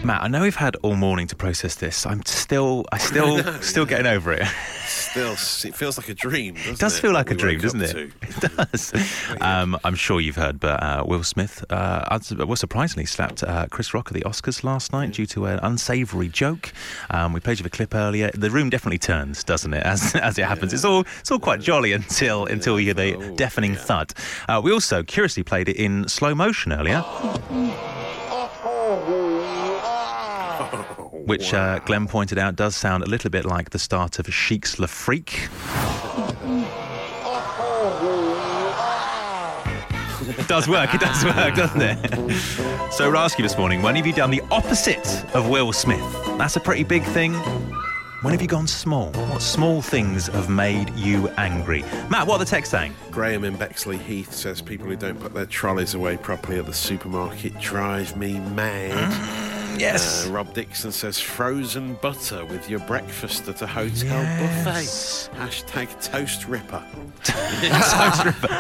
Matt, 0.01 0.23
I 0.23 0.27
know 0.29 0.41
we've 0.43 0.55
had 0.55 0.77
all 0.77 0.95
morning 0.95 1.27
to 1.27 1.35
process 1.35 1.75
this. 1.75 2.05
I'm 2.05 2.25
still, 2.25 2.85
I 2.91 2.97
still, 2.97 3.43
still 3.61 3.85
getting 3.85 4.07
over 4.07 4.31
it. 4.31 4.47
Still, 4.85 5.33
it 5.33 5.75
feels 5.75 5.97
like 5.97 6.07
a 6.07 6.13
dream. 6.13 6.55
Doesn't 6.55 6.73
It 6.73 6.79
does 6.79 6.97
it, 6.97 7.01
feel 7.01 7.11
like 7.11 7.29
a 7.31 7.35
dream, 7.35 7.59
doesn't 7.59 7.81
it? 7.81 7.91
to? 7.91 8.11
It 8.21 8.57
does. 8.57 8.93
Um, 9.41 9.77
I'm 9.83 9.95
sure 9.95 10.19
you've 10.21 10.35
heard, 10.37 10.59
but 10.59 10.81
uh, 10.81 11.03
Will 11.05 11.23
Smith, 11.23 11.63
uh, 11.69 12.05
uns- 12.09 12.33
well, 12.33 12.55
surprisingly, 12.55 13.05
slapped 13.05 13.43
uh, 13.43 13.67
Chris 13.69 13.93
Rock 13.93 14.07
at 14.07 14.13
the 14.13 14.21
Oscars 14.21 14.63
last 14.63 14.93
night 14.93 15.11
due 15.13 15.25
to 15.27 15.45
an 15.45 15.59
unsavoury 15.61 16.29
joke. 16.29 16.71
Um, 17.09 17.33
we 17.33 17.39
played 17.41 17.59
you 17.59 17.63
the 17.63 17.69
clip 17.69 17.93
earlier. 17.93 18.31
The 18.33 18.49
room 18.49 18.69
definitely 18.69 18.99
turns, 18.99 19.43
doesn't 19.43 19.73
it? 19.73 19.83
As 19.83 20.15
as 20.15 20.37
it 20.37 20.45
happens, 20.45 20.73
it's 20.73 20.85
all 20.85 21.01
it's 21.19 21.29
all 21.31 21.39
quite 21.39 21.59
jolly 21.61 21.93
until 21.93 22.45
until 22.45 22.79
you 22.79 22.85
hear 22.85 22.93
the 22.93 23.33
deafening 23.35 23.75
thud. 23.75 24.13
Uh, 24.47 24.61
we 24.63 24.71
also 24.71 25.03
curiously 25.03 25.43
played 25.43 25.67
it 25.69 25.75
in 25.77 26.07
slow 26.07 26.33
motion 26.33 26.71
earlier. 26.73 27.03
Which 31.25 31.53
uh, 31.53 31.79
Glenn 31.79 32.07
pointed 32.07 32.37
out 32.37 32.55
does 32.55 32.75
sound 32.75 33.03
a 33.03 33.05
little 33.05 33.29
bit 33.29 33.45
like 33.45 33.71
the 33.71 33.79
start 33.79 34.19
of 34.19 34.27
Chic's 34.27 34.79
Le 34.79 34.87
Freak. 34.87 35.49
It 40.37 40.47
does 40.47 40.67
work, 40.67 40.93
it 40.93 41.01
does 41.01 41.23
work, 41.25 41.55
doesn't 41.55 41.81
it? 41.81 42.91
so, 42.91 43.09
we're 43.09 43.15
asking 43.15 43.43
you 43.43 43.49
this 43.49 43.57
morning 43.57 43.81
when 43.81 43.95
have 43.95 44.07
you 44.07 44.13
done 44.13 44.31
the 44.31 44.41
opposite 44.51 45.25
of 45.35 45.49
Will 45.49 45.73
Smith? 45.73 45.99
That's 46.37 46.55
a 46.55 46.59
pretty 46.59 46.83
big 46.83 47.03
thing. 47.03 47.33
When 48.21 48.33
have 48.33 48.41
you 48.41 48.49
gone 48.49 48.67
small? 48.67 49.11
What 49.13 49.41
small 49.41 49.81
things 49.81 50.27
have 50.27 50.49
made 50.49 50.89
you 50.93 51.29
angry? 51.37 51.83
Matt, 52.09 52.27
what 52.27 52.35
are 52.35 52.39
the 52.39 52.45
text 52.45 52.71
saying? 52.71 52.93
Graham 53.11 53.45
in 53.45 53.55
Bexleyheath 53.55 54.33
says 54.33 54.61
people 54.61 54.87
who 54.87 54.97
don't 54.97 55.17
put 55.19 55.33
their 55.33 55.45
trolleys 55.45 55.93
away 55.93 56.17
properly 56.17 56.59
at 56.59 56.65
the 56.65 56.73
supermarket 56.73 57.57
drive 57.59 58.17
me 58.17 58.39
mad. 58.39 59.48
Yes. 59.77 60.25
Uh, 60.27 60.31
Rob 60.31 60.53
Dixon 60.53 60.91
says 60.91 61.19
frozen 61.19 61.95
butter 61.95 62.45
with 62.45 62.69
your 62.69 62.79
breakfast 62.81 63.47
at 63.47 63.61
a 63.61 63.67
hotel 63.67 64.21
Yes. 64.21 65.29
buffet. 65.33 65.39
Hashtag 65.39 66.03
toast 66.03 66.47
ripper. 66.47 66.83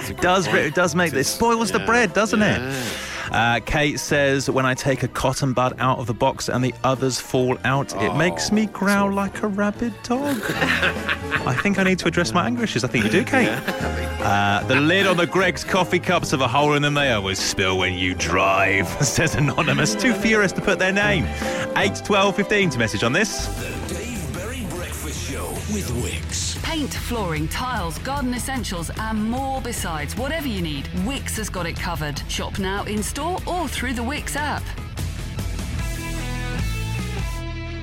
It 0.09 0.17
does, 0.21 0.47
it 0.47 0.75
does 0.75 0.95
make 0.95 1.11
this 1.13 1.29
spoils 1.29 1.71
the 1.71 1.79
bread, 1.79 2.13
doesn't 2.13 2.39
yeah. 2.39 2.57
it? 2.69 2.93
Uh, 3.31 3.59
Kate 3.65 3.99
says, 3.99 4.49
when 4.49 4.65
I 4.65 4.73
take 4.73 5.03
a 5.03 5.07
cotton 5.07 5.53
bud 5.53 5.75
out 5.79 5.99
of 5.99 6.07
the 6.07 6.13
box 6.13 6.49
and 6.49 6.63
the 6.63 6.73
others 6.83 7.19
fall 7.19 7.57
out, 7.63 7.93
it 8.01 8.15
makes 8.15 8.51
me 8.51 8.65
growl 8.67 9.11
like 9.11 9.43
a 9.43 9.47
rabid 9.47 9.93
dog. 10.03 10.37
I 10.51 11.53
think 11.61 11.79
I 11.79 11.83
need 11.83 11.99
to 11.99 12.07
address 12.07 12.33
my 12.33 12.45
anger 12.45 12.63
issues. 12.63 12.83
I 12.83 12.87
think 12.87 13.05
you 13.05 13.11
do, 13.11 13.23
Kate. 13.23 13.49
Uh, 13.49 14.63
the 14.67 14.75
lid 14.75 15.07
on 15.07 15.17
the 15.17 15.27
Greggs 15.27 15.63
coffee 15.63 15.99
cups 15.99 16.31
have 16.31 16.41
a 16.41 16.47
hole 16.47 16.73
in 16.73 16.81
them. 16.81 16.93
They 16.93 17.11
always 17.11 17.39
spill 17.39 17.77
when 17.77 17.93
you 17.93 18.13
drive, 18.15 18.87
says 19.05 19.35
Anonymous. 19.35 19.95
Too 19.95 20.13
furious 20.13 20.51
to 20.53 20.61
put 20.61 20.79
their 20.79 20.91
name. 20.91 21.25
8, 21.77 22.01
12, 22.03 22.35
15 22.35 22.69
to 22.71 22.79
message 22.79 23.03
on 23.03 23.13
this. 23.13 23.47
The 23.47 23.93
Dave 23.95 24.33
Berry 24.33 24.65
Breakfast 24.69 25.29
Show 25.29 25.49
with 25.73 25.87
Wickes. 26.03 26.18
Paint, 26.69 26.93
flooring, 26.93 27.47
tiles, 27.47 27.97
garden 27.97 28.31
essentials, 28.35 28.91
and 28.99 29.27
more 29.27 29.59
besides. 29.59 30.15
Whatever 30.15 30.47
you 30.47 30.61
need, 30.61 30.85
Wickes 30.97 31.35
has 31.37 31.49
got 31.49 31.65
it 31.65 31.75
covered. 31.75 32.21
Shop 32.29 32.59
now 32.59 32.83
in 32.83 33.01
store 33.01 33.39
or 33.47 33.67
through 33.67 33.93
the 33.93 34.03
Wickes 34.03 34.35
app. 34.35 34.61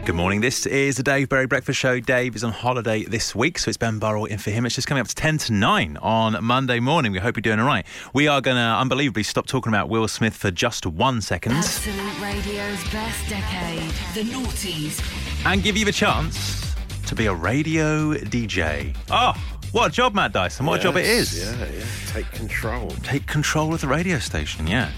Good 0.05 0.15
morning. 0.15 0.41
This 0.41 0.67
is 0.67 0.97
the 0.99 1.03
Dave 1.03 1.29
Berry 1.29 1.49
Breakfast 1.49 1.81
Show. 1.81 1.99
Dave 1.99 2.37
is 2.37 2.45
on 2.45 2.53
holiday 2.53 3.03
this 3.03 3.35
week, 3.35 3.59
so 3.59 3.71
it's 3.71 3.77
Ben 3.77 3.99
Burrell 3.99 4.27
in 4.27 4.39
for 4.39 4.51
him. 4.51 4.65
It's 4.65 4.77
just 4.77 4.87
coming 4.87 5.01
up 5.01 5.09
to 5.09 5.17
10 5.17 5.39
to 5.39 5.53
9 5.53 5.97
on 5.97 6.45
Monday 6.45 6.79
morning. 6.79 7.11
We 7.11 7.19
hope 7.19 7.37
you're 7.37 7.43
doing 7.43 7.59
all 7.59 7.67
right. 7.67 7.85
We 8.15 8.29
are 8.29 8.41
going 8.41 8.57
to 8.57 8.61
unbelievably 8.61 9.25
stop 9.25 9.49
talking 9.49 9.73
about 9.73 9.89
Will 9.89 10.07
Smith 10.07 10.37
for 10.37 10.53
just 10.53 10.87
one 10.87 11.21
second 11.23 11.55
Absolute 11.55 12.21
Radio's 12.23 12.85
best 12.93 13.29
decade. 13.29 13.91
The 14.15 14.31
Naughties. 14.31 15.45
and 15.45 15.61
give 15.61 15.77
you 15.77 15.85
the 15.85 15.91
chance 15.91 16.66
to 17.07 17.15
be 17.15 17.27
a 17.27 17.35
radio 17.35 18.15
DJ. 18.15 18.97
Oh, 19.11 19.35
what 19.73 19.91
a 19.91 19.93
job, 19.93 20.15
Matt 20.15 20.33
Dyson. 20.33 20.67
What 20.67 20.81
a 20.81 20.83
job 20.83 20.97
it 20.97 21.05
is. 21.07 21.39
Yeah, 21.39 21.67
yeah. 21.73 21.85
Take 22.09 22.31
control. 22.33 22.91
Take 23.03 23.27
control 23.27 23.75
of 23.75 23.81
the 23.81 23.89
radio 23.89 24.19
station, 24.19 24.67
yeah. 24.67 24.91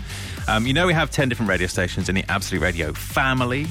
Um, 0.47 0.66
you 0.66 0.73
know, 0.73 0.87
we 0.87 0.94
have 0.94 1.11
10 1.11 1.29
different 1.29 1.51
radio 1.51 1.66
stations 1.66 2.09
in 2.09 2.14
the 2.14 2.25
Absolute 2.29 2.62
Radio 2.62 2.92
family. 2.92 3.66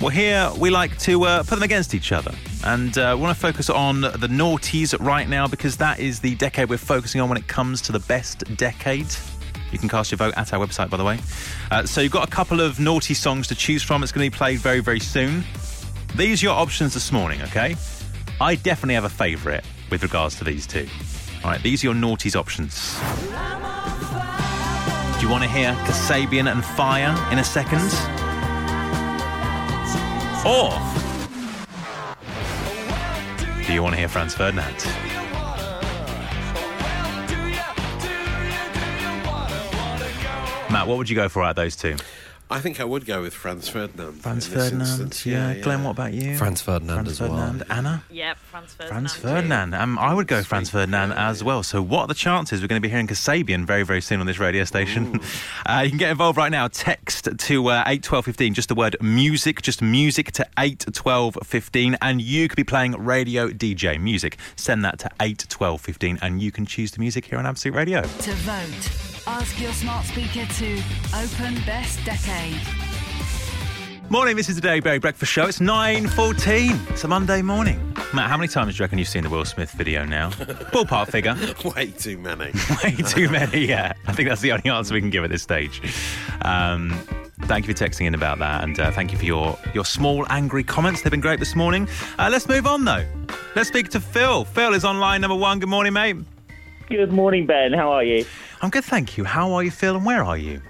Well, 0.00 0.10
here 0.10 0.50
we 0.58 0.70
like 0.70 0.98
to 1.00 1.22
uh, 1.24 1.42
put 1.44 1.50
them 1.50 1.62
against 1.62 1.94
each 1.94 2.10
other. 2.10 2.34
And 2.64 2.98
uh, 2.98 3.14
we 3.16 3.22
want 3.22 3.36
to 3.36 3.40
focus 3.40 3.70
on 3.70 4.00
the 4.00 4.28
noughties 4.28 4.98
right 4.98 5.28
now 5.28 5.46
because 5.46 5.76
that 5.76 6.00
is 6.00 6.18
the 6.18 6.34
decade 6.34 6.68
we're 6.68 6.78
focusing 6.78 7.20
on 7.20 7.28
when 7.28 7.38
it 7.38 7.46
comes 7.46 7.80
to 7.82 7.92
the 7.92 8.00
best 8.00 8.42
decade. 8.56 9.06
You 9.70 9.78
can 9.78 9.88
cast 9.88 10.10
your 10.10 10.18
vote 10.18 10.34
at 10.36 10.52
our 10.52 10.66
website, 10.66 10.90
by 10.90 10.96
the 10.96 11.04
way. 11.04 11.20
Uh, 11.70 11.86
so 11.86 12.00
you've 12.00 12.12
got 12.12 12.26
a 12.26 12.30
couple 12.30 12.60
of 12.60 12.80
naughty 12.80 13.14
songs 13.14 13.46
to 13.48 13.54
choose 13.54 13.82
from. 13.82 14.02
It's 14.02 14.10
going 14.12 14.28
to 14.28 14.34
be 14.34 14.36
played 14.36 14.58
very, 14.58 14.80
very 14.80 15.00
soon. 15.00 15.44
These 16.14 16.42
are 16.42 16.46
your 16.46 16.54
options 16.54 16.92
this 16.92 17.10
morning, 17.10 17.40
okay? 17.42 17.74
I 18.38 18.56
definitely 18.56 18.96
have 18.96 19.04
a 19.04 19.08
favourite 19.08 19.64
with 19.90 20.02
regards 20.02 20.36
to 20.36 20.44
these 20.44 20.66
two. 20.66 20.86
All 21.42 21.50
right, 21.50 21.62
these 21.62 21.82
are 21.82 21.86
your 21.86 21.94
naughties 21.94 22.36
options. 22.36 22.98
Do 25.18 25.26
you 25.26 25.32
want 25.32 25.42
to 25.42 25.48
hear 25.48 25.72
Kasabian 25.86 26.52
and 26.52 26.62
Fire 26.62 27.16
in 27.32 27.38
a 27.38 27.44
second? 27.44 27.80
Or 30.44 30.70
do 33.64 33.72
you 33.72 33.82
want 33.82 33.94
to 33.94 33.98
hear 33.98 34.08
Franz 34.08 34.34
Ferdinand? 34.34 34.84
Matt, 40.70 40.86
what 40.86 40.98
would 40.98 41.08
you 41.08 41.16
go 41.16 41.30
for 41.30 41.42
out 41.42 41.50
of 41.50 41.56
those 41.56 41.74
two? 41.74 41.96
I 42.52 42.60
think 42.60 42.80
I 42.80 42.84
would 42.84 43.06
go 43.06 43.22
with 43.22 43.34
Franz 43.34 43.68
Ferdinand. 43.68 44.12
Franz 44.20 44.46
Ferdinand, 44.46 44.80
instance. 44.82 45.26
yeah. 45.26 45.54
Glenn, 45.54 45.82
what 45.84 45.90
about 45.92 46.12
you? 46.12 46.36
Franz 46.36 46.60
Ferdinand 46.60 46.94
Franz 47.04 47.10
as 47.10 47.20
well. 47.20 47.30
Ferdinand. 47.36 47.64
Anna? 47.70 48.04
Yep, 48.10 48.36
Franz 48.38 48.74
Ferdinand. 48.74 48.90
Franz 48.90 49.14
Ferdinand. 49.14 49.74
Um, 49.74 49.98
I 49.98 50.12
would 50.14 50.26
go 50.26 50.42
Franz 50.42 50.70
Ferdinand 50.70 51.12
as 51.12 51.42
well. 51.42 51.62
So, 51.62 51.80
what 51.82 52.02
are 52.02 52.06
the 52.08 52.14
chances 52.14 52.60
we're 52.60 52.68
going 52.68 52.80
to 52.80 52.86
be 52.86 52.90
hearing 52.90 53.06
Kasabian 53.06 53.64
very, 53.66 53.82
very 53.84 54.00
soon 54.00 54.20
on 54.20 54.26
this 54.26 54.38
radio 54.38 54.64
station? 54.64 55.20
Uh, 55.64 55.80
you 55.84 55.90
can 55.90 55.98
get 55.98 56.10
involved 56.10 56.36
right 56.36 56.50
now. 56.50 56.66
Text 56.66 57.28
to 57.38 57.68
uh, 57.68 57.84
8 57.86 58.02
12 58.02 58.24
15, 58.24 58.54
just 58.54 58.68
the 58.68 58.74
word 58.74 58.96
music, 59.00 59.62
just 59.62 59.80
music 59.80 60.32
to 60.32 60.46
8 60.58 60.86
12 60.92 61.38
15, 61.44 61.96
and 62.02 62.20
you 62.20 62.48
could 62.48 62.56
be 62.56 62.64
playing 62.64 62.92
radio 62.92 63.48
DJ 63.48 64.00
music. 64.00 64.38
Send 64.56 64.84
that 64.84 64.98
to 64.98 65.10
8 65.20 65.46
12 65.48 65.80
15, 65.80 66.18
and 66.20 66.42
you 66.42 66.50
can 66.50 66.66
choose 66.66 66.90
the 66.90 66.98
music 66.98 67.26
here 67.26 67.38
on 67.38 67.46
Absolute 67.46 67.76
Radio. 67.76 68.02
To 68.02 68.32
vote, 68.32 69.11
ask 69.26 69.60
your 69.60 69.72
smart 69.72 70.04
speaker 70.04 70.46
to 70.46 70.82
open 71.14 71.54
best 71.64 72.04
decade. 72.04 72.60
Morning, 74.10 74.36
this 74.36 74.48
is 74.48 74.56
the 74.56 74.60
Dave 74.60 74.84
Berry 74.84 74.98
Breakfast 74.98 75.32
Show. 75.32 75.46
It's 75.46 75.58
9.14. 75.58 76.90
It's 76.90 77.04
a 77.04 77.08
Monday 77.08 77.40
morning. 77.40 77.94
Matt, 78.12 78.28
how 78.28 78.36
many 78.36 78.48
times 78.48 78.74
do 78.74 78.78
you 78.78 78.84
reckon 78.84 78.98
you've 78.98 79.08
seen 79.08 79.22
the 79.22 79.30
Will 79.30 79.44
Smith 79.44 79.70
video 79.72 80.04
now? 80.04 80.30
Ballpark 80.30 81.10
figure. 81.10 81.34
Way 81.74 81.92
too 81.92 82.18
many. 82.18 82.52
Way 82.84 82.96
too 82.96 83.30
many, 83.30 83.66
yeah. 83.66 83.92
I 84.06 84.12
think 84.12 84.28
that's 84.28 84.42
the 84.42 84.52
only 84.52 84.68
answer 84.68 84.92
we 84.92 85.00
can 85.00 85.08
give 85.08 85.24
at 85.24 85.30
this 85.30 85.42
stage. 85.42 85.80
Um, 86.42 86.90
thank 87.42 87.66
you 87.66 87.72
for 87.72 87.84
texting 87.84 88.06
in 88.06 88.14
about 88.14 88.38
that, 88.40 88.64
and 88.64 88.78
uh, 88.78 88.90
thank 88.90 89.12
you 89.12 89.18
for 89.18 89.24
your, 89.24 89.58
your 89.72 89.86
small, 89.86 90.26
angry 90.28 90.64
comments. 90.64 91.00
They've 91.00 91.10
been 91.10 91.20
great 91.20 91.38
this 91.38 91.56
morning. 91.56 91.88
Uh, 92.18 92.28
let's 92.30 92.46
move 92.48 92.66
on, 92.66 92.84
though. 92.84 93.06
Let's 93.54 93.68
speak 93.68 93.88
to 93.90 94.00
Phil. 94.00 94.44
Phil 94.44 94.74
is 94.74 94.84
on 94.84 94.98
line 94.98 95.22
number 95.22 95.36
one. 95.36 95.58
Good 95.58 95.70
morning, 95.70 95.94
mate. 95.94 96.16
Good 96.92 97.10
morning, 97.10 97.46
Ben. 97.46 97.72
How 97.72 97.90
are 97.90 98.04
you? 98.04 98.26
I'm 98.60 98.68
good, 98.68 98.84
thank 98.84 99.16
you. 99.16 99.24
How 99.24 99.54
are 99.54 99.62
you, 99.64 99.70
feeling? 99.70 100.04
where 100.04 100.22
are 100.22 100.36
you? 100.36 100.60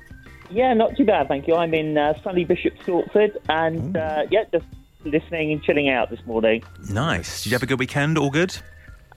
Yeah, 0.53 0.73
not 0.73 0.97
too 0.97 1.05
bad, 1.05 1.27
thank 1.27 1.49
you. 1.49 1.57
I'm 1.57 1.75
in 1.75 1.99
uh, 1.99 2.15
sunny 2.23 2.45
Bishop 2.45 2.79
Stortford, 2.87 3.37
and 3.49 3.97
uh, 3.97 4.27
yeah, 4.31 4.45
just 4.53 4.65
listening 5.05 5.51
and 5.51 5.61
chilling 5.65 5.89
out 5.89 6.11
this 6.11 6.25
morning. 6.25 6.63
Nice. 6.89 7.43
Did 7.43 7.51
you 7.51 7.57
have 7.57 7.65
a 7.65 7.67
good 7.67 7.81
weekend? 7.81 8.19
All 8.19 8.31
good? 8.31 8.57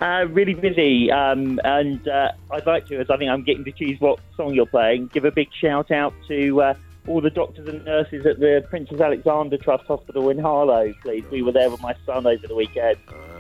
Uh, 0.02 0.26
really 0.32 0.56
busy, 0.56 1.12
um, 1.12 1.60
and 1.64 2.08
uh, 2.08 2.32
I'd 2.50 2.66
like 2.66 2.88
to, 2.88 3.00
as 3.00 3.12
I 3.12 3.18
think 3.18 3.30
I'm 3.30 3.44
getting 3.44 3.66
to 3.66 3.72
choose 3.72 4.02
what 4.02 4.20
song 4.36 4.56
you're 4.56 4.66
playing, 4.66 5.12
give 5.14 5.26
a 5.26 5.32
big 5.32 5.50
shout 5.54 5.92
out 5.92 6.12
to 6.28 6.60
uh, 6.60 6.74
all 7.08 7.22
the 7.22 7.30
doctors 7.30 7.68
and 7.68 7.86
nurses 7.86 8.26
at 8.26 8.40
the 8.40 8.66
Princess 8.68 9.00
Alexandra 9.00 9.60
Trust 9.60 9.86
Hospital 9.86 10.32
in 10.32 10.40
Harlow, 10.40 10.92
please. 11.04 11.24
We 11.30 11.44
were 11.44 11.52
there 11.52 11.70
with 11.70 11.84
my 11.84 11.94
son 12.04 12.26
over 12.26 12.48
the 12.48 12.56
weekend. 12.56 12.98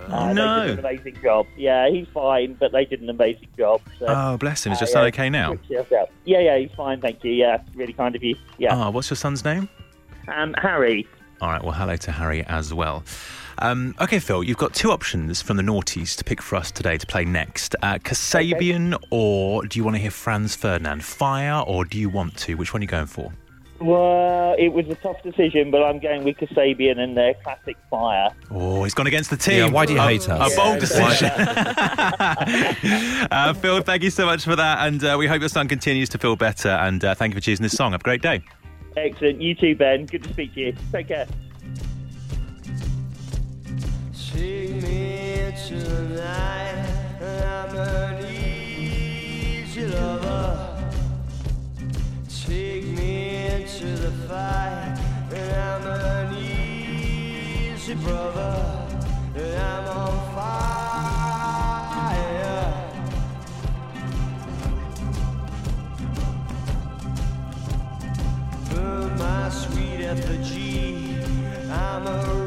They 0.08 0.34
no. 0.34 0.68
did 0.68 0.80
an 0.80 0.86
amazing 0.86 1.18
job. 1.22 1.47
Yeah, 1.58 1.89
he's 1.89 2.08
fine, 2.14 2.53
but 2.56 2.72
they 2.72 2.86
did 2.86 3.01
an 3.01 3.10
amazing 3.10 3.49
job. 3.58 3.82
So, 3.99 4.06
Oh, 4.08 4.38
bless 4.38 4.66
him. 4.66 4.72
Is 4.74 4.82
your 4.82 4.88
uh, 4.89 4.91
son 4.91 5.03
yeah, 5.03 5.08
okay 5.08 5.30
now? 5.30 5.58
Yeah, 5.70 6.39
yeah, 6.39 6.58
he's 6.58 6.72
fine, 6.72 7.01
thank 7.01 7.24
you. 7.24 7.32
Yeah, 7.32 7.62
really 7.76 7.93
kind 7.93 8.16
of 8.16 8.24
you. 8.24 8.36
Yeah. 8.58 8.76
Oh, 8.76 8.89
what's 8.91 9.10
your 9.10 9.18
son's 9.18 9.43
name? 9.43 9.70
Um, 10.28 10.53
Harry. 10.58 11.08
All 11.41 11.49
right, 11.49 11.64
well, 11.64 11.74
hello 11.74 11.95
to 11.97 12.12
Harry 12.12 12.43
as 12.45 12.74
well. 12.74 13.03
Um, 13.60 13.95
okay, 14.01 14.20
Phil, 14.20 14.43
you've 14.43 14.58
got 14.58 14.74
two 14.74 14.91
options 14.91 15.41
from 15.41 15.58
the 15.58 15.64
noughties 15.64 16.16
to 16.18 16.24
pick 16.24 16.41
for 16.41 16.56
us 16.58 16.72
today 16.72 16.97
to 16.97 17.08
play 17.08 17.24
next. 17.26 17.76
Uh, 17.82 17.95
Kasabian 17.99 18.97
or 19.12 19.64
do 19.66 19.80
you 19.80 19.84
want 19.84 19.95
to 19.95 20.01
hear 20.01 20.12
Franz 20.12 20.56
Ferdinand? 20.56 21.03
Fire 21.03 21.64
or 21.66 21.86
do 21.86 21.97
you 21.97 22.10
want 22.10 22.36
to? 22.38 22.56
Which 22.56 22.74
one 22.74 22.82
are 22.82 22.84
you 22.84 22.88
going 22.88 23.06
for? 23.06 23.32
Well, 23.80 24.56
it 24.58 24.70
was 24.70 24.88
a 24.88 24.96
tough 24.96 25.22
decision, 25.22 25.70
but 25.70 25.84
I'm 25.84 26.00
going 26.00 26.24
with 26.24 26.38
Kasabian 26.38 26.98
and 26.98 27.16
their 27.18 27.34
classic 27.36 27.76
fire. 27.90 28.30
Oh, 28.50 28.84
he's 28.86 28.94
gone 28.94 29.06
against 29.08 29.30
the 29.30 29.36
team. 29.38 29.58
Yeah, 29.58 29.68
why 29.70 29.86
do 29.86 29.94
you 29.94 30.00
A- 30.00 30.04
hate 30.04 30.30
us? 30.30 30.54
A 30.54 30.56
bold 30.56 30.76
Yeah, 30.76 30.80
decision. 30.80 31.30
uh, 33.32 33.54
Phil, 33.54 33.82
thank 33.82 34.02
you 34.04 34.10
so 34.10 34.26
much 34.26 34.46
for 34.46 34.56
that. 34.56 34.88
And 34.88 35.04
uh, 35.04 35.18
we 35.20 35.28
hope 35.28 35.42
your 35.42 35.50
son 35.50 35.68
continues 35.68 36.08
to 36.10 36.18
feel 36.18 36.38
better. 36.38 36.70
And 36.70 37.04
uh, 37.04 37.16
thank 37.16 37.34
you 37.34 37.40
for 37.40 37.44
choosing 37.44 37.64
this 37.64 37.74
song. 37.76 37.92
Have 37.92 38.02
a 38.02 38.04
great 38.06 38.22
day. 38.22 38.42
Excellent. 38.96 39.42
You 39.42 39.54
too, 39.56 39.76
Ben. 39.76 40.06
Good 40.06 40.24
to 40.24 40.30
speak 40.30 40.54
to 40.54 40.60
you. 40.62 40.76
Take 40.94 41.10
care. 41.10 41.28
Take 44.14 44.64
the 54.06 54.12
fight. 54.28 54.99
I'm 55.32 55.88
an 55.88 56.36
easy 56.38 57.95
brother. 57.95 58.86
I'm 59.36 59.88
on 59.88 60.16
fire. 60.36 60.66
Burn 68.70 69.18
my 69.18 69.49
sweet 69.49 70.01
effigy. 70.01 71.18
I'm 71.72 72.06
a 72.06 72.45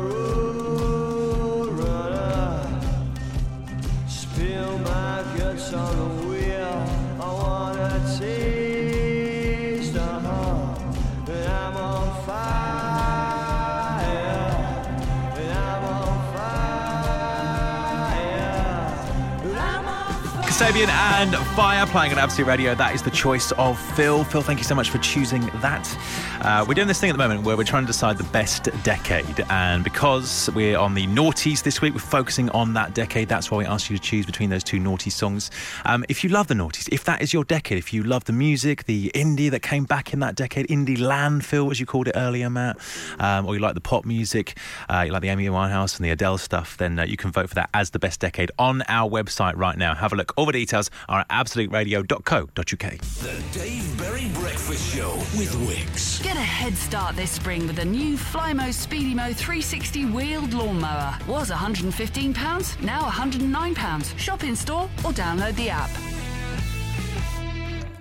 Kasabian 20.69 20.89
and 20.89 21.35
Fire 21.57 21.87
playing 21.87 22.13
on 22.13 22.19
Absolute 22.19 22.47
Radio. 22.47 22.75
That 22.75 22.95
is 22.95 23.03
the 23.03 23.11
choice 23.11 23.53
of 23.53 23.81
Phil. 23.97 24.23
Phil, 24.25 24.43
thank 24.43 24.59
you 24.59 24.67
so 24.67 24.75
much 24.75 24.91
for 24.91 24.99
choosing 24.99 25.47
that. 25.63 25.99
Uh, 26.43 26.63
we're 26.69 26.75
doing 26.75 26.87
this 26.87 27.01
thing 27.01 27.09
at 27.09 27.15
the 27.15 27.19
moment 27.19 27.43
where 27.43 27.57
we're 27.57 27.65
trying 27.65 27.85
to 27.85 27.87
decide 27.87 28.19
the 28.19 28.25
best 28.25 28.69
decade. 28.85 29.41
And 29.49 29.83
because 29.83 30.51
we're 30.55 30.77
on 30.77 30.93
the 30.93 31.07
noughties 31.07 31.63
this 31.63 31.81
week, 31.81 31.95
we're 31.95 32.01
focusing 32.01 32.51
on 32.51 32.75
that 32.75 32.95
decade. 32.95 33.29
That's 33.29 33.51
why 33.51 33.59
we 33.59 33.65
asked 33.65 33.89
you 33.89 33.97
to 33.97 34.03
choose 34.03 34.27
between 34.27 34.51
those 34.51 34.63
two 34.63 34.79
naughty 34.79 35.09
songs. 35.09 35.51
Um, 35.87 36.05
if 36.11 36.23
you 36.23 36.29
love 36.29 36.49
the 36.49 36.55
noughties, 36.55 36.87
if 36.93 37.03
that 37.05 37.23
is 37.23 37.33
your 37.33 37.45
decade, 37.45 37.79
if 37.79 37.95
you 37.95 38.03
love 38.03 38.25
the 38.25 38.35
music, 38.35 38.85
the 38.85 39.11
indie 39.15 39.51
that 39.51 39.63
came 39.63 39.85
back 39.85 40.13
in 40.13 40.21
that 40.21 40.35
decade, 40.35 40.69
indie 40.69 40.99
landfill, 40.99 41.71
as 41.71 41.81
you 41.81 41.87
called 41.87 42.09
it 42.09 42.15
earlier, 42.15 42.51
Matt, 42.51 42.77
um, 43.19 43.47
or 43.47 43.55
you 43.55 43.61
like 43.61 43.75
the 43.75 43.81
pop 43.81 44.05
music, 44.05 44.59
uh, 44.91 45.05
you 45.07 45.13
like 45.13 45.23
the 45.23 45.31
Amy 45.31 45.47
Winehouse 45.47 45.97
and 45.97 46.05
the 46.05 46.11
Adele 46.11 46.37
stuff, 46.37 46.77
then 46.77 46.99
uh, 46.99 47.05
you 47.05 47.17
can 47.17 47.33
vote 47.33 47.49
for 47.49 47.55
that 47.55 47.71
as 47.73 47.91
the 47.91 47.99
best 47.99 48.21
decade 48.21 48.51
on 48.59 48.83
our 48.89 49.09
website 49.09 49.57
right 49.57 49.79
now. 49.79 49.95
Have 49.95 50.13
a 50.13 50.17
look. 50.17 50.29
The 50.37 50.58
details 50.59 50.91
are 51.09 51.21
at 51.21 51.29
absoluteradio.co.uk. 51.29 52.99
The 52.99 53.59
Dave 53.59 53.99
Berry 53.99 54.29
Breakfast 54.35 54.95
Show 54.95 55.15
with 55.39 55.53
Wickes. 55.69 56.23
Get 56.23 56.37
a 56.37 56.41
head 56.41 56.75
start 56.75 57.17
this 57.17 57.31
spring 57.31 57.67
with 57.67 57.77
the 57.77 57.85
new 57.85 58.17
Flymo 58.17 58.69
Speedi-Mo 58.69 59.33
360 59.33 60.07
wheeled 60.07 60.53
lawnmower. 60.55 61.17
Was 61.27 61.51
£115, 61.51 62.83
now 62.83 63.03
£109. 63.09 64.19
Shop 64.19 64.45
in 64.45 64.57
store 64.57 64.91
or 65.05 65.13
download 65.13 65.55
the 65.55 65.71
app. 65.71 65.91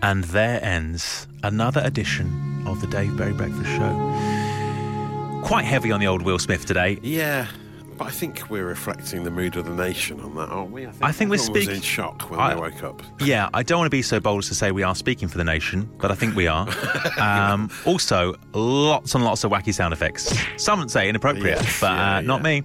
And 0.02 0.24
there 0.26 0.64
ends 0.64 1.28
another 1.44 1.82
edition 1.84 2.64
of 2.68 2.82
the 2.82 2.88
Dave 2.88 3.16
Berry 3.18 3.34
Breakfast 3.34 3.70
Show. 3.70 5.42
Quite 5.44 5.66
heavy 5.66 5.92
on 5.92 6.00
the 6.00 6.08
old 6.08 6.22
Will 6.22 6.40
Smith 6.40 6.66
today. 6.66 7.00
Yeah, 7.02 7.48
but 7.98 8.08
I 8.08 8.12
think 8.12 8.50
we're 8.50 8.66
reflecting 8.66 9.24
the 9.24 9.32
mood 9.32 9.56
of 9.56 9.66
the 9.66 9.74
nation 9.74 10.20
on 10.22 10.36
that, 10.36 10.50
aren't 10.50 10.72
we? 10.72 10.86
I 10.86 10.92
think, 10.92 11.04
I 11.04 11.12
think 11.12 11.30
we're 11.32 11.38
speaking. 11.38 11.76
in 11.76 11.82
shock 11.82 12.30
when 12.30 12.40
I- 12.40 12.54
they 12.54 12.60
woke 12.60 12.84
up. 12.84 13.02
Yeah, 13.20 13.50
I 13.54 13.64
don't 13.64 13.80
want 13.80 13.88
to 13.88 13.96
be 13.98 14.02
so 14.02 14.20
bold 14.20 14.40
as 14.44 14.48
to 14.50 14.56
say 14.56 14.72
we 14.72 14.84
are 14.84 14.96
speaking 14.96 15.28
for 15.28 15.38
the 15.38 15.44
nation, 15.44 15.90
but 16.00 16.12
I 16.12 16.16
think 16.16 16.36
we 16.36 16.48
are. 16.48 16.68
um, 17.20 17.70
also, 17.86 18.36
lots 18.54 19.16
and 19.16 19.24
lots 19.24 19.44
of 19.44 19.52
wacky 19.52 19.74
sound 19.74 19.94
effects. 19.94 20.34
Some 20.58 20.80
would 20.80 20.92
say 20.92 21.10
inappropriate, 21.10 21.60
Yes, 21.62 21.82
but 21.82 21.92
yeah, 21.94 22.16
uh, 22.18 22.22
not 22.22 22.42
me. 22.44 22.64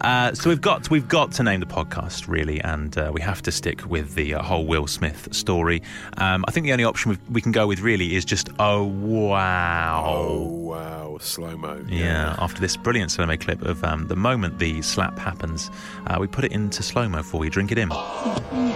Uh, 0.00 0.32
so 0.34 0.50
we've 0.50 0.60
got 0.60 0.90
we've 0.90 1.08
got 1.08 1.32
to 1.32 1.42
name 1.42 1.60
the 1.60 1.66
podcast 1.66 2.28
really, 2.28 2.60
and 2.60 2.96
uh, 2.98 3.10
we 3.12 3.20
have 3.20 3.40
to 3.42 3.52
stick 3.52 3.84
with 3.86 4.14
the 4.14 4.34
uh, 4.34 4.42
whole 4.42 4.66
Will 4.66 4.86
Smith 4.86 5.28
story. 5.32 5.82
Um, 6.18 6.44
I 6.46 6.50
think 6.50 6.64
the 6.66 6.72
only 6.72 6.84
option 6.84 7.12
we, 7.12 7.18
we 7.30 7.40
can 7.40 7.52
go 7.52 7.66
with 7.66 7.80
really 7.80 8.14
is 8.16 8.24
just 8.24 8.50
oh 8.58 8.84
wow. 8.84 10.04
Oh 10.06 10.42
wow, 10.42 11.18
slow 11.20 11.56
mo. 11.56 11.82
Yeah, 11.88 12.34
after 12.38 12.60
this 12.60 12.76
brilliant 12.76 13.10
slow 13.12 13.26
mo 13.26 13.36
clip 13.36 13.62
of 13.62 13.82
um, 13.84 14.08
the 14.08 14.16
moment 14.16 14.58
the 14.58 14.73
slap 14.82 15.18
happens, 15.18 15.70
uh, 16.06 16.16
we 16.20 16.26
put 16.26 16.44
it 16.44 16.52
into 16.52 16.82
slow 16.82 17.08
mo 17.08 17.22
for 17.22 17.44
you. 17.44 17.50
Drink 17.50 17.72
it 17.72 17.78
in. 17.78 17.88
oh 17.92 18.72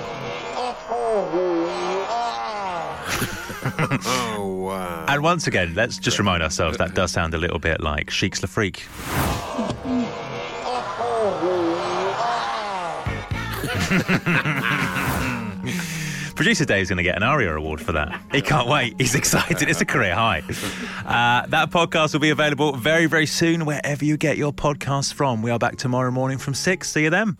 wow. 4.66 5.05
And 5.09 5.22
once 5.22 5.46
again, 5.46 5.74
let's 5.74 5.99
just 5.99 6.18
remind 6.18 6.42
ourselves 6.42 6.78
that 6.78 6.94
does 6.94 7.12
sound 7.12 7.34
a 7.34 7.38
little 7.38 7.59
bit 7.59 7.80
like 7.80 8.11
Chic's 8.11 8.40
the 8.40 8.46
Freak. 8.46 8.86
Producer 16.39 16.64
Dave's 16.64 16.89
going 16.89 16.99
to 16.99 17.03
get 17.03 17.16
an 17.16 17.24
ARIA 17.24 17.57
award 17.57 17.80
for 17.80 17.91
that. 17.91 18.22
He 18.30 18.41
can't 18.41 18.68
wait. 18.68 18.95
He's 18.97 19.16
excited. 19.16 19.68
It's 19.68 19.80
a 19.80 19.84
career 19.84 20.14
high. 20.14 20.39
Uh, 21.05 21.45
that 21.49 21.70
podcast 21.72 22.12
will 22.12 22.20
be 22.20 22.30
available 22.30 22.76
very, 22.76 23.07
very 23.07 23.26
soon 23.26 23.64
wherever 23.64 24.05
you 24.05 24.16
get 24.16 24.39
your 24.39 24.53
podcasts 24.53 25.12
from. 25.12 25.43
We 25.43 25.51
are 25.51 25.59
back 25.59 25.78
tomorrow 25.78 26.12
morning 26.12 26.39
from 26.39 26.55
6. 26.55 26.89
See 26.89 27.03
you 27.03 27.11
then. 27.11 27.36